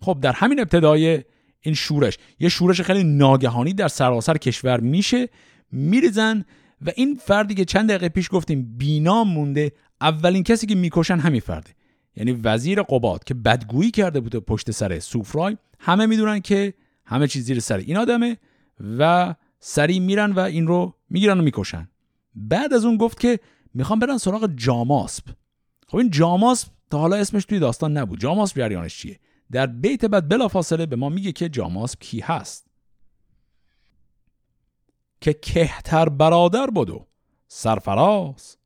خب 0.00 0.18
در 0.22 0.32
همین 0.32 0.60
ابتدای 0.60 1.24
این 1.62 1.74
شورش. 1.74 2.18
یه 2.40 2.48
شورش 2.48 2.80
خیلی 2.80 3.04
ناگهانی 3.04 3.72
در 3.72 3.88
سراسر 3.88 4.36
کشور 4.36 4.80
میشه 4.80 5.28
میریزن 5.72 6.44
و 6.86 6.90
این 6.96 7.14
فردی 7.14 7.54
که 7.54 7.64
چند 7.64 7.88
دقیقه 7.88 8.08
پیش 8.08 8.28
گفتیم 8.30 8.74
بینام 8.78 9.28
مونده 9.28 9.72
اولین 10.00 10.42
کسی 10.42 10.66
که 10.66 10.74
می‌کشن 10.74 11.18
همین 11.18 11.40
فرده. 11.40 11.70
یعنی 12.16 12.32
وزیر 12.32 12.82
قباد 12.82 13.24
که 13.24 13.34
بدگویی 13.34 13.90
کرده 13.90 14.20
بوده 14.20 14.40
پشت 14.40 14.70
سر 14.70 14.98
سوفرای 14.98 15.56
همه 15.78 16.06
می‌دونن 16.06 16.40
که 16.40 16.74
همه 17.06 17.28
چیز 17.28 17.44
زیر 17.44 17.60
سر 17.60 17.76
این 17.76 17.96
آدمه 17.96 18.36
و 18.98 19.34
سری 19.60 20.00
میرن 20.00 20.32
و 20.32 20.38
این 20.38 20.66
رو 20.66 20.94
می‌گیرن 21.10 21.40
و 21.40 21.42
می‌کشن. 21.42 21.88
بعد 22.34 22.74
از 22.74 22.84
اون 22.84 22.96
گفت 22.96 23.20
که 23.20 23.40
می‌خوام 23.74 23.98
برن 23.98 24.18
سراغ 24.18 24.50
جاماسب 24.56 25.24
خب 25.86 25.96
این 25.96 26.10
جاماسب 26.10 26.68
تا 26.90 26.98
حالا 26.98 27.16
اسمش 27.16 27.44
توی 27.44 27.58
داستان 27.58 27.96
نبود. 27.96 28.20
جاماسب 28.20 28.56
جریانش 28.56 28.98
چیه؟ 28.98 29.18
در 29.52 29.66
بیت 29.66 30.04
بعد 30.04 30.28
بلافاصله 30.28 30.86
به 30.86 30.96
ما 30.96 31.08
میگه 31.08 31.32
که 31.32 31.48
جاماسب 31.48 32.00
کی 32.00 32.20
هست. 32.20 32.66
که 35.20 35.32
کهتر 35.32 36.08
برادر 36.08 36.66
بودو 36.66 37.06
سرفراز 37.48 38.56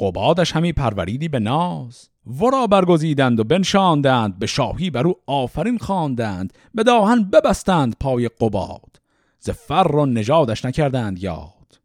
قبادش 0.00 0.52
همی 0.52 0.72
پروریدی 0.72 1.28
به 1.28 1.38
ناز. 1.38 2.08
ورا 2.26 2.66
برگزیدند 2.66 3.40
و 3.40 3.44
بنشاندند 3.44 4.38
به 4.38 4.46
شاهی 4.46 4.90
بر 4.90 5.06
او 5.06 5.14
آفرین 5.26 5.78
خواندند 5.78 6.52
به 6.74 6.82
داهن 6.82 7.24
ببستند 7.24 7.96
پای 8.00 8.28
قباد. 8.28 9.00
ز 9.38 9.50
فر 9.50 9.96
و 9.96 10.06
نژادش 10.06 10.64
نکردند 10.64 11.22
یاد. 11.22 11.80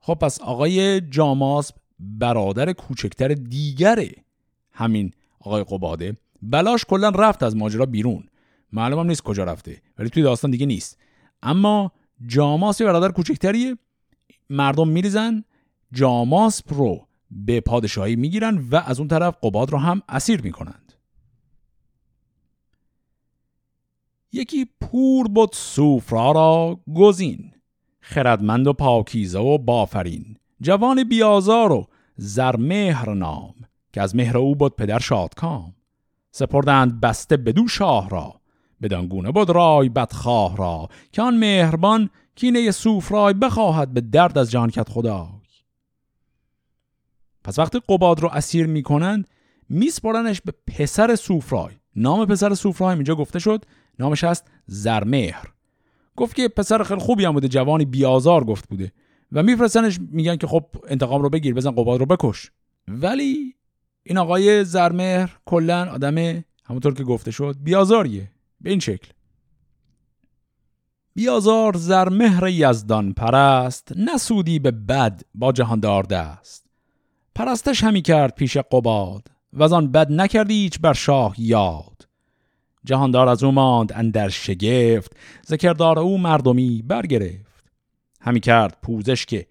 خب 0.00 0.14
پس 0.14 0.40
آقای 0.40 1.00
جاماس 1.00 1.72
برادر 1.98 2.72
کوچکتر 2.72 3.28
دیگره. 3.28 4.14
همین 4.72 5.12
آقای 5.44 5.64
قباده. 5.64 6.16
بلاش 6.42 6.84
کلا 6.84 7.08
رفت 7.08 7.42
از 7.42 7.56
ماجرا 7.56 7.86
بیرون. 7.86 8.28
معلومم 8.72 9.06
نیست 9.06 9.22
کجا 9.22 9.44
رفته 9.44 9.82
ولی 9.98 10.10
توی 10.10 10.22
داستان 10.22 10.50
دیگه 10.50 10.66
نیست. 10.66 10.98
اما 11.42 11.92
جاماس 12.26 12.80
یه 12.80 12.86
برادر 12.86 13.12
کوچکتریه. 13.12 13.78
مردم 14.50 14.88
میریزن. 14.88 15.44
جاماسپ 15.92 16.74
رو 16.74 17.06
به 17.30 17.60
پادشاهی 17.60 18.16
می‌گیرن 18.16 18.68
و 18.70 18.76
از 18.86 18.98
اون 18.98 19.08
طرف 19.08 19.36
قباد 19.42 19.70
رو 19.70 19.78
هم 19.78 20.02
اسیر 20.08 20.42
می‌کنند. 20.42 20.92
یکی 24.32 24.66
پور 24.80 25.28
بود 25.28 25.50
سوفرا 25.52 26.32
را 26.32 26.80
گزین 26.94 27.52
خردمند 28.00 28.66
و 28.66 28.72
پاکیزه 28.72 29.38
و 29.38 29.58
بافرین. 29.58 30.36
جوان 30.60 31.04
بیازار 31.04 31.72
و 31.72 31.86
زرمهر 32.16 33.14
نام. 33.14 33.54
که 33.94 34.02
از 34.02 34.16
مهر 34.16 34.38
او 34.38 34.56
بود 34.56 34.76
پدر 34.76 34.98
شادکام. 34.98 35.74
سپردند 36.30 37.00
بسته 37.00 37.36
بدو 37.36 37.68
شاه 37.68 38.08
را 38.08 38.40
بدانگونه 38.82 39.32
بود 39.32 39.50
رای 39.50 39.88
بدخواه 39.88 40.56
را 40.56 40.88
که 41.12 41.22
آن 41.22 41.36
مهربان 41.36 42.10
کینه 42.34 42.70
سوفرای 42.70 43.34
بخواهد 43.34 43.94
به 43.94 44.00
درد 44.00 44.38
از 44.38 44.50
جان 44.50 44.70
کت 44.70 44.88
خدای. 44.88 45.26
پس 47.44 47.58
وقتی 47.58 47.80
قباد 47.88 48.20
رو 48.20 48.28
اسیر 48.28 48.66
می‌کنند 48.66 49.28
میسپارنش 49.68 50.40
به 50.40 50.52
پسر 50.66 51.14
سوفرای 51.14 51.74
نام 51.96 52.26
پسر 52.26 52.54
سوفرای 52.54 52.94
اینجا 52.94 53.14
گفته 53.14 53.38
شد 53.38 53.64
نامش 53.98 54.24
هست 54.24 54.50
زرمهر. 54.66 55.52
گفت 56.16 56.36
که 56.36 56.48
پسر 56.48 56.82
خیلی 56.82 57.00
خوبی 57.00 57.24
هم 57.24 57.32
بوده 57.32 57.48
جوانی 57.48 57.84
بیازار 57.84 58.44
گفت 58.44 58.68
بوده. 58.68 58.92
و 59.32 59.42
میفرستنش 59.42 59.98
میگن 60.10 60.36
که 60.36 60.46
خب 60.46 60.66
انتقام 60.88 61.22
رو 61.22 61.30
بگیر 61.30 61.54
بزن 61.54 61.70
قباد 61.70 62.00
رو 62.00 62.06
بکش. 62.06 62.50
ولی 62.88 63.54
این 64.04 64.18
آقای 64.18 64.64
زرمهر 64.64 65.36
کلا 65.44 65.90
آدم 65.92 66.44
همونطور 66.64 66.94
که 66.94 67.04
گفته 67.04 67.30
شد 67.30 67.56
بیازاریه 67.62 68.30
به 68.60 68.70
این 68.70 68.80
شکل. 68.80 69.08
بیازار 71.14 71.76
زرمهر 71.76 72.48
یزدان 72.48 73.12
پرست 73.12 73.92
نسودی 73.96 74.58
به 74.58 74.70
بد 74.70 75.22
با 75.34 75.52
جهاندار 75.52 76.02
دست. 76.02 76.66
پرستش 77.34 77.84
همی 77.84 78.02
کرد 78.02 78.34
پیش 78.34 78.56
قباد 78.56 79.28
و 79.52 79.62
از 79.62 79.72
آن 79.72 79.92
بد 79.92 80.12
نکردی 80.12 80.54
هیچ 80.54 80.80
بر 80.80 80.92
شاه 80.92 81.34
یاد. 81.38 82.08
جهاندار 82.84 83.28
از 83.28 83.44
او 83.44 83.52
ماند 83.52 83.92
اندر 83.94 84.28
شگفت 84.28 85.16
ذکردار 85.48 85.98
او 85.98 86.18
مردمی 86.18 86.82
برگرفت. 86.82 87.64
همی 88.20 88.40
کرد 88.40 88.78
پوزش 88.82 89.26
که 89.26 89.46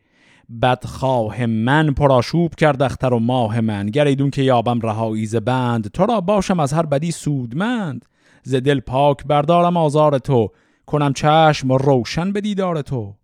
بدخواه 0.61 1.45
من 1.45 1.93
پراشوب 1.93 2.55
کرد 2.55 2.81
اختر 2.81 3.13
و 3.13 3.19
ماه 3.19 3.61
من. 3.61 3.87
گریدون 3.87 4.29
که 4.29 4.41
یابم 4.41 4.79
رهایی 4.79 5.25
ز 5.25 5.35
بند 5.35 5.87
تو 5.87 6.05
را 6.05 6.21
باشم 6.21 6.59
از 6.59 6.73
هر 6.73 6.85
بدی 6.85 7.11
سودمند. 7.11 8.05
ز 8.43 8.55
دل 8.55 8.79
پاک 8.79 9.23
بردارم 9.23 9.77
آزار 9.77 10.17
تو 10.17 10.49
کنم 10.85 11.13
چشم 11.13 11.71
روشن 11.71 12.31
به 12.31 12.41
دیدار 12.41 12.81
تو. 12.81 13.15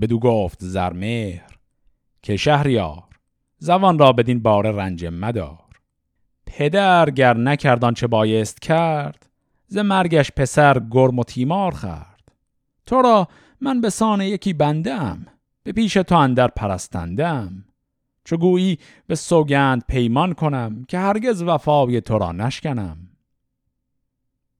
بدو 0.00 0.18
گفت 0.18 0.58
زرمهر 0.60 1.56
که 2.22 2.36
شهریار 2.36 3.04
زوان 3.58 3.98
را 3.98 4.12
بدین 4.12 4.42
بار 4.42 4.70
رنج 4.70 5.04
مدار. 5.04 5.58
پدر 6.46 7.10
گر 7.10 7.36
نکردان 7.36 7.94
چه 7.94 8.06
بایست 8.06 8.62
کرد 8.62 9.26
ز 9.66 9.78
مرگش 9.78 10.32
پسر 10.32 10.82
گرم 10.90 11.18
و 11.18 11.24
تیمار 11.24 11.74
خرد 11.74 12.32
تو 12.86 13.02
را 13.02 13.28
من 13.60 13.80
به 13.80 13.90
سان 13.90 14.20
یکی 14.20 14.52
بندم 14.52 15.26
به 15.66 15.72
پیش 15.72 15.94
تو 15.94 16.14
اندر 16.14 16.48
پرستندم. 16.48 17.64
چو 18.24 18.36
گویی 18.36 18.78
به 19.06 19.14
سوگند 19.14 19.84
پیمان 19.88 20.34
کنم 20.34 20.84
که 20.88 20.98
هرگز 20.98 21.42
وفای 21.42 22.00
تو 22.00 22.18
را 22.18 22.32
نشکنم. 22.32 22.98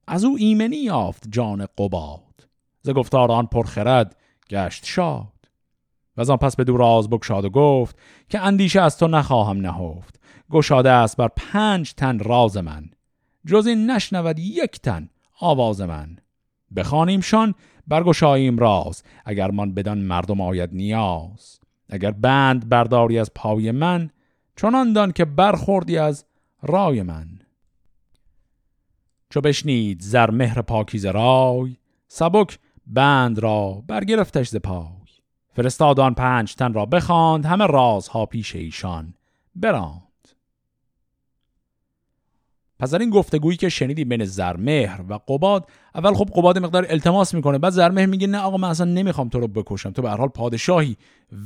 از 0.07 0.25
او 0.25 0.37
ایمنی 0.39 0.77
یافت 0.77 1.29
جان 1.31 1.67
قباد. 1.79 2.49
ز 2.83 2.91
گفتار 2.91 3.33
آن 3.33 3.47
پرخرد 3.47 4.17
گشت 4.51 4.85
شاد. 4.85 5.49
و 6.17 6.21
از 6.21 6.31
آن 6.31 6.37
پس 6.37 6.57
به 6.57 6.65
دور 6.65 6.81
راز 6.81 7.11
بکشاد 7.11 7.45
و 7.45 7.51
گفت 7.51 7.97
که 8.29 8.41
اندیشه 8.41 8.81
از 8.81 8.99
تو 8.99 9.09
نخواهم 9.09 9.61
نهفت. 9.61 10.21
گشاده 10.51 10.91
است 10.91 11.17
بر 11.17 11.29
پنج 11.37 11.93
تن 11.93 12.19
راز 12.19 12.57
من. 12.57 12.91
جز 13.47 13.67
این 13.67 13.91
نشنود 13.91 14.39
یک 14.39 14.81
تن 14.81 15.09
آواز 15.41 15.81
من. 15.81 16.17
بخوانیمشان 16.77 17.55
برگشاییم 17.87 18.59
راز 18.59 19.03
اگر 19.25 19.51
من 19.51 19.75
بدان 19.75 19.99
مردم 19.99 20.41
آید 20.41 20.71
نیاز. 20.73 21.61
اگر 21.89 22.11
بند 22.11 22.69
برداری 22.69 23.19
از 23.19 23.35
پای 23.35 23.71
من 23.71 24.11
چنان 24.57 24.93
دان 24.93 25.13
که 25.13 25.25
برخوردی 25.25 25.99
از 25.99 26.25
رای 26.63 27.03
من. 27.03 27.29
چو 29.31 29.41
بشنید 29.41 30.01
زر 30.01 30.31
مهر 30.31 30.63
پاکیز 30.63 31.07
رای 31.07 31.77
سبک 32.09 32.59
بند 32.87 33.39
را 33.39 33.83
برگرفتش 33.87 34.49
ز 34.49 34.57
پای. 34.57 35.07
فرستادان 35.53 36.15
پنج 36.15 36.55
تن 36.55 36.73
را 36.73 36.87
بخواند 36.87 37.47
همه 37.47 37.67
رازها 37.67 38.27
پیش 38.27 38.57
ایشان 38.57 39.15
براند 39.55 40.06
پس 42.79 42.91
در 42.91 42.99
این 42.99 43.11
گفتگویی 43.11 43.57
که 43.57 43.69
شنیدی 43.69 44.05
بین 44.05 44.25
زرمهر 44.25 45.01
و 45.09 45.15
قباد 45.15 45.67
اول 45.95 46.15
خب 46.15 46.29
قباد 46.35 46.59
مقدار 46.59 46.87
التماس 46.89 47.35
می‌کنه 47.35 47.59
بعد 47.59 47.73
زرمهر 47.73 48.07
میگه 48.07 48.27
نه 48.27 48.39
آقا 48.39 48.57
من 48.57 48.69
اصلا 48.69 48.87
نمی‌خوام 48.93 49.29
تو 49.29 49.41
رو 49.41 49.49
بکشم 49.49 49.91
تو 49.91 50.03
به 50.03 50.11
هر 50.11 50.17
حال 50.17 50.29
پادشاهی. 50.29 50.97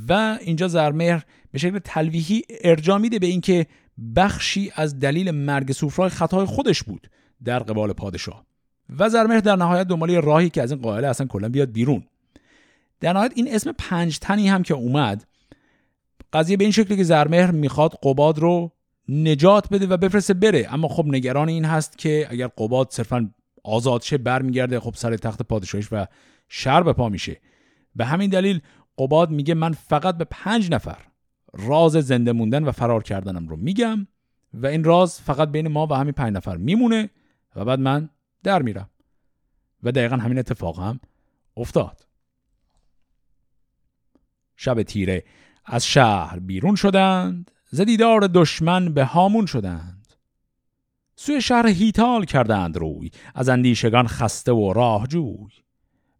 و 0.09 0.37
اینجا 0.41 0.67
زرمهر 0.67 1.25
به 1.51 1.59
شکل 1.59 1.79
تلویحی 1.79 2.41
ارجا 2.63 2.97
میده 2.97 3.19
به 3.19 3.27
اینکه 3.27 3.65
بخشی 4.15 4.71
از 4.75 4.99
دلیل 4.99 5.31
مرگ 5.31 5.71
سوفرای 5.71 6.09
خطای 6.09 6.45
خودش 6.45 6.83
بود 6.83 7.07
در 7.43 7.59
قبال 7.59 7.93
پادشاه. 7.93 8.45
و 8.99 9.09
زرمهر 9.09 9.39
در 9.39 9.55
نهایت 9.55 9.87
دنبال 9.87 10.15
راهی 10.15 10.49
که 10.49 10.61
از 10.61 10.71
این 10.71 10.81
قائله 10.81 11.07
اصلا 11.07 11.27
کلا 11.27 11.49
بیاد 11.49 11.71
بیرون. 11.71 12.03
در 12.99 13.13
نهایت 13.13 13.31
این 13.35 13.55
اسم 13.55 13.71
پنج 13.71 14.19
تنی 14.19 14.49
هم 14.49 14.63
که 14.63 14.73
اومد 14.73 15.27
قضیه 16.33 16.57
به 16.57 16.63
این 16.63 16.71
شکلی 16.71 16.97
که 16.97 17.03
زرمهر 17.03 17.51
می‌خواد 17.51 17.93
قباد 18.03 18.39
رو 18.39 18.71
نجات 19.11 19.69
بده 19.69 19.87
و 19.87 19.97
بفرسته 19.97 20.33
بره. 20.33 20.67
اما 20.73 20.87
خب 20.87 21.05
نگران 21.07 21.49
این 21.49 21.65
هست 21.65 21.97
که 21.97 22.27
اگر 22.29 22.47
قباد 22.47 22.87
صرفا 22.91 23.33
آزاد 23.63 24.01
شه 24.01 24.17
برمیگرده 24.17 24.79
خب 24.79 24.93
سر 24.95 25.17
تخت 25.17 25.41
پادشاهیش 25.41 25.87
و 25.91 26.05
شر 26.47 26.83
به 26.83 26.93
پا 26.93 27.09
میشه. 27.09 27.41
به 27.95 28.05
همین 28.05 28.29
دلیل 28.29 28.61
قباد 28.97 29.29
میگه 29.29 29.53
من 29.53 29.71
فقط 29.71 30.17
به 30.17 30.23
پنج 30.23 30.71
نفر 30.71 30.97
راز 31.53 31.91
زنده 31.91 32.31
موندن 32.31 32.63
و 32.63 32.71
فرار 32.71 33.03
کردنم 33.03 33.47
رو 33.47 33.57
میگم 33.57 34.07
و 34.53 34.67
این 34.67 34.83
راز 34.83 35.21
فقط 35.21 35.51
بین 35.51 35.67
ما 35.67 35.87
و 35.87 35.93
همین 35.93 36.13
پنج 36.13 36.35
نفر 36.35 36.57
میمونه 36.57 37.09
و 37.55 37.65
بعد 37.65 37.79
من 37.79 38.09
در 38.43 38.61
میرم. 38.61 38.89
و 39.83 39.91
دقیقا 39.91 40.15
همین 40.15 40.37
اتفاق 40.37 40.79
هم 40.79 40.99
افتاد. 41.57 42.05
شب 44.55 44.83
تیره. 44.83 45.23
از 45.65 45.85
شهر 45.85 46.39
بیرون 46.39 46.75
شدند. 46.75 47.51
زدیدار 47.73 48.27
دشمن 48.27 48.93
به 48.93 49.05
هامون 49.05 49.45
شدند. 49.45 50.13
سوی 51.15 51.41
شهر 51.41 51.67
هیتال 51.67 52.25
کردند 52.25 52.77
روی 52.77 53.11
از 53.35 53.49
اندیشگان 53.49 54.07
خسته 54.07 54.51
و 54.51 54.73
راهجوی. 54.73 55.49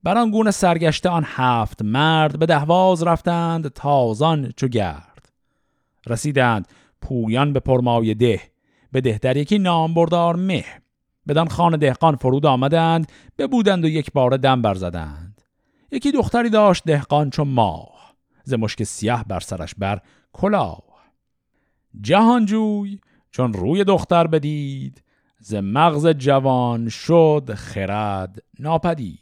بر 0.04 0.18
آن 0.18 0.32
گونه 0.32 0.52
سرگشته 0.52 1.10
آن 1.10 1.24
هفت 1.28 1.82
مرد 1.82 2.40
به 2.40 2.46
دهواز 2.46 3.04
رفتند 3.04 3.68
تازان 3.68 4.52
چو 4.58 4.68
گرد. 4.68 5.32
رسیدند 6.08 6.68
پویان 7.02 7.54
به 7.54 7.60
پرمای 7.60 8.14
ده 8.14 8.42
به 8.92 9.02
ده 9.02 9.20
در 9.22 9.38
یکی 9.38 9.60
نام 9.60 9.94
بردار 9.94 10.36
مه. 10.36 10.66
بدان 11.28 11.48
خان 11.48 11.78
دهقان 11.78 12.16
فرود 12.16 12.46
آمدند 12.46 13.12
ببودند 13.38 13.86
و 13.86 13.88
یک 13.88 14.12
بار 14.12 14.38
دم 14.38 14.62
برزدند. 14.62 15.42
یکی 15.92 16.12
دختری 16.12 16.50
داشت 16.50 16.84
دهقان 16.86 17.30
چون 17.30 17.48
ماه 17.48 18.16
ز 18.44 18.54
مشک 18.54 18.84
سیاه 18.84 19.24
بر 19.24 19.40
سرش 19.40 19.76
بر 19.76 20.02
کلاه. 20.34 20.91
جهانجوی 22.02 23.00
چون 23.32 23.54
روی 23.54 23.84
دختر 23.84 24.28
بدید 24.28 25.04
ز 25.40 25.54
مغز 25.54 26.08
جوان 26.08 26.90
شد 26.90 27.52
خرد 27.56 28.44
ناپدید. 28.60 29.20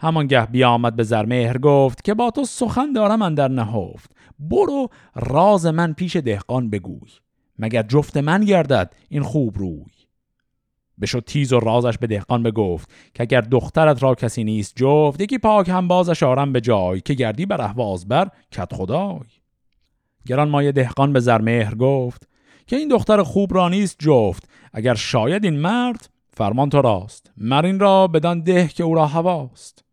همانگه 0.00 0.46
بیامد 0.46 0.96
به 0.96 1.02
زرمهر 1.02 1.58
گفت 1.58 2.04
که 2.04 2.14
با 2.14 2.30
تو 2.30 2.44
سخن 2.44 2.92
دارم 2.92 3.22
اندر 3.22 3.48
نهفت. 3.48 4.10
برو 4.38 4.88
راز 5.14 5.66
من 5.66 5.92
پیش 5.92 6.16
دهقان 6.16 6.70
بگوی. 6.70 7.10
مگر 7.58 7.82
جفت 7.82 8.16
من 8.16 8.44
گردد 8.44 8.94
این 9.08 9.22
خوب 9.22 9.58
روی؟ 9.58 9.84
بشد 11.00 11.24
تیز 11.24 11.52
و 11.52 11.60
رازش 11.60 11.98
به 11.98 12.06
دهقان 12.06 12.42
بگفت 12.42 12.90
که 13.14 13.22
اگر 13.22 13.40
دخترت 13.40 14.02
را 14.02 14.14
کسی 14.14 14.44
نیست 14.44 14.72
جفت 14.76 15.20
یکی 15.20 15.38
پاک 15.38 15.68
هم 15.68 15.88
بازش 15.88 16.22
آرم 16.22 16.52
به 16.52 16.60
جای 16.60 17.00
که 17.00 17.14
گردی 17.14 17.46
بر 17.46 17.60
احواز 17.60 18.08
بر 18.08 18.28
کت 18.50 18.74
خدای. 18.74 19.26
گران 20.26 20.48
مایه 20.48 20.72
دهقان 20.72 21.12
به 21.12 21.20
زرمهر 21.20 21.74
گفت 21.74 22.28
که 22.66 22.76
این 22.76 22.88
دختر 22.88 23.22
خوب 23.22 23.54
را 23.54 23.68
نیست 23.68 23.96
جفت. 23.98 24.48
اگر 24.72 24.94
شاید 24.94 25.44
این 25.44 25.58
مرد 25.58 26.08
فرمان 26.30 26.70
تو 26.70 26.82
راست. 26.82 27.32
مرین 27.36 27.78
را 27.78 28.06
بدان 28.06 28.40
ده 28.40 28.68
که 28.68 28.84
او 28.84 28.94
را 28.94 29.06
هواست. 29.06 29.84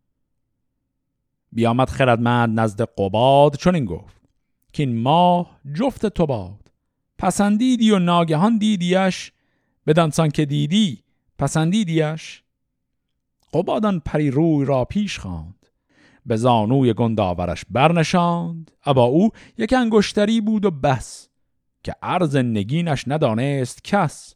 بیامد 1.52 1.88
خردمند 1.88 2.60
نزد 2.60 2.82
قباد 2.82 3.56
چون 3.56 3.74
این 3.74 3.84
گفت 3.84 4.22
که 4.72 4.82
این 4.82 5.02
ماه 5.02 5.60
جفت 5.74 6.06
تو 6.06 6.26
باد. 6.26 6.72
پسندیدی 7.18 7.90
و 7.90 7.98
ناگهان 7.98 8.58
دیدیش 8.58 9.32
بدانسان 9.86 10.30
که 10.30 10.44
دیدی 10.44 11.02
پسندیدیش. 11.38 12.42
قبادان 13.52 14.00
پری 14.00 14.30
روی 14.30 14.64
را 14.64 14.84
پیش 14.84 15.18
خواند. 15.18 15.63
به 16.26 16.36
زانوی 16.36 16.92
گنداورش 16.92 17.64
برنشاند. 17.70 18.70
ابا 18.84 19.04
او 19.04 19.30
یک 19.58 19.72
انگشتری 19.72 20.40
بود 20.40 20.64
و 20.64 20.70
بس 20.70 21.28
که 21.82 21.94
عرض 22.02 22.36
نگینش 22.36 23.04
ندانست 23.06 23.84
کس. 23.84 24.34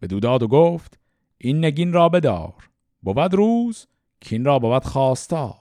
به 0.00 0.06
دوداد 0.06 0.42
و 0.42 0.48
گفت 0.48 0.98
این 1.38 1.64
نگین 1.64 1.92
را 1.92 2.08
بدار. 2.08 2.70
بود 3.02 3.34
روز 3.34 3.86
کین 4.20 4.44
را 4.44 4.58
بود 4.58 4.84
خواستار. 4.84 5.54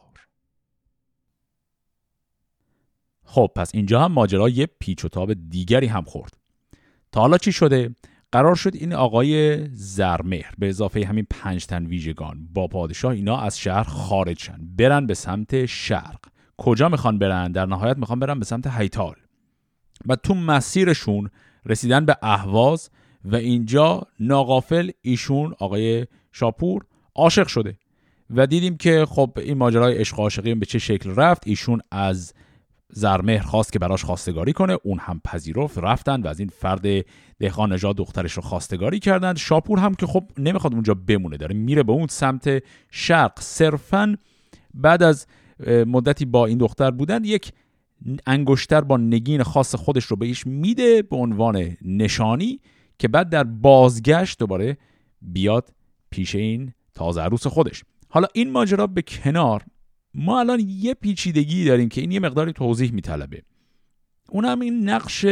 خب 3.26 3.51
پس 3.56 3.72
اینجا 3.74 4.01
هم 4.01 4.12
ماجرا 4.12 4.49
یه 4.49 4.66
پیچ 4.80 5.06
و 5.06 5.10
تاب 5.10 5.34
دیگری 5.34 5.88
هم 5.88 6.04
خورد. 6.04 6.38
تا 7.12 7.22
حالا 7.22 7.38
چی 7.38 7.51
شده؟ 7.51 7.95
قرار 8.34 8.55
شد 8.55 8.75
این 8.75 8.93
آقای 8.93 9.65
زرمهر 9.67 10.51
به 10.57 10.69
اضافه 10.69 11.05
همین 11.05 11.27
پنج 11.29 11.65
تن 11.65 11.86
ویژگان 11.86 12.47
با 12.53 12.67
پادشاه 12.67 13.11
اینا 13.11 13.38
از 13.38 13.59
شهر 13.59 13.84
خارج 13.84 14.39
شن 14.39 14.59
برن 14.77 15.05
به 15.05 15.13
سمت 15.13 15.65
شرق. 15.65 16.19
کجا 16.57 16.89
می‌خوان 16.89 17.19
برن؟ 17.19 17.51
در 17.51 17.65
نهایت 17.65 17.97
می‌خوان 17.97 18.19
برن 18.19 18.39
به 18.39 18.45
سمت 18.45 18.67
هیتال. 18.67 19.15
و 20.07 20.15
تو 20.15 20.34
مسیرشون 20.34 21.29
رسیدن 21.65 22.05
به 22.05 22.17
اهواز 22.21 22.89
و 23.25 23.36
اینجا 23.36 24.01
ناقافل 24.19 24.91
ایشون 25.01 25.53
آقای 25.59 26.07
شاپور 26.31 26.86
عاشق 27.15 27.47
شده. 27.47 27.77
و 28.29 28.47
دیدیم 28.47 28.77
که 28.77 29.05
خب 29.09 29.38
این 29.38 29.57
ماجرای 29.57 29.97
عشق 29.97 30.19
عاشقی 30.19 30.55
به 30.55 30.65
چه 30.65 30.79
شکل 30.79 31.15
رفت؟ 31.15 31.47
ایشون 31.47 31.81
از 31.91 32.34
زرمهر 32.94 33.44
خواست 33.44 33.74
که 33.74 33.80
براش 33.80 34.04
خواستگاری 34.06 34.54
کنه. 34.54 34.78
اون 34.84 35.00
هم 35.02 35.22
پذیرفت 35.24 35.78
رفتن 35.78 36.22
و 36.22 36.28
از 36.28 36.39
این 36.39 36.50
فرد 36.50 37.06
دهقان 37.39 37.74
نژاد 37.74 37.96
دخترش 37.96 38.34
رو 38.34 38.41
خواستگاری 38.41 39.00
کردند. 39.00 39.38
شاپور 39.38 39.80
هم 39.80 39.96
که 39.96 40.06
خب 40.06 40.24
نمی‌خواد 40.38 40.74
اونجا 40.74 40.94
بمونه 40.94 41.38
داره 41.38 41.56
میره 41.56 41.84
به 41.84 41.91
اون 41.91 42.08
سمت 42.08 42.64
شرق. 42.91 43.39
صرفا 43.39 44.18
بعد 44.74 45.04
از 45.04 45.28
مدتی 45.68 46.26
با 46.26 46.46
این 46.46 46.58
دختر 46.58 46.91
بودن 46.91 47.24
یک 47.24 47.52
انگشتر 48.28 48.82
با 48.82 48.98
نگین 48.98 49.44
خاص 49.44 49.76
خودش 49.76 50.06
رو 50.06 50.16
بهش 50.16 50.48
میده 50.48 51.02
به 51.02 51.16
عنوان 51.16 51.78
نشانی 51.82 52.60
که 53.00 53.08
بعد 53.08 53.30
در 53.30 53.44
بازگشت 53.44 54.39
دوباره 54.39 54.78
بیاد 55.22 55.74
پیش 56.10 56.36
این 56.36 56.74
تازه 56.94 57.22
عروس 57.22 57.48
خودش. 57.48 57.84
حالا 58.10 58.28
این 58.34 58.52
ماجرا 58.52 58.88
به 58.88 59.02
کنار 59.02 59.64
ما 60.14 60.39
الان 60.39 60.59
یه 60.68 60.93
پیچیدگی 60.93 61.66
داریم 61.66 61.89
که 61.89 62.01
این 62.01 62.11
یه 62.11 62.20
مقداری 62.20 62.53
توضیح 62.53 62.91
میطلبه. 62.91 63.41
اون 64.30 64.45
هم 64.45 64.59
این 64.59 64.89
نقش 64.89 65.26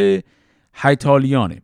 هیتالیانه 0.74 1.62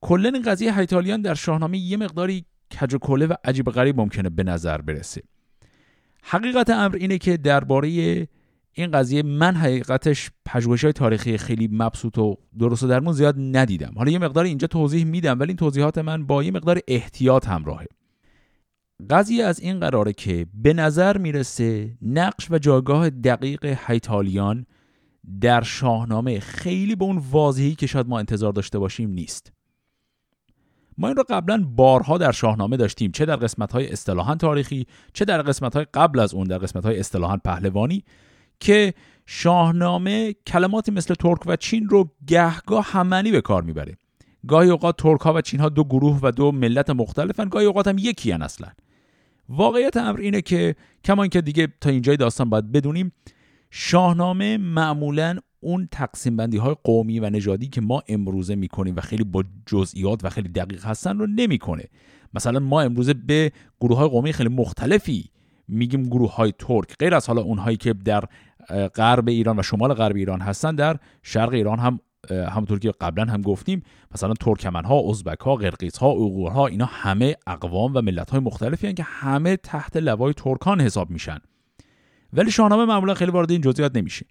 کلا 0.00 0.28
این 0.28 0.42
قضیه 0.42 0.78
هیتالیان 0.78 1.22
در 1.22 1.34
شاهنامه 1.34 1.78
یه 1.78 1.96
مقداری 1.96 2.44
کج 2.80 2.94
و 2.94 2.98
کله 2.98 3.26
و 3.26 3.34
عجیب 3.44 3.70
غریب 3.70 4.00
ممکنه 4.00 4.30
به 4.30 4.42
نظر 4.42 4.80
برسه. 4.80 5.22
حقیقت 6.22 6.70
امر 6.70 6.96
اینه 6.96 7.18
که 7.18 7.36
درباره 7.36 7.88
این 8.72 8.90
قضیه 8.90 9.22
من 9.22 9.54
حقیقتش 9.54 10.30
پژوهش 10.44 10.84
های 10.84 10.92
تاریخی 10.92 11.38
خیلی 11.38 11.68
مبسوط 11.72 12.18
و 12.18 12.36
درست 12.58 12.82
و 12.82 12.86
درمون 12.86 13.12
زیاد 13.12 13.34
ندیدم. 13.38 13.92
حالا 13.96 14.10
یه 14.10 14.18
مقدار 14.18 14.44
اینجا 14.44 14.66
توضیح 14.66 15.04
میدم 15.04 15.40
ولی 15.40 15.48
این 15.48 15.56
توضیحات 15.56 15.98
من 15.98 16.26
با 16.26 16.42
یه 16.42 16.50
مقدار 16.50 16.80
احتیاط 16.88 17.48
همراهه. 17.48 17.86
قضیه 19.10 19.44
از 19.44 19.60
این 19.60 19.80
قراره 19.80 20.12
که 20.12 20.46
به 20.54 20.72
نظر 20.72 21.18
می‌رسه 21.18 21.96
نقش 22.02 22.50
و 22.50 22.58
جایگاه 22.58 23.10
دقیق 23.10 23.78
هیتالیان 23.86 24.66
در 25.40 25.62
شاهنامه 25.62 26.40
خیلی 26.40 26.94
به 26.94 27.04
اون 27.04 27.22
واضحی 27.30 27.74
که 27.74 27.86
شاید 27.86 28.08
ما 28.08 28.18
انتظار 28.18 28.52
داشته 28.52 28.78
باشیم 28.78 29.10
نیست. 29.10 29.52
ما 30.98 31.08
این 31.08 31.16
رو 31.16 31.24
قبلا 31.28 31.64
بارها 31.76 32.18
در 32.18 32.32
شاهنامه 32.32 32.76
داشتیم 32.76 33.10
چه 33.10 33.24
در 33.24 33.36
قسمت 33.36 33.72
های 33.72 33.92
اصطلاحا 33.92 34.34
تاریخی 34.34 34.86
چه 35.12 35.24
در 35.24 35.42
قسمت 35.42 35.76
های 35.76 35.86
قبل 35.94 36.18
از 36.18 36.34
اون 36.34 36.46
در 36.46 36.58
قسمت 36.58 36.84
های 36.84 36.98
اصطلاحا 36.98 37.36
پهلوانی 37.36 38.04
که 38.60 38.94
شاهنامه 39.26 40.32
کلماتی 40.46 40.92
مثل 40.92 41.14
ترک 41.14 41.40
و 41.46 41.56
چین 41.56 41.88
رو 41.88 42.10
گهگاه 42.26 42.84
همنی 42.84 43.30
به 43.30 43.40
کار 43.40 43.62
می‌بره. 43.62 43.96
گاهی 44.48 44.70
اوقات 44.70 44.96
ترک 44.98 45.20
ها 45.20 45.32
و 45.32 45.40
چین 45.40 45.60
ها 45.60 45.68
دو 45.68 45.84
گروه 45.84 46.18
و 46.22 46.30
دو 46.30 46.52
ملت 46.52 46.90
مختلفن 46.90 47.48
گاهی 47.48 47.66
اوقات 47.66 47.88
هم 47.88 47.98
یکی 47.98 48.32
هن 48.32 48.42
اصلا. 48.42 48.68
واقعیت 49.48 49.96
امر 49.96 50.20
اینه 50.20 50.42
که 50.42 50.74
کما 51.04 51.22
اینکه 51.22 51.40
دیگه 51.40 51.68
تا 51.80 51.90
اینجای 51.90 52.16
داستان 52.16 52.50
باید 52.50 52.72
بدونیم 52.72 53.12
شاهنامه 53.70 54.56
معمولا 54.56 55.38
اون 55.60 55.88
تقسیم 55.90 56.36
بندی 56.36 56.56
های 56.56 56.76
قومی 56.84 57.20
و 57.20 57.30
نژادی 57.30 57.68
که 57.68 57.80
ما 57.80 58.02
امروزه 58.08 58.54
می‌کنیم 58.54 58.96
و 58.96 59.00
خیلی 59.00 59.24
با 59.24 59.44
جزئیات 59.66 60.24
و 60.24 60.30
خیلی 60.30 60.48
دقیق 60.48 60.84
هستن 60.84 61.18
رو 61.18 61.26
نمی‌کنه. 61.26 61.84
مثلا 62.34 62.60
ما 62.60 62.80
امروزه 62.80 63.14
به 63.14 63.52
گروه 63.80 63.98
های 63.98 64.08
قومی 64.08 64.32
خیلی 64.32 64.48
مختلفی 64.48 65.30
میگیم 65.68 66.02
گروه 66.02 66.34
های 66.34 66.52
ترک. 66.58 66.96
غیر 66.98 67.14
از 67.14 67.26
حالا 67.26 67.42
اونهایی 67.42 67.76
که 67.76 67.92
در 67.92 68.24
غرب 68.94 69.28
ایران 69.28 69.58
و 69.58 69.62
شمال 69.62 69.94
غرب 69.94 70.16
ایران 70.16 70.40
هستن 70.40 70.74
در 70.74 70.96
شرق 71.22 71.52
ایران 71.52 71.78
هم 71.78 72.00
همونطور 72.30 72.78
که 72.78 72.92
قبلا 73.00 73.24
هم 73.24 73.42
گفتیم 73.42 73.82
مثلا 74.14 74.34
ترکمن 74.34 74.84
ها 74.84 75.10
ازبک 75.10 75.40
ها 75.40 75.54
قرقیز 75.54 75.96
ها 75.96 76.14
ها 76.48 76.66
اینا 76.66 76.84
همه 76.84 77.36
اقوام 77.46 77.92
و 77.94 78.00
ملت 78.02 78.30
های 78.30 78.40
مختلفی 78.40 78.86
هستند 78.86 78.96
که 78.96 79.02
همه 79.02 79.56
تحت 79.56 79.96
لوای 79.96 80.32
ترکان 80.32 80.80
حساب 80.80 81.10
میشن. 81.10 81.38
ولی 82.32 82.50
شاهنامه 82.50 82.84
معمولا 82.84 83.14
خیلی 83.14 83.30
وارد 83.30 83.50
این 83.50 83.60
جزئیات 83.60 83.96
نمیشه. 83.96 84.26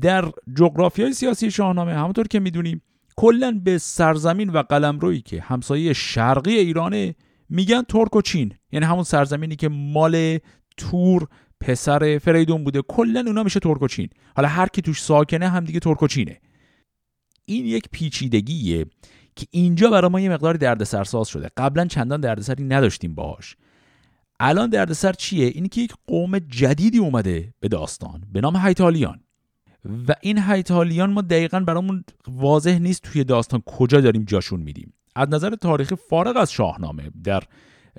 در 0.00 0.24
جغرافی 0.56 1.02
های 1.02 1.12
سیاسی 1.12 1.50
شاهنامه 1.50 1.94
همونطور 1.94 2.26
که 2.26 2.40
می‌دونیم 2.40 2.82
کلا 3.16 3.60
به 3.64 3.78
سرزمین 3.78 4.50
و 4.50 4.62
قلمرویی 4.62 5.20
که 5.20 5.40
همسایه 5.40 5.92
شرقی 5.92 6.58
ایرانه 6.58 7.14
میگن 7.48 7.82
ترک 7.82 8.16
و 8.16 8.22
چین. 8.22 8.54
یعنی 8.72 8.86
همون 8.86 9.04
سرزمینی 9.04 9.56
که 9.56 9.68
مال 9.68 10.38
تور 10.76 11.28
پسر 11.60 12.18
فریدون 12.18 12.64
بوده. 12.64 12.82
کلا 12.82 13.24
اونا 13.26 13.42
میشه 13.42 13.60
ترک 13.60 13.82
و 13.82 13.88
چین. 13.88 14.08
حالا 14.36 14.48
هر 14.48 14.66
کی 14.66 14.82
توش 14.82 15.02
ساکنه 15.02 15.48
هم 15.48 15.64
دیگه 15.64 15.80
ترک 15.80 16.02
و 16.02 16.08
چینه. 16.08 16.40
این 17.46 17.66
یک 17.66 17.88
پیچیدگیه 17.92 18.86
که 19.36 19.46
اینجا 19.50 19.90
برای 19.90 20.10
ما 20.10 20.20
یه 20.20 20.28
مقدار 20.28 20.54
دردسرساز 20.54 21.28
شده. 21.28 21.50
قبلا 21.56 21.86
چندان 21.86 22.20
دردسری 22.20 22.64
نداشتیم 22.64 23.14
باهاش. 23.14 23.56
الان 24.40 24.70
دردسر 24.70 25.12
چیه؟ 25.12 25.46
اینی 25.46 25.68
که 25.68 25.80
یک 25.80 25.92
قوم 26.06 26.38
جدیدی 26.38 26.98
اومده 26.98 27.54
به 27.60 27.68
داستان 27.68 28.22
به 28.32 28.40
نام 28.40 28.56
هایتالیان. 28.56 29.20
و 30.08 30.14
این 30.20 30.38
هایتالیان 30.38 31.12
ما 31.12 31.22
دقیقا 31.22 31.60
برامون 31.60 32.04
واضح 32.28 32.78
نیست 32.78 33.02
توی 33.02 33.24
داستان 33.24 33.62
کجا 33.66 34.00
داریم 34.00 34.24
جاشون 34.24 34.60
میدیم 34.60 34.92
از 35.14 35.28
نظر 35.28 35.50
تاریخی 35.54 35.94
فارغ 35.94 36.36
از 36.36 36.52
شاهنامه 36.52 37.10
در 37.24 37.42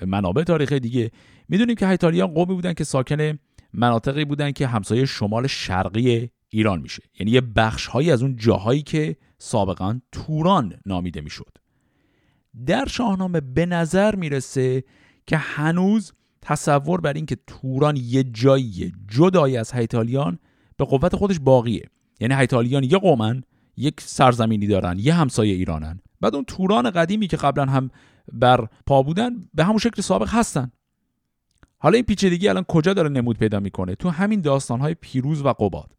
منابع 0.06 0.44
تاریخی 0.44 0.80
دیگه 0.80 1.12
می‌دونیم 1.50 1.76
که 1.76 1.86
هایتالیان 1.86 2.28
قومی 2.28 2.54
بودن 2.56 2.74
که 2.74 2.84
ساکن 2.84 3.40
مناطقی 3.74 4.26
بودن 4.26 4.52
که 4.52 4.68
همسایه 4.68 5.06
شمال 5.06 5.48
شرقی 5.48 6.30
ایران 6.50 6.82
میشه. 6.82 7.04
یعنی 7.20 7.32
یه 7.32 7.42
بخش 7.42 7.88
هایی 7.88 8.12
از 8.12 8.22
اون 8.22 8.36
جاهایی 8.36 8.82
که 8.82 9.16
سابقا 9.38 10.00
توران 10.12 10.74
نامیده 10.86 11.22
می‌شد. 11.22 11.58
در 12.66 12.86
شاهنامه 12.86 13.42
به 13.42 13.66
نظر 13.66 14.16
می‌رسه 14.16 14.84
که 15.28 15.38
هنوز 15.38 16.14
تصور 16.42 17.02
بر 17.02 17.14
اینکه 17.14 17.38
توران 17.48 17.98
یه 17.98 18.24
جایی 18.24 18.94
جدایی 19.08 19.58
از 19.58 19.72
هیتالیان 19.72 20.40
به 20.78 20.86
قوت 20.86 21.16
خودش 21.16 21.40
باقیه. 21.40 21.90
یعنی 22.20 22.34
هیتالیان 22.34 22.84
یه 22.84 22.98
قومن 22.98 23.44
یک 23.78 24.02
سرزمینی 24.02 24.68
دارن 24.68 25.00
یه 25.00 25.14
همسایه 25.14 25.54
ایرانن. 25.54 26.00
بعد 26.22 26.36
اون 26.36 26.46
توران 26.46 26.90
قدیمی 26.90 27.28
که 27.28 27.38
قبلا 27.38 27.66
هم 27.66 27.90
بر 28.34 28.68
پا 28.86 29.04
بودن 29.04 29.50
به 29.54 29.64
همون 29.64 29.78
شکل 29.78 30.02
سابق 30.02 30.30
هستن. 30.30 30.72
حالا 31.78 31.96
این 31.96 32.06
پیچیدگی 32.06 32.48
الان 32.48 32.64
کجا 32.64 32.94
داره 32.94 33.10
نمود 33.10 33.38
پیدا 33.38 33.60
می‌کنه؟ 33.60 33.96
تو 33.96 34.10
همین 34.10 34.42
داستانهای 34.42 34.94
پیروز 34.94 35.46
و 35.46 35.54
قباد. 35.54 35.96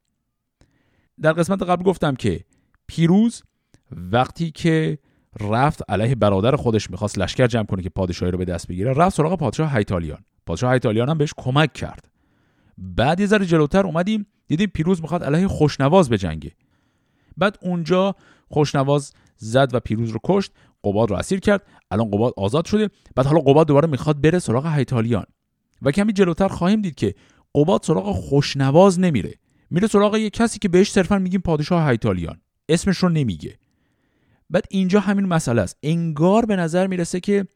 در 1.20 1.32
قسمت 1.32 1.62
قبل 1.62 1.82
گفتم 1.82 2.14
که 2.14 2.44
پیروز 2.88 3.42
وقتی 3.90 4.50
که 4.50 4.98
رفت 5.40 5.82
علیه 5.90 6.14
برادر 6.14 6.56
خودش 6.56 6.90
می‌خواست 6.90 7.18
لشکر 7.18 7.46
جمع 7.46 7.64
کنه 7.64 7.82
که 7.82 7.88
پادشاهی 7.88 8.32
رو 8.32 8.38
به 8.38 8.44
دست 8.44 8.68
بگیره 8.68 8.92
رفت 8.92 9.16
سراغ 9.16 9.38
پادشاه 9.38 9.70
هایتالیان 9.70 10.18
پادشاه 10.46 10.70
هایتالیان 10.70 11.08
هم 11.08 11.18
بهش 11.18 11.34
کمک 11.36 11.72
کرد. 11.72 12.10
بعد 12.78 13.20
یه 13.20 13.26
ذره 13.26 13.46
جلوتر 13.46 13.86
اومدیم 13.86 14.26
دیدیم 14.46 14.70
پیروز 14.74 15.02
می‌خواد 15.02 15.24
علیه 15.24 15.48
خوشنواز 15.48 16.10
بجنگه 16.10 16.52
بعد 17.36 17.58
اونجا 17.62 18.14
خوشنواز 18.48 19.12
زد 19.36 19.74
و 19.74 19.80
پیروز 19.80 20.10
رو 20.10 20.20
کشت 20.24 20.52
قباد 20.84 21.10
رو 21.10 21.16
اسیر 21.16 21.40
کرد. 21.40 21.62
الان 21.90 22.10
قباد 22.10 22.32
آزاد 22.36 22.64
شده. 22.64 22.90
بعد 23.16 23.26
حالا 23.26 23.40
قباد 23.40 23.66
دوباره 23.66 23.88
می‌خواد 23.88 24.20
بره 24.20 24.38
سراغ 24.38 24.66
هایتالیان 24.66 25.24
و 25.82 25.90
کمی 25.90 26.12
جلوتر 26.12 26.48
خواهیم 26.48 26.82
دید 26.82 26.94
که 26.94 27.14
قباد 27.54 27.82
سراغ 27.82 28.12
خوشنواز 28.12 29.00
نمیره. 29.00 29.34
میره 29.70 29.88
سراغ 29.88 30.16
یه 30.16 30.30
کسی 30.30 30.58
که 30.58 30.68
بهش 30.68 30.90
صرفا 30.90 31.18
میگیم 31.18 31.40
پادشاه 31.40 31.82
هایتالیان 31.82 32.40
اسمش 32.68 32.96
رو 32.96 33.08
نمیگه. 33.08 33.58
بعد 34.50 34.64
اینجا 34.70 35.00
همین 35.00 35.26
مسئله 35.26 35.62
است. 35.62 35.78
انگار 35.82 36.46
به 36.46 36.56
نظر 36.56 36.86
می‌رسه 36.86 37.20
که 37.20 37.46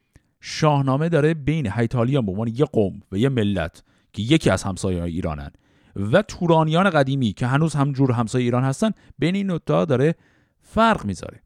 شاهنامه 0.40 1.08
داره 1.08 1.34
بین 1.34 1.66
هایتالیان 1.66 2.26
به 2.26 2.32
عنوان 2.32 2.48
یه 2.48 2.64
قوم 2.64 3.00
و 3.12 3.18
یه 3.18 3.28
ملت 3.28 3.82
که 4.12 4.22
یکی 4.22 4.50
از 4.50 4.62
همسایه 4.62 5.02
ایرانن 5.02 5.50
و 5.96 6.22
تورانیان 6.22 6.90
قدیمی 6.90 7.32
که 7.32 7.46
هنوز 7.46 7.74
هم 7.74 7.92
جور 7.92 8.12
همسایه 8.12 8.44
ایران 8.44 8.64
هستن 8.64 8.90
بین 9.18 9.34
این 9.34 9.46
نوتا 9.46 9.84
داره 9.84 10.14
فرق 10.60 11.04
می‌ذاره. 11.04 11.42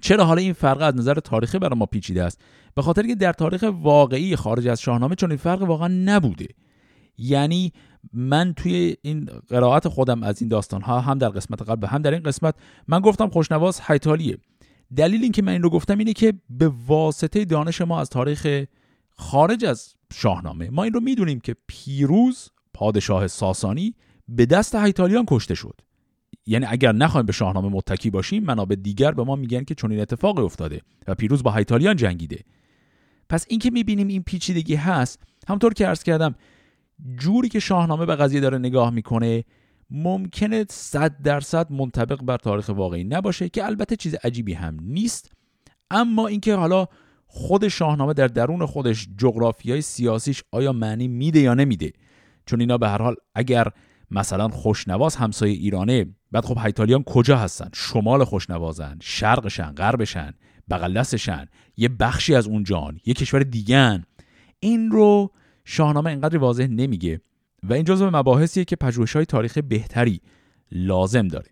چرا 0.00 0.24
حالا 0.24 0.40
این 0.40 0.52
فرق 0.52 0.82
از 0.82 0.96
نظر 0.96 1.14
تاریخی 1.14 1.58
برای 1.58 1.78
ما 1.78 1.86
پیچیده 1.86 2.24
است؟ 2.24 2.40
به 2.74 2.82
خاطر 2.82 3.06
که 3.06 3.14
در 3.14 3.32
تاریخ 3.32 3.64
واقعی 3.80 4.36
خارج 4.36 4.68
از 4.68 4.80
شاهنامه 4.80 5.14
چون 5.14 5.30
این 5.30 5.38
فرق 5.38 5.62
واقعا 5.62 5.88
نبوده. 5.88 6.46
یعنی 7.18 7.72
من 8.12 8.54
توی 8.54 8.96
این 9.02 9.28
قرائت 9.48 9.88
خودم 9.88 10.22
از 10.22 10.42
این 10.42 10.48
داستان 10.48 10.82
ها 10.82 11.00
هم 11.00 11.18
در 11.18 11.28
قسمت 11.28 11.62
قبل 11.62 11.86
هم 11.86 12.02
در 12.02 12.10
این 12.10 12.22
قسمت 12.22 12.54
من 12.88 13.00
گفتم 13.00 13.28
خوشنواز 13.28 13.80
حیتالیه 13.80 14.38
دلیل 14.96 15.22
اینکه 15.22 15.42
من 15.42 15.52
این 15.52 15.62
رو 15.62 15.70
گفتم 15.70 15.98
اینه 15.98 16.12
که 16.12 16.34
به 16.50 16.72
واسطه 16.86 17.44
دانش 17.44 17.80
ما 17.80 18.00
از 18.00 18.10
تاریخ 18.10 18.64
خارج 19.16 19.64
از 19.64 19.94
شاهنامه 20.12 20.70
ما 20.70 20.82
این 20.82 20.92
رو 20.92 21.00
می‌دونیم 21.00 21.40
که 21.40 21.56
پیروز 21.66 22.50
پادشاه 22.74 23.26
ساسانی 23.26 23.94
به 24.28 24.46
دست 24.46 24.74
هیتالیان 24.74 25.24
کشته 25.28 25.54
شد. 25.54 25.80
یعنی 26.46 26.66
اگر 26.68 26.92
نخوایم 26.92 27.26
به 27.26 27.32
شاهنامه 27.32 27.68
متکی 27.68 28.10
باشیم 28.10 28.44
منابع 28.44 28.76
دیگر 28.76 29.12
به 29.12 29.24
ما 29.24 29.36
میگن 29.36 29.64
که 29.64 29.74
چون 29.74 29.90
این 29.92 30.00
اتفاقی 30.00 30.42
افتاده 30.42 30.80
و 31.06 31.14
پیروز 31.14 31.42
با 31.42 31.52
هیتالیان 31.52 31.96
جنگیده. 31.96 32.44
پس 33.28 33.46
اینکه 33.48 33.70
می‌بینیم 33.70 34.08
این 34.08 34.22
پیچیدگی 34.22 34.74
هست 34.74 35.22
همطور 35.48 35.72
که 35.72 35.86
عرض 35.86 36.02
کردم 36.02 36.34
جوری 37.16 37.48
که 37.48 37.60
شاهنامه 37.60 38.06
به 38.06 38.16
قضیه 38.16 38.40
داره 38.40 38.58
نگاه 38.58 38.90
می‌کنه 38.90 39.44
ممکنه 39.90 40.64
صد 40.70 41.22
درصد 41.22 41.72
منطبق 41.72 42.22
بر 42.22 42.36
تاریخ 42.36 42.68
واقعی 42.68 43.04
نباشه 43.04 43.48
که 43.48 43.64
البته 43.64 43.96
چیز 43.96 44.14
عجیبی 44.14 44.52
هم 44.52 44.76
نیست. 44.82 45.32
اما 45.90 46.26
اینکه 46.26 46.54
حالا 46.54 46.86
خود 47.26 47.68
شاهنامه 47.68 48.14
در 48.14 48.26
درون 48.26 48.66
خودش 48.66 49.08
جغرافیای 49.18 49.80
سیاسیش 49.80 50.42
آیا 50.52 50.72
معنی 50.72 51.08
میده 51.08 51.40
یا 51.40 51.54
نمیده؟ 51.54 51.92
چون 52.46 52.60
اینا 52.60 52.78
به 52.78 52.88
هر 52.88 53.02
حال 53.02 53.14
اگر 53.34 53.68
مثلا 54.10 54.48
خوشنواز 54.48 55.16
همسایه 55.16 55.52
ایرانه 55.52 56.06
بعد 56.32 56.44
خب 56.44 56.58
هیتالیان 56.58 57.02
کجا 57.02 57.36
هستن؟ 57.36 57.70
شمال 57.74 58.24
خوشنوازن 58.24 58.98
شرقشن 59.02 59.70
غربشن 59.70 60.32
بغل 60.70 60.94
دستشن 60.94 61.46
یه 61.76 61.88
بخشی 61.88 62.34
از 62.34 62.46
اون 62.46 62.64
جان 62.64 63.00
یه 63.06 63.14
کشور 63.14 63.42
دیگن 63.42 64.04
این 64.60 64.90
رو 64.90 65.30
شاهنامه 65.64 66.10
انقدر 66.10 66.38
واضح 66.38 66.66
نمیگه 66.66 67.20
و 67.62 67.72
این 67.72 67.84
جزو 67.84 68.10
مباحثیه 68.10 68.64
که 68.64 68.76
های 69.14 69.24
تاریخ 69.24 69.58
بهتری 69.58 70.20
لازم 70.72 71.28
داره. 71.28 71.50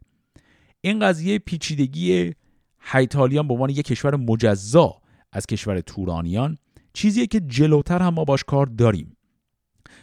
این 0.81 1.01
قضیه 1.01 1.39
پیچیدگی 1.39 2.35
هیتالیان 2.81 3.49
به 3.49 3.55
عنوان 3.55 3.71
یک 3.71 3.83
کشور 3.83 4.17
مجزا 4.17 4.95
از 5.33 5.47
کشور 5.47 5.81
تورانیان 5.81 6.59
چیزیه 6.93 7.27
که 7.27 7.41
جلوتر 7.41 8.03
هم 8.03 8.15
ما 8.15 8.25
باش 8.25 8.45
کار 8.45 8.67
داریم. 8.67 9.17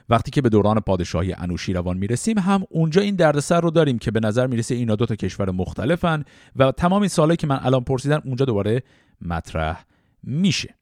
وقتی 0.09 0.31
که 0.31 0.41
به 0.41 0.49
دوران 0.49 0.79
پادشاهی 0.79 1.33
انوشیروان 1.33 1.97
می‌رسیم 1.97 2.39
هم 2.39 2.63
اونجا 2.69 3.01
این 3.01 3.15
دردسر 3.15 3.61
رو 3.61 3.71
داریم 3.71 3.99
که 3.99 4.11
به 4.11 4.19
نظر 4.19 4.47
می‌رسه 4.47 4.75
اینا 4.75 4.95
دو 4.95 5.05
تا 5.05 5.15
کشور 5.15 5.51
مختلفن 5.51 6.23
و 6.55 6.71
تمام 6.71 7.01
این 7.01 7.09
سالهایی 7.09 7.37
که 7.37 7.47
من 7.47 7.59
الان 7.61 7.83
پرسیدم 7.83 8.21
اونجا 8.25 8.45
دوباره 8.45 8.83
مطرح 9.21 9.85
میشه. 10.23 10.75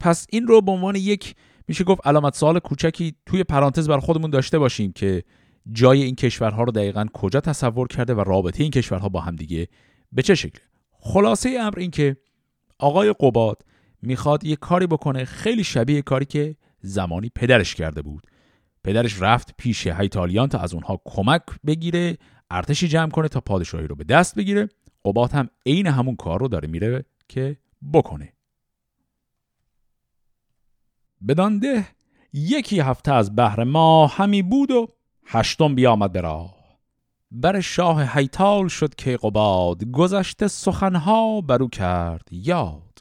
پس 0.00 0.26
این 0.30 0.46
رو 0.46 0.60
به 0.60 0.72
عنوان 0.72 0.96
یک 0.96 1.34
میشه 1.68 1.84
گفت 1.84 2.06
علامت 2.06 2.36
سوال 2.36 2.58
کوچکی 2.58 3.14
توی 3.26 3.44
پرانتز 3.44 3.88
بر 3.88 3.98
خودمون 3.98 4.30
داشته 4.30 4.58
باشیم 4.58 4.92
که 4.92 5.24
جای 5.72 6.02
این 6.02 6.14
کشورها 6.14 6.62
رو 6.62 6.72
دقیقا 6.72 7.06
کجا 7.12 7.40
تصور 7.40 7.88
کرده 7.88 8.14
و 8.14 8.20
رابطه 8.20 8.62
این 8.62 8.70
کشورها 8.70 9.08
با 9.08 9.20
هم 9.20 9.36
دیگه 9.36 9.68
به 10.12 10.22
چه 10.22 10.34
شکله 10.34 10.62
خلاصه 10.90 11.56
امر 11.60 11.78
این 11.78 11.90
که 11.90 12.16
آقای 12.78 13.14
قباد 13.20 13.62
می‌خواد 14.02 14.44
یه 14.44 14.56
کاری 14.56 14.86
بکنه 14.86 15.24
خیلی 15.24 15.64
شبیه 15.64 16.02
کاری 16.02 16.24
که 16.24 16.56
زمانی 16.80 17.30
پدرش 17.34 17.74
کرده 17.74 18.02
بود. 18.02 18.26
پدرش 18.84 19.22
رفت 19.22 19.54
پیش 19.58 19.86
هیتالیان 19.86 20.48
تا 20.48 20.58
از 20.58 20.74
اونها 20.74 21.00
کمک 21.04 21.42
بگیره 21.66 22.16
ارتشی 22.50 22.88
جمع 22.88 23.10
کنه 23.10 23.28
تا 23.28 23.40
پادشاهی 23.40 23.86
رو 23.86 23.96
به 23.96 24.04
دست 24.04 24.34
بگیره. 24.34 24.68
قباد 25.04 25.32
هم 25.32 25.48
عین 25.66 25.86
همون 25.86 26.16
کار 26.16 26.40
رو 26.40 26.48
داره 26.48 26.68
میره 26.68 27.04
که 27.28 27.56
بکنه. 27.92 28.33
بدانده 31.28 31.86
یکی 32.32 32.80
هفته 32.80 33.12
از 33.12 33.36
بهر 33.36 33.64
ما 33.64 34.06
همی 34.06 34.42
بود 34.42 34.70
و 34.70 34.88
هشتم 35.26 35.74
بیامد 35.74 36.12
به 36.12 36.20
راه. 36.20 36.54
بر 37.30 37.60
شاه 37.60 38.02
حیتال 38.02 38.68
شد 38.68 38.94
که 38.94 39.16
قباد 39.16 39.84
گذشته 39.84 40.48
سخنها 40.48 41.40
برو 41.40 41.68
کرد 41.68 42.28
یاد. 42.30 42.98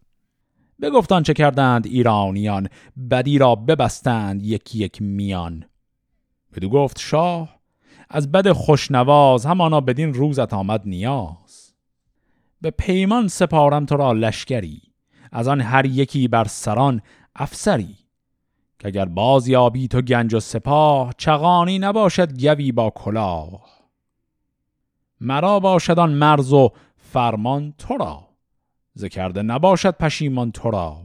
بگفتان 0.82 1.24
چه 1.24 1.34
کردند 1.34 1.86
ایرانیان 1.86 2.68
بدی 3.10 3.38
را 3.38 3.56
ببستند 3.56 4.44
یک 4.44 4.76
یک 4.76 5.02
میان. 5.02 5.66
بدو 6.56 6.70
گفت 6.70 7.00
شاه 7.00 7.60
از 8.10 8.32
بد 8.32 8.52
خوشنواز 8.52 9.46
همانا 9.46 9.82
بدین 9.82 10.14
روزت 10.14 10.54
آمد 10.54 10.82
نیاز. 10.86 11.74
به 12.62 12.72
پیمان 12.72 13.28
سپارم 13.28 13.86
تو 13.86 13.98
را 13.98 14.12
لشکری 14.12 14.82
از 15.32 15.48
آن 15.48 15.62
هر 15.62 15.86
یکی 15.86 16.28
بر 16.28 16.44
سران 16.44 17.02
افسری. 17.36 18.03
که 18.84 18.88
اگر 18.88 19.06
باز 19.06 19.48
یابی 19.48 19.88
تو 19.88 20.02
گنج 20.02 20.34
و 20.34 20.40
سپاه 20.40 21.14
چغانی 21.18 21.80
نباشد 21.80 22.42
گوی 22.42 22.72
با 22.72 22.90
کلاه. 22.90 23.66
مرا 25.22 25.60
باشد 25.60 26.00
آن 26.00 26.14
مرز 26.14 26.54
و 26.54 26.72
فرمان 26.98 27.74
تو 27.78 27.98
را 27.98 28.28
ذکرده 28.98 29.42
نباشد 29.42 29.98
پشیمان 29.98 30.52
تو 30.52 30.72
را. 30.72 30.98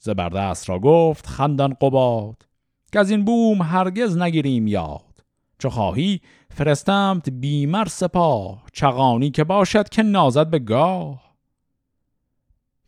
زبردست 0.00 0.68
را 0.68 0.78
گفت 0.78 1.26
خندان 1.26 1.74
قباد 1.80 2.46
که 2.92 2.98
از 2.98 3.10
این 3.10 3.24
بوم 3.24 3.62
هرگز 3.62 4.18
نگیریم 4.18 4.66
یاد. 4.66 5.24
چو 5.58 5.70
خواهی 5.70 6.20
فرستمت 6.50 7.30
بیمر 7.30 7.88
سپاه 7.88 8.62
چغانی 8.72 9.30
که 9.30 9.44
باشد 9.44 9.88
که 9.88 10.02
نازد 10.02 10.50
به 10.50 10.58
گاه. 10.58 11.27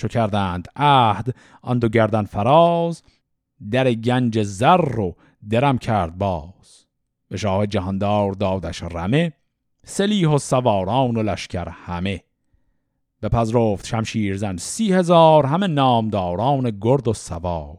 چو 0.00 0.08
کردند 0.08 0.68
عهد 0.76 1.34
آن 1.62 1.78
دو 1.78 1.88
گردن 1.88 2.24
فراز 2.24 3.02
در 3.70 3.92
گنج 3.92 4.42
زر 4.42 5.00
و 5.00 5.16
درم 5.50 5.78
کرد 5.78 6.18
باز. 6.18 6.86
به 7.28 7.36
شاه 7.36 7.66
جهاندار 7.66 8.32
دادش 8.32 8.82
رمه 8.82 9.32
سلیح 9.84 10.28
و 10.28 10.38
سواران 10.38 11.16
و 11.16 11.22
لشکر 11.22 11.68
همه. 11.68 12.22
به 13.20 13.28
پذرفت 13.28 13.86
شمشیرزن 13.86 14.56
سی 14.56 14.92
هزار 14.92 15.46
همه 15.46 15.66
نامداران 15.66 16.78
گرد 16.80 17.08
و 17.08 17.12
سوار. 17.12 17.78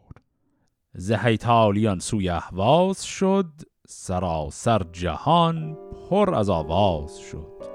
زهیتالیان 0.94 2.00
سوی 2.00 2.30
احواز 2.30 3.04
شد 3.04 3.52
سراسر 3.88 4.86
جهان 4.92 5.78
پر 6.10 6.36
از 6.36 6.50
آواز 6.50 7.20
شد. 7.20 7.71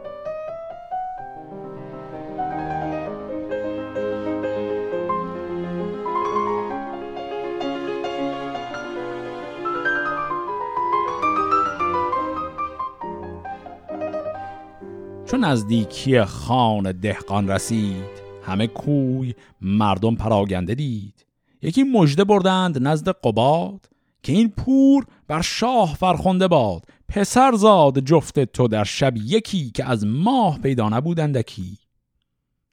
چون 15.26 15.44
نزدیکی 15.44 16.24
خان 16.24 16.92
دهقان 16.92 17.48
رسید 17.48 18.26
همه 18.42 18.66
کوی 18.66 19.34
مردم 19.60 20.14
پراگنده 20.14 20.74
دید. 20.74 21.26
یکی 21.62 21.82
مژده 21.82 22.24
بردند 22.24 22.88
نزد 22.88 23.08
قباد 23.08 23.88
که 24.22 24.32
این 24.32 24.48
پور 24.48 25.06
بر 25.28 25.42
شاه 25.42 25.94
فرخنده 25.94 26.48
باد. 26.48 26.84
پسر 27.08 27.52
زاد 27.52 28.00
جفت 28.00 28.40
تو 28.40 28.68
در 28.68 28.84
شب 28.84 29.16
یکی 29.16 29.70
که 29.70 29.84
از 29.84 30.06
ماه 30.06 30.58
پیدا 30.58 30.88
نبودندکی 30.88 31.78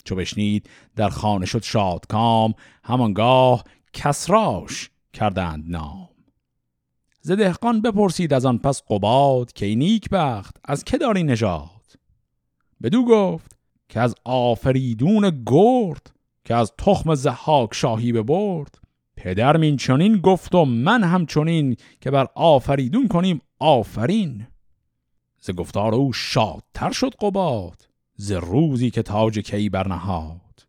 چو 0.05 0.15
بشنید 0.15 0.69
در 0.95 1.09
خانه 1.09 1.45
شد 1.45 1.63
شادکام 1.63 2.53
همانگاه 2.83 3.63
کسراش 3.93 4.89
کردند 5.13 5.63
نام. 5.67 6.09
ز 7.21 7.31
دهقان 7.31 7.81
بپرسید 7.81 8.33
از 8.33 8.45
آن 8.45 8.57
پس 8.57 8.81
قباد 8.89 9.53
که 9.53 9.75
نیک 9.75 10.09
بخت 10.09 10.57
از 10.63 10.83
که 10.83 10.97
داری 10.97 11.23
نژاد؟ 11.23 11.82
بدو 12.83 13.05
گفت 13.05 13.55
که 13.89 13.99
از 13.99 14.15
آفریدون 14.23 15.43
گرد 15.45 16.11
که 16.45 16.55
از 16.55 16.73
تخم 16.77 17.15
زحاک 17.15 17.73
شاهی 17.73 18.11
ببرد. 18.11 18.79
پدر 19.15 19.57
این 19.57 19.77
چنین 19.77 20.17
گفت 20.17 20.55
و 20.55 20.65
من 20.65 21.03
هم 21.03 21.25
چنین 21.25 21.75
که 22.01 22.11
بر 22.11 22.27
آفریدون 22.35 23.07
کنیم 23.07 23.41
آفرین. 23.59 24.47
ز 25.39 25.51
گفتار 25.51 25.95
او 25.95 26.13
شادتر 26.13 26.91
شد 26.91 27.15
قباد 27.21 27.87
ز 28.15 28.31
روزی 28.31 28.89
که 28.89 29.01
تاج 29.01 29.39
کی 29.39 29.69
برنهاد. 29.69 30.67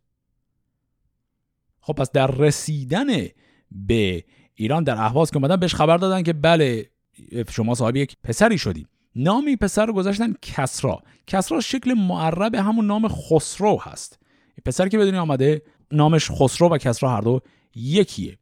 خب 1.79 1.93
پس 1.93 2.11
در 2.11 2.27
رسیدن 2.27 3.07
به 3.71 4.23
ایران 4.55 4.83
در 4.83 4.97
احواز 4.97 5.31
که 5.31 5.37
اومدن 5.37 5.55
بهش 5.55 5.75
خبر 5.75 5.97
دادن 5.97 6.23
که 6.23 6.33
بله 6.33 6.89
شما 7.49 7.75
صاحب 7.75 7.95
یک 7.95 8.17
پسری 8.23 8.57
شدی 8.57 8.87
نامی 9.15 9.55
پسر 9.55 9.85
رو 9.85 9.93
گذاشتن 9.93 10.33
کسرا. 10.41 11.03
کسرا 11.27 11.59
شکل 11.59 11.93
معرب 11.93 12.55
همون 12.55 12.87
نام 12.87 13.07
خسرو 13.07 13.79
هست. 13.81 14.19
پسر 14.65 14.87
که 14.87 14.97
بدونی 14.97 15.17
آمده 15.17 15.61
نامش 15.91 16.31
خسرو 16.31 16.69
و 16.69 16.77
کسرا 16.77 17.09
هر 17.09 17.21
دو 17.21 17.41
یکیه. 17.75 18.37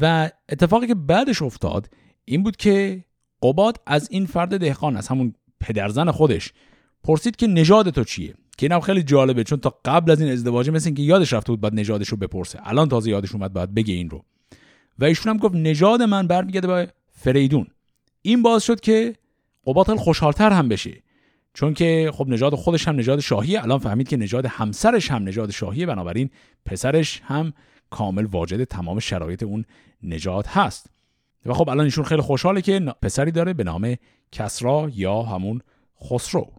و 0.00 0.30
اتفاقی 0.48 0.86
که 0.86 0.94
بعدش 0.94 1.42
افتاد 1.42 1.90
این 2.24 2.42
بود 2.42 2.56
که 2.56 3.04
قباد 3.42 3.80
از 3.86 4.08
این 4.10 4.26
فرد 4.26 4.60
دهقان 4.60 4.96
از 4.96 5.08
همون 5.08 5.34
پدرزن 5.60 6.10
خودش 6.10 6.52
پرسید 7.04 7.36
که 7.36 7.46
نژاد 7.46 7.90
تو 7.90 8.04
چیه؟ 8.04 8.34
که 8.58 8.66
اینم 8.66 8.80
خیلی 8.80 9.02
جالبه 9.02 9.44
چون 9.44 9.60
تا 9.60 9.78
قبل 9.84 10.10
از 10.10 10.20
این 10.20 10.32
ازدواج 10.32 10.70
مثل 10.70 10.86
اینکه 10.86 11.02
یادش 11.02 11.32
رفته 11.32 11.52
بود 11.52 11.60
بعد 11.60 11.74
نژادش 11.74 12.08
رو 12.08 12.16
بپرسه. 12.16 12.58
الان 12.62 12.88
تازه 12.88 13.10
یادش 13.10 13.34
اومد 13.34 13.52
باید 13.52 13.74
بگه 13.74 13.94
این 13.94 14.10
رو. 14.10 14.24
و 14.98 15.04
ایشون 15.04 15.32
هم 15.32 15.38
گفت 15.38 15.54
نژاد 15.54 16.02
من 16.02 16.26
برمیگرده 16.26 16.66
به 16.66 16.92
فریدون. 17.12 17.66
این 18.22 18.42
باز 18.42 18.64
شد 18.64 18.80
که 18.80 19.14
قباد 19.66 19.90
خیلی 19.90 19.96
خوشحالتر 19.96 20.52
هم 20.52 20.68
بشه 20.68 21.02
چون 21.54 21.74
که 21.74 22.10
خب 22.14 22.28
نژاد 22.28 22.54
خودش 22.54 22.88
هم 22.88 22.96
نژاد 22.96 23.20
شاهی 23.20 23.56
الان 23.56 23.78
فهمید 23.78 24.08
که 24.08 24.16
نژاد 24.16 24.46
همسرش 24.46 25.10
هم 25.10 25.28
نژاد 25.28 25.50
شاهیه 25.50 25.86
بنابراین 25.86 26.30
پسرش 26.64 27.20
هم 27.24 27.52
کامل 27.90 28.24
واجد 28.24 28.64
تمام 28.64 28.98
شرایط 28.98 29.42
اون 29.42 29.64
نژاد 30.02 30.46
هست. 30.46 30.90
و 31.46 31.54
خب 31.54 31.68
الان 31.68 31.84
ایشون 31.84 32.04
خیلی 32.04 32.22
خوشحاله 32.22 32.62
که 32.62 32.80
پسری 33.02 33.30
داره 33.30 33.52
به 33.52 33.64
نام 33.64 33.96
کسرا 34.32 34.90
یا 34.94 35.22
همون 35.22 35.60
خسرو. 36.02 36.52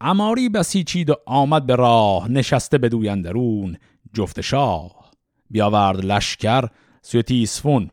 اماری 0.00 0.48
بسیچید 0.48 1.10
و 1.10 1.14
آمد 1.26 1.66
به 1.66 1.76
راه 1.76 2.30
نشسته 2.30 2.78
به 2.78 2.88
دویندرون 2.88 3.76
جفت 4.14 4.40
شاه. 4.40 5.10
بیاورد 5.50 6.04
لشکر 6.04 6.68
سوی 7.02 7.22
تیسفون 7.22 7.90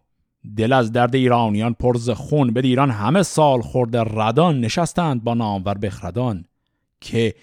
دل 0.57 0.73
از 0.73 0.91
درد 0.91 1.15
ایرانیان 1.15 1.73
پرز 1.73 2.09
خون. 2.09 2.53
به 2.53 2.59
ایران 2.59 2.91
همه 2.91 3.23
سال 3.23 3.61
خورده 3.61 4.01
ردان 4.01 4.59
نشستند 4.59 5.23
با 5.23 5.33
نامور 5.33 5.77
بخردان 5.77 6.45
که 7.01 7.35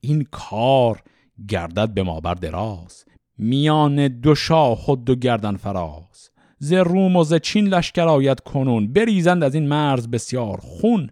این 0.00 0.26
کار 0.30 1.02
گردد 1.48 1.94
به 1.94 2.02
ما 2.02 2.20
بر 2.20 2.34
دراز. 2.34 3.04
میان 3.38 4.08
دو 4.08 4.34
شاه 4.34 4.76
خود 4.76 5.04
دو 5.04 5.14
گردن 5.14 5.56
فراز. 5.56 6.30
ز 6.58 6.72
روم 6.72 7.16
و 7.16 7.24
ز 7.24 7.34
چین 7.34 7.68
لشکر 7.68 8.08
آید 8.08 8.40
کنون. 8.40 8.92
بریزند 8.92 9.44
از 9.44 9.54
این 9.54 9.68
مرز 9.68 10.08
بسیار 10.08 10.60
خون. 10.60 11.10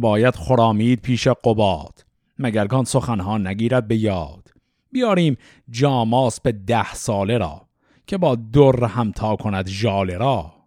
باید 0.00 0.36
خرامید 0.36 1.00
پیش 1.00 1.28
قباد. 1.28 2.04
مگرگان 2.38 2.84
سخنها 2.84 3.38
نگیرد 3.38 3.88
به 3.88 3.96
یاد. 3.96 4.50
بیاریم 4.92 5.36
جاماس 5.70 6.40
به 6.40 6.52
ده 6.52 6.94
ساله 6.94 7.38
را 7.38 7.62
که 8.06 8.18
با 8.18 8.34
در 8.34 8.84
همتا 8.84 9.36
کند 9.36 9.68
ژاله 9.68 10.16
را. 10.16 10.59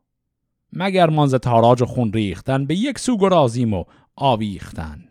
مگر 0.75 1.09
مانز 1.09 1.35
تاراج 1.35 1.81
و 1.81 1.85
خون 1.85 2.13
ریختن 2.13 2.65
به 2.65 2.75
یک 2.75 2.99
سو 2.99 3.17
گرازیم 3.17 3.73
و 3.73 3.83
آویختن. 4.15 5.03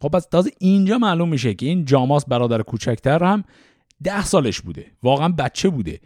خب 0.00 0.16
از 0.16 0.28
تازه 0.28 0.50
اینجا 0.58 0.98
معلوم 0.98 1.28
میشه 1.28 1.54
که 1.54 1.66
این 1.66 1.84
جاماس 1.84 2.24
برادر 2.24 2.62
کوچکتر 2.62 3.24
هم 3.24 3.44
ده 4.02 4.24
سالش 4.24 4.60
بوده 4.60 4.86
واقعا 5.02 5.28
بچه 5.28 5.68
بوده 5.68 6.00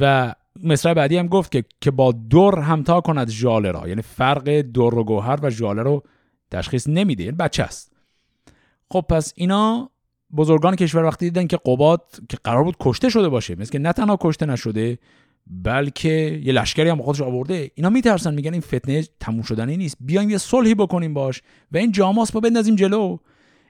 و 0.00 0.34
مصرع 0.62 0.94
بعدی 0.94 1.16
هم 1.16 1.26
گفت 1.26 1.52
که 1.52 1.64
که 1.80 1.90
با 1.90 2.12
دور 2.12 2.58
همتا 2.58 3.00
کند 3.00 3.30
ژاله 3.30 3.70
را. 3.70 3.88
یعنی 3.88 4.02
فرق 4.02 4.48
دور 4.48 4.94
و 4.94 5.04
گوهر 5.04 5.38
و 5.42 5.50
ژاله 5.50 5.82
رو 5.82 6.02
تشخیص 6.50 6.88
نمیده 6.88 7.24
یعنی 7.24 7.36
بچه 7.36 7.62
است. 7.62 7.92
خب 8.90 9.04
پس 9.08 9.32
اینا 9.36 9.90
بزرگان 10.36 10.76
کشور 10.76 11.04
وقتی 11.04 11.24
دیدن 11.24 11.46
که 11.46 11.58
قباد 11.66 12.04
که 12.28 12.36
قرار 12.44 12.64
بود 12.64 12.76
کشته 12.80 13.08
شده 13.08 13.28
باشه 13.28 13.54
مثل 13.54 13.72
که 13.72 13.78
نه 13.78 13.92
تنها 13.92 14.18
کشته 14.20 14.46
نشده 14.46 14.98
بلکه 15.46 16.40
یه 16.44 16.52
لشکری 16.52 16.88
هم 16.88 17.02
خودش 17.02 17.20
آورده. 17.20 17.70
اینا 17.74 17.90
میترسن 17.90 18.34
میگن 18.34 18.52
این 18.52 18.60
فتنه 18.60 19.04
تموم 19.20 19.42
شدنی 19.42 19.76
نیست. 19.76 19.96
بیایم 20.00 20.30
یه 20.30 20.38
صلحی 20.38 20.74
بکنیم 20.74 21.14
باش 21.14 21.42
و 21.72 21.76
این 21.76 21.92
جاماس 21.92 22.32
با 22.32 22.40
بندازیم 22.40 22.76
جلو. 22.76 23.18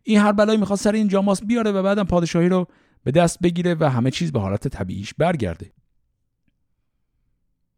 این 0.03 0.19
هر 0.19 0.33
بلایی 0.33 0.59
می‌خواد 0.59 0.79
سر 0.79 0.93
این 0.93 1.09
جاماس 1.09 1.43
بیاره 1.45 1.73
و 1.73 1.83
بعدم 1.83 2.05
پادشاهی 2.05 2.49
رو 2.49 2.67
به 3.05 3.11
دست 3.11 3.39
بگیره 3.43 3.75
و 3.81 3.91
همه 3.91 4.11
چیز 4.11 4.33
به 4.33 4.41
حالت 4.41 4.69
طبیعیش 4.69 5.15
برگرده. 5.15 5.73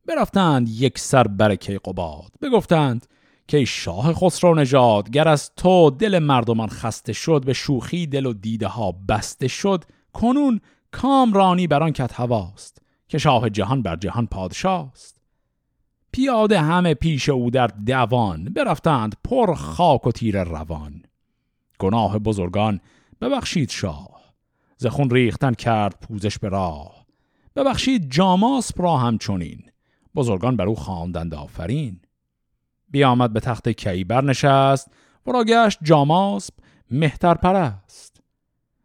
برفتند 0.06 0.68
یک 0.68 0.98
سر 0.98 1.22
برکه 1.22 1.80
قباد 1.84 2.32
بگفتند 2.42 3.06
که 3.48 3.64
شاه 3.64 4.12
خسرو 4.12 4.54
نژاد 4.54 5.10
گر 5.10 5.28
از 5.28 5.50
تو 5.56 5.90
دل 5.90 6.18
مردمان 6.18 6.68
خسته 6.68 7.12
شد 7.12 7.42
به 7.46 7.52
شوخی 7.52 8.06
دل 8.06 8.26
و 8.26 8.32
دیده 8.32 8.66
ها 8.66 8.92
بسته 9.08 9.48
شد 9.48 9.84
کنون 10.12 10.60
کامرانی 10.90 11.66
بران 11.66 11.92
کت 11.92 12.12
هواست. 12.12 12.83
که 13.14 13.18
شاه 13.18 13.50
جهان 13.50 13.82
بر 13.82 13.96
جهان 13.96 14.26
پادشاست. 14.26 15.20
پیاده 16.12 16.60
همه 16.60 16.94
پیش 16.94 17.28
او 17.28 17.50
در 17.50 17.66
دوان 17.66 18.44
برفتند 18.44 19.16
پر 19.24 19.54
خاک 19.54 20.06
و 20.06 20.12
تیر 20.12 20.44
روان. 20.44 21.02
گناه 21.78 22.18
بزرگان 22.18 22.80
ببخشید 23.20 23.70
شاه. 23.70 24.34
زخون 24.76 25.10
ریختن 25.10 25.54
کرد 25.54 26.06
پوزش 26.08 26.38
به 26.38 26.48
راه. 26.48 27.06
ببخشید 27.56 28.10
جاماسپ 28.10 28.80
را 28.80 28.96
همچنین. 28.96 29.62
بزرگان 30.14 30.56
بر 30.56 30.66
او 30.66 30.74
خواندند 30.74 31.34
آفرین. 31.34 32.00
بیامد 32.88 33.32
به 33.32 33.40
تخت 33.40 33.68
کی 33.68 34.04
برنشست 34.04 34.90
ورا 35.26 35.44
گشت 35.44 35.78
جاماسپ 35.82 36.54
مهتر 36.90 37.34
پرست. 37.34 38.13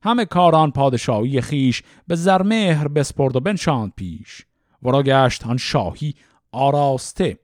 همه 0.01 0.25
کاران 0.25 0.71
پادشاهی 0.71 1.41
خیش 1.41 1.83
به 2.07 2.15
زرمهر 2.15 2.87
بسپرد 2.87 3.35
و 3.35 3.39
بنشاند 3.39 3.93
پیش. 3.95 4.45
ورا 4.83 5.03
گشت 5.03 5.45
آن 5.45 5.57
شاهی 5.57 6.15
آراسته 6.51 7.39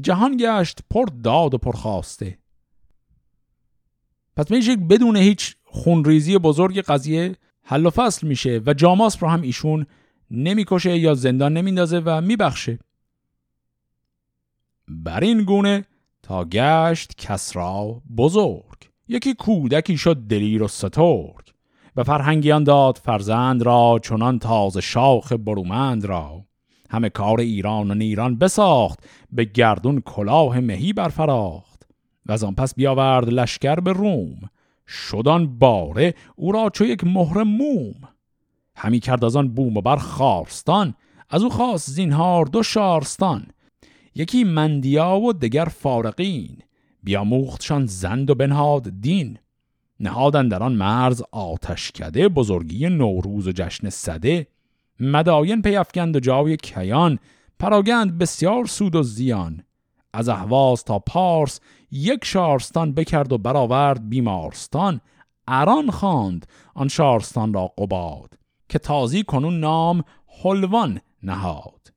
جهان 0.00 0.36
گشت 0.40 0.78
پر 0.90 1.06
داد 1.22 1.54
و 1.54 1.58
پر 1.58 1.72
خواسته. 1.72 2.38
پس 4.36 4.50
میشه 4.50 4.76
بدون 4.76 5.16
هیچ 5.16 5.56
خونریزی 5.64 6.38
بزرگ 6.38 6.80
قضیه 6.80 7.36
حل 7.62 7.86
و 7.86 7.90
فصل 7.90 8.26
میشه 8.26 8.60
و 8.66 8.74
جاماس 8.74 9.22
رو 9.22 9.28
هم 9.28 9.42
ایشون 9.42 9.86
نمی‌کشه 10.30 10.98
یا 10.98 11.14
زندان 11.14 11.52
نمیندازه 11.52 11.98
و 11.98 12.20
میبخشه. 12.20 12.78
بر 14.88 15.20
این 15.20 15.44
گونه 15.44 15.84
تا 16.22 16.44
گشت 16.44 17.14
کسرا 17.18 18.02
بزرگ. 18.16 18.90
یکی 19.08 19.34
کودکی 19.34 19.96
شد 19.98 20.16
دلیر 20.16 20.62
و 20.62 20.68
سترگ. 20.68 21.55
به 21.96 22.02
فرهنگیان 22.02 22.64
داد 22.64 23.00
فرزند 23.04 23.62
را 23.62 24.00
چنان 24.02 24.38
تازه 24.38 24.80
شاخ 24.80 25.32
برومند 25.32 26.04
را. 26.04 26.44
همه 26.90 27.08
کار 27.08 27.40
ایران 27.40 27.90
و 27.90 27.94
نیران 27.94 28.38
بساخت 28.38 29.06
به 29.32 29.44
گردون 29.44 30.00
کلاه 30.00 30.60
مهی 30.60 30.92
برفراخت. 30.92 31.82
و 32.26 32.32
از 32.32 32.44
آن 32.44 32.54
پس 32.54 32.74
بیاورد 32.74 33.28
لشکر 33.28 33.74
به 33.74 33.92
روم. 33.92 34.36
شدان 34.88 35.58
باره 35.58 36.14
او 36.36 36.52
را 36.52 36.70
چو 36.70 36.84
یک 36.84 37.04
مهر 37.04 37.42
موم. 37.42 37.94
همی 38.76 39.00
کرد 39.00 39.24
از 39.24 39.36
آن 39.36 39.48
بوم 39.48 39.76
و 39.76 39.80
بر 39.80 39.96
خارستان 39.96 40.94
از 41.30 41.42
او 41.42 41.50
خواست 41.50 41.90
زینهار 41.90 42.44
دو 42.46 42.62
شارستان. 42.62 43.46
یکی 44.14 44.44
مندیا 44.44 45.16
و 45.18 45.32
دگر 45.32 45.64
فارقین. 45.64 46.58
بیاموختشان 47.02 47.86
زند 47.86 48.30
و 48.30 48.34
بنهاد 48.34 49.00
دین. 49.00 49.38
نهادن 50.00 50.48
در 50.48 50.62
آن 50.62 50.72
مرز 50.72 51.22
آتش 51.32 51.92
کده 51.92 52.28
بزرگی 52.28 52.88
نوروز 52.88 53.48
و 53.48 53.52
جشن 53.52 53.90
صده 53.90 54.46
مداین 55.00 55.62
پیفکند 55.62 56.16
و 56.16 56.20
جای 56.20 56.56
کیان 56.56 57.18
پراگند 57.58 58.18
بسیار 58.18 58.66
سود 58.66 58.94
و 58.94 59.02
زیان. 59.02 59.62
از 60.12 60.28
احواز 60.28 60.84
تا 60.84 60.98
پارس 60.98 61.60
یک 61.90 62.24
شارستان 62.24 62.92
بکرد 62.92 63.32
و 63.32 63.38
برآورد 63.38 64.08
بیمارستان. 64.08 65.00
اران 65.48 65.90
خواند 65.90 66.46
آن 66.74 66.88
شارستان 66.88 67.52
را 67.52 67.66
قباد 67.66 68.38
که 68.68 68.78
تازی 68.78 69.22
کنون 69.22 69.60
نام 69.60 70.04
حلوان 70.42 71.00
نهاد. 71.22 71.92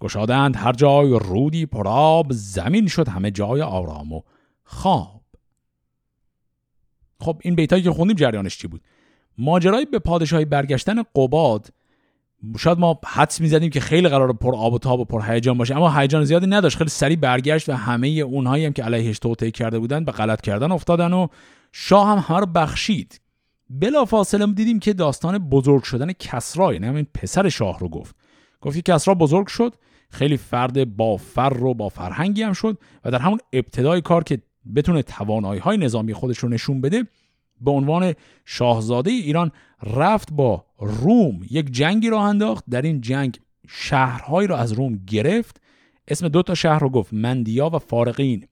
گشادند 0.00 0.56
هر 0.56 0.72
جای 0.72 1.18
رودی 1.18 1.66
پراب 1.66 2.26
زمین 2.30 2.86
شد 2.86 3.08
همه 3.08 3.30
جای 3.30 3.62
آرام 3.62 4.12
و 4.12 4.20
خواب 4.64 5.19
خب 7.20 7.40
این 7.44 7.54
بیتایی 7.54 7.82
که 7.82 7.90
خوندیم 7.90 8.16
جریانش 8.16 8.58
چی 8.58 8.68
بود؟ 8.68 8.80
ماجرای 9.38 9.84
به 9.84 9.98
پادشاهی 9.98 10.44
برگشتن 10.44 11.02
قباد 11.16 11.68
شاید 12.58 12.78
ما 12.78 13.00
حدس 13.06 13.40
می‌زدیم 13.40 13.70
که 13.70 13.80
خیلی 13.80 14.08
قرار 14.08 14.32
پر 14.32 14.54
آب 14.54 14.72
و 14.72 14.78
تاب 14.78 15.00
و 15.00 15.04
پر 15.04 15.22
هیجان 15.32 15.58
باشه 15.58 15.76
اما 15.76 15.98
هیجان 15.98 16.24
زیادی 16.24 16.46
نداشت. 16.46 16.76
خیلی 16.76 16.90
سریع 16.90 17.16
برگشت 17.16 17.68
و 17.68 17.72
همه 17.72 18.08
اونهایی 18.08 18.64
هم 18.64 18.72
که 18.72 18.82
علیهش 18.82 19.18
توطئه 19.18 19.50
کرده 19.50 19.78
بودن 19.78 20.04
به 20.04 20.12
غلط 20.12 20.40
کردن 20.40 20.72
افتادن 20.72 21.12
و 21.12 21.26
شاه 21.72 22.22
هم 22.22 22.36
رو 22.36 22.46
بخشید. 22.46 23.20
بلا 23.70 24.04
فاصله 24.04 24.46
دیدیم 24.46 24.78
که 24.78 24.92
داستان 24.92 25.38
بزرگ 25.38 25.82
شدن 25.82 26.12
کسرا 26.12 26.72
یعنی 26.72 26.86
همین 26.86 27.06
پسر 27.14 27.48
شاه 27.48 27.78
رو 27.78 27.88
گفت. 27.88 28.16
گفت 28.60 28.76
که 28.76 28.92
کسرا 28.92 29.14
بزرگ 29.14 29.46
شد 29.46 29.74
خیلی 30.10 30.36
فرد 30.36 30.96
با 30.96 31.16
فر 31.16 31.64
و 31.64 31.74
با 31.74 31.88
فرهنگی 31.88 32.42
هم 32.42 32.52
شد 32.52 32.78
و 33.04 33.10
در 33.10 33.18
همون 33.18 33.38
ابتدای 33.52 34.00
کار 34.00 34.24
که 34.24 34.38
بتونه 34.74 35.02
توانایی 35.02 35.60
های 35.60 35.76
نظامی 35.76 36.14
خودش 36.14 36.38
رو 36.38 36.48
نشون 36.48 36.80
بده 36.80 37.04
به 37.60 37.70
عنوان 37.70 38.14
شاهزاده 38.44 39.10
ایران 39.10 39.52
رفت 39.82 40.32
با 40.32 40.64
روم 40.78 41.40
یک 41.50 41.70
جنگی 41.70 42.10
را 42.10 42.22
انداخت. 42.22 42.64
در 42.70 42.82
این 42.82 43.00
جنگ 43.00 43.38
شهرهایی 43.68 44.48
را 44.48 44.56
از 44.58 44.72
روم 44.72 45.00
گرفت. 45.06 45.60
اسم 46.08 46.28
دو 46.28 46.42
تا 46.42 46.54
شهر 46.54 46.78
رو 46.78 46.90
گفت 46.90 47.12
مندیا 47.12 47.70
و 47.70 47.78
فارقین. 47.78 48.46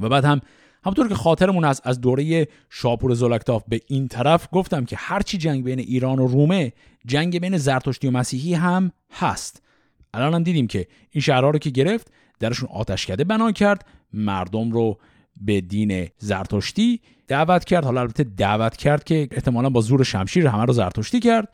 و 0.00 0.08
بعد 0.08 0.24
هم 0.24 0.40
همطور 0.84 1.08
که 1.08 1.14
خاطرمون 1.14 1.64
از 1.64 1.80
از 1.84 2.00
دوره 2.00 2.48
شاپور 2.70 3.14
زلکتاف 3.14 3.64
به 3.68 3.80
این 3.86 4.08
طرف 4.08 4.48
گفتم 4.52 4.84
که 4.84 4.96
هرچی 4.96 5.38
جنگ 5.38 5.64
بین 5.64 5.78
ایران 5.78 6.18
و 6.18 6.26
رومه 6.26 6.72
جنگ 7.06 7.40
بین 7.40 7.56
زرتشتی 7.56 8.08
و 8.08 8.10
مسیحی 8.10 8.54
هم 8.54 8.92
هست. 9.12 9.62
الان 10.14 10.34
هم 10.34 10.42
دیدیم 10.42 10.66
که 10.66 10.86
این 11.10 11.22
شهرها 11.22 11.50
رو 11.50 11.58
که 11.58 11.70
گرفت 11.70 12.12
درشون 12.40 12.68
آتشکده 12.72 13.24
بنا 13.24 13.52
کرد. 13.52 13.86
مردم 14.12 14.70
رو 14.70 14.98
به 15.36 15.60
دین 15.60 16.08
زرتشتی 16.18 17.00
دعوت 17.28 17.64
کرد. 17.64 17.84
حالا 17.84 18.00
البته 18.00 18.24
دعوت 18.24 18.76
کرد 18.76 19.04
که 19.04 19.28
احتمالا 19.30 19.70
با 19.70 19.80
زور 19.80 20.02
شمشیر 20.04 20.46
همه 20.46 20.64
رو 20.64 20.72
زرتشتی 20.72 21.20
کرد. 21.20 21.48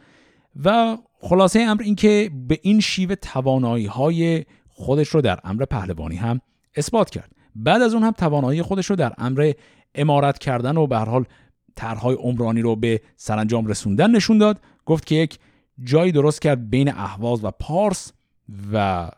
و 0.64 0.98
خلاصه 1.20 1.60
امر 1.60 1.82
این 1.82 1.94
که 1.94 2.30
به 2.48 2.58
این 2.62 2.80
شیوه 2.80 3.14
توانایی 3.14 3.86
های 3.86 4.44
خودش 4.68 5.08
رو 5.08 5.20
در 5.20 5.38
امر 5.44 5.64
پهلوانی 5.64 6.16
هم 6.16 6.40
اثبات 6.76 7.10
کرد. 7.10 7.32
بعد 7.54 7.82
از 7.82 7.94
اون 7.94 8.02
هم 8.02 8.10
توانایی 8.10 8.62
خودش 8.62 8.86
رو 8.86 8.96
در 8.96 9.12
امر 9.18 9.52
امارت 9.94 10.38
کردن 10.38 10.76
و 10.76 10.86
به 10.86 10.98
هر 10.98 11.04
حال 11.04 11.24
طرحهای 11.76 12.14
عمرانی 12.14 12.62
رو 12.62 12.76
به 12.76 13.00
سرانجام 13.16 13.66
رسوندن 13.66 14.10
نشون 14.10 14.38
داد. 14.38 14.60
گفت 14.86 15.06
که 15.06 15.14
یک 15.14 15.38
جایی 15.84 16.12
درست 16.12 16.42
کرد 16.42 16.70
بین 16.70 16.88
اهواز 16.88 17.44
و 17.44 17.50
پارس 17.50 18.12
و 18.72 19.10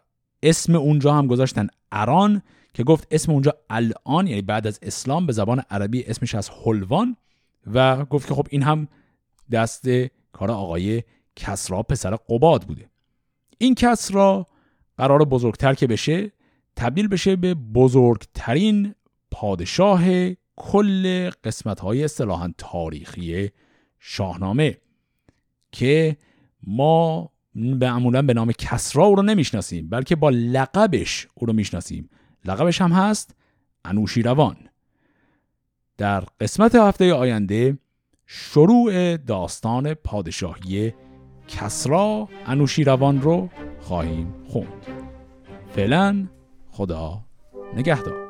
اسم 0.42 0.74
اونجا 0.74 1.14
هم 1.14 1.26
گذاشتن 1.26 1.66
اران 1.92 2.42
که 2.74 2.84
گفت 2.84 3.08
اسم 3.10 3.32
اونجا 3.32 3.54
الان 3.70 4.26
یعنی 4.26 4.42
بعد 4.42 4.66
از 4.66 4.78
اسلام 4.82 5.26
به 5.26 5.32
زبان 5.32 5.62
عربی 5.70 6.04
اسمش 6.04 6.34
از 6.34 6.50
حلوان 6.50 7.16
و 7.74 8.04
گفت 8.04 8.28
که 8.28 8.34
خب 8.34 8.46
این 8.50 8.62
هم 8.62 8.88
دست 9.52 9.88
کار 10.32 10.50
آقای 10.50 11.02
کسرا 11.36 11.82
پسر 11.82 12.16
قباد 12.16 12.62
بوده. 12.62 12.90
این 13.58 13.74
کسرا 13.74 14.46
قرار 14.96 15.24
بزرگتر 15.24 15.74
که 15.74 15.86
بشه 15.86 16.32
تبدیل 16.76 17.08
بشه 17.08 17.36
به 17.36 17.54
بزرگترین 17.54 18.94
پادشاه 19.30 20.02
کل 20.56 21.30
قسمت 21.44 21.80
های 21.80 22.08
تاریخی 22.58 23.50
شاهنامه 23.98 24.78
که 25.72 26.16
ما 26.66 27.30
معمولا 27.54 28.22
به 28.22 28.34
نام 28.34 28.52
کسرا 28.52 29.04
او 29.04 29.14
رو 29.14 29.22
نمی‌شناسیم 29.22 29.88
بلکه 29.88 30.16
با 30.16 30.30
لقبش 30.30 31.28
او 31.34 31.46
رو 31.46 31.52
می‌شناسیم. 31.52 32.10
لقبش 32.44 32.80
هم 32.80 32.92
هست 32.92 33.34
انوشیروان. 33.84 34.56
در 35.98 36.20
قسمت 36.20 36.74
هفته 36.74 37.14
آینده 37.14 37.78
شروع 38.26 39.16
داستان 39.16 39.94
پادشاهی 39.94 40.92
کسرا 41.48 42.28
انوشیروان 42.46 43.22
رو 43.22 43.48
خواهیم 43.80 44.34
خوند. 44.48 44.86
فعلا 45.74 46.26
خدا 46.70 47.24
نگهدار. 47.76 48.21